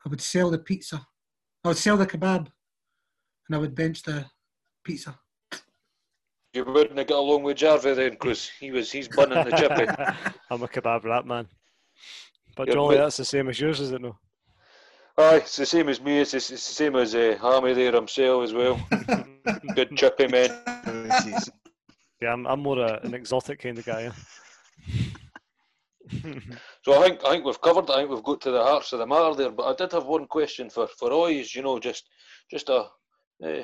[0.05, 1.07] I would sell the pizza.
[1.65, 2.47] I would sell the kebab,
[3.48, 4.27] and I would bench the
[4.85, 5.19] pizza.
[6.52, 9.86] You wouldn't have got along with Jarvie then, because he was he's bunning the chippy.
[10.51, 11.47] I'm a kebab rat man.
[12.56, 14.16] But You're Jolly, bit- that's the same as yours, is it no?
[15.16, 16.18] Aye, it's the same as me.
[16.18, 18.81] It's, it's, it's the same as uh, Hammy there himself as well.
[19.74, 20.51] Good chippy man.
[22.22, 24.10] Yeah, I'm, I'm more a, an exotic kind of guy.
[24.89, 25.01] yeah.
[26.85, 27.85] So I think I think we've covered.
[27.85, 27.90] it.
[27.90, 29.51] I think we've got to the hearts of the matter there.
[29.51, 31.55] But I did have one question for for Oys.
[31.55, 32.09] You know, just
[32.51, 32.86] just a
[33.44, 33.62] uh,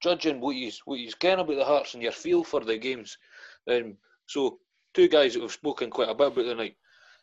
[0.00, 3.16] judging what you what you can about the hearts and your feel for the games.
[3.70, 3.96] Um,
[4.26, 4.58] so
[4.94, 6.76] two guys that we've spoken quite a bit about tonight,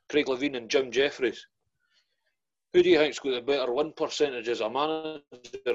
[0.10, 1.46] Craig Levein and Jim Jefferies.
[2.74, 5.22] Who do you think's got the better win percentage as a manager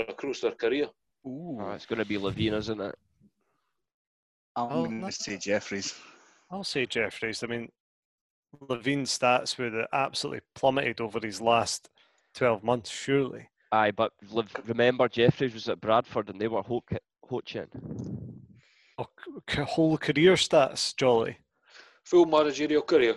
[0.09, 0.89] across their career?
[1.27, 2.95] Oh, it's going to be Levein, isn't it?
[4.57, 5.95] I'm Oh, going to say Jefferies.
[6.51, 7.43] I'll say Jefferies.
[7.43, 7.71] I mean,
[8.69, 11.89] Levein's stats would have absolutely plummeted over his last
[12.35, 13.49] 12 months, surely.
[13.73, 14.13] Aye, but
[14.67, 16.85] remember Jefferies was at Bradford and they were ho-
[17.23, 17.69] coaching.
[18.99, 21.37] Oh, c- c- whole career stats, Jolly.
[22.05, 23.17] Full managerial career.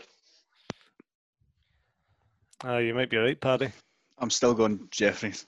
[2.64, 3.70] Uh, you might be right, Paddy.
[4.20, 5.48] I'm still going Jefferies.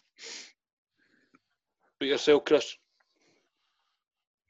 [2.00, 2.76] But yourself, Chris.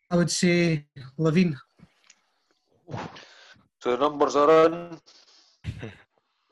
[0.09, 0.85] I would say
[1.19, 1.55] Levein.
[3.81, 4.99] So the numbers are in.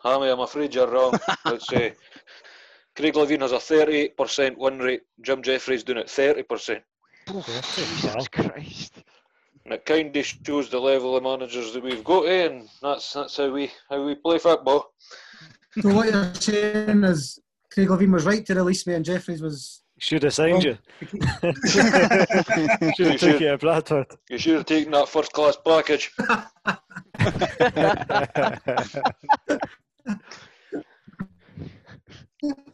[0.03, 1.17] Hammy, I'm afraid you're wrong.
[1.45, 1.95] Let's say
[2.95, 5.01] Craig Levein has a 38% win rate.
[5.21, 6.81] Jim Jefferies doing it 30%.
[7.75, 9.03] Jesus Christ.
[9.65, 12.47] And it kind of shows the level of managers that we've got, eh?
[12.47, 14.91] and that's that's how we how we play football.
[15.79, 17.39] So what you're saying is
[17.71, 19.79] Craig Levein was right to release me, and Jefferies was.
[19.99, 20.77] Should have signed you.
[21.69, 21.93] Should
[23.07, 24.07] have took you at Bradford.
[24.29, 26.11] You should have taken that first class package.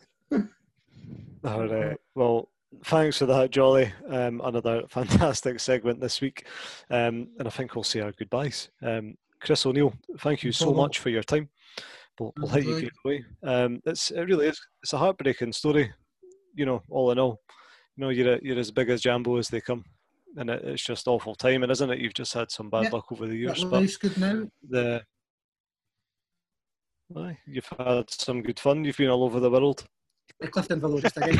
[1.43, 1.97] All right.
[2.15, 2.49] Well,
[2.85, 3.91] thanks for that, Jolly.
[4.09, 6.45] Um, another fantastic segment this week.
[6.89, 8.69] Um, and I think we'll say our goodbyes.
[8.81, 11.49] Um, Chris O'Neill, thank you so much for your time.
[12.19, 13.23] We'll, we'll let you get away.
[13.43, 14.59] Um, it's it really is.
[14.83, 15.93] It's a heartbreaking story.
[16.55, 17.39] You know, all in all,
[17.95, 19.85] you know, you're a, you're as big as Jambo as they come,
[20.35, 21.99] and it, it's just awful timing, isn't it?
[21.99, 22.89] You've just had some bad Yeah.
[22.89, 24.45] luck over the years, but good now.
[24.67, 25.01] the
[27.15, 28.83] Aye, you've had some good fun.
[28.83, 29.85] You've been all over the world.
[30.47, 31.37] Clifton Villa just again.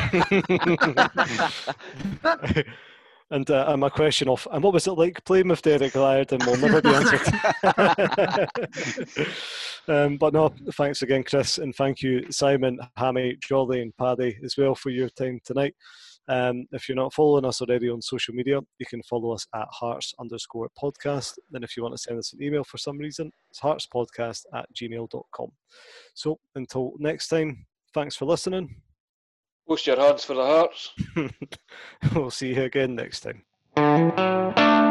[3.30, 6.32] and uh, and my question of, and what was it like playing with Derek Laird?
[6.32, 7.20] And will never be answered.
[9.88, 14.56] um, but no, thanks again, Chris, and thank you, Simon, Hammy, Jolly, and Paddy as
[14.58, 15.74] well for your time tonight.
[16.28, 19.66] Um, if you're not following us already on social media, you can follow us at
[19.70, 21.38] hearts underscore podcast.
[21.52, 24.66] And if you want to send us an email for some reason, it's heartspodcast at
[24.74, 25.48] gmail.com.
[26.14, 28.76] So until next time, thanks for listening.
[29.70, 30.90] Post your hands for the hearts.
[32.16, 34.89] we'll see you again next time.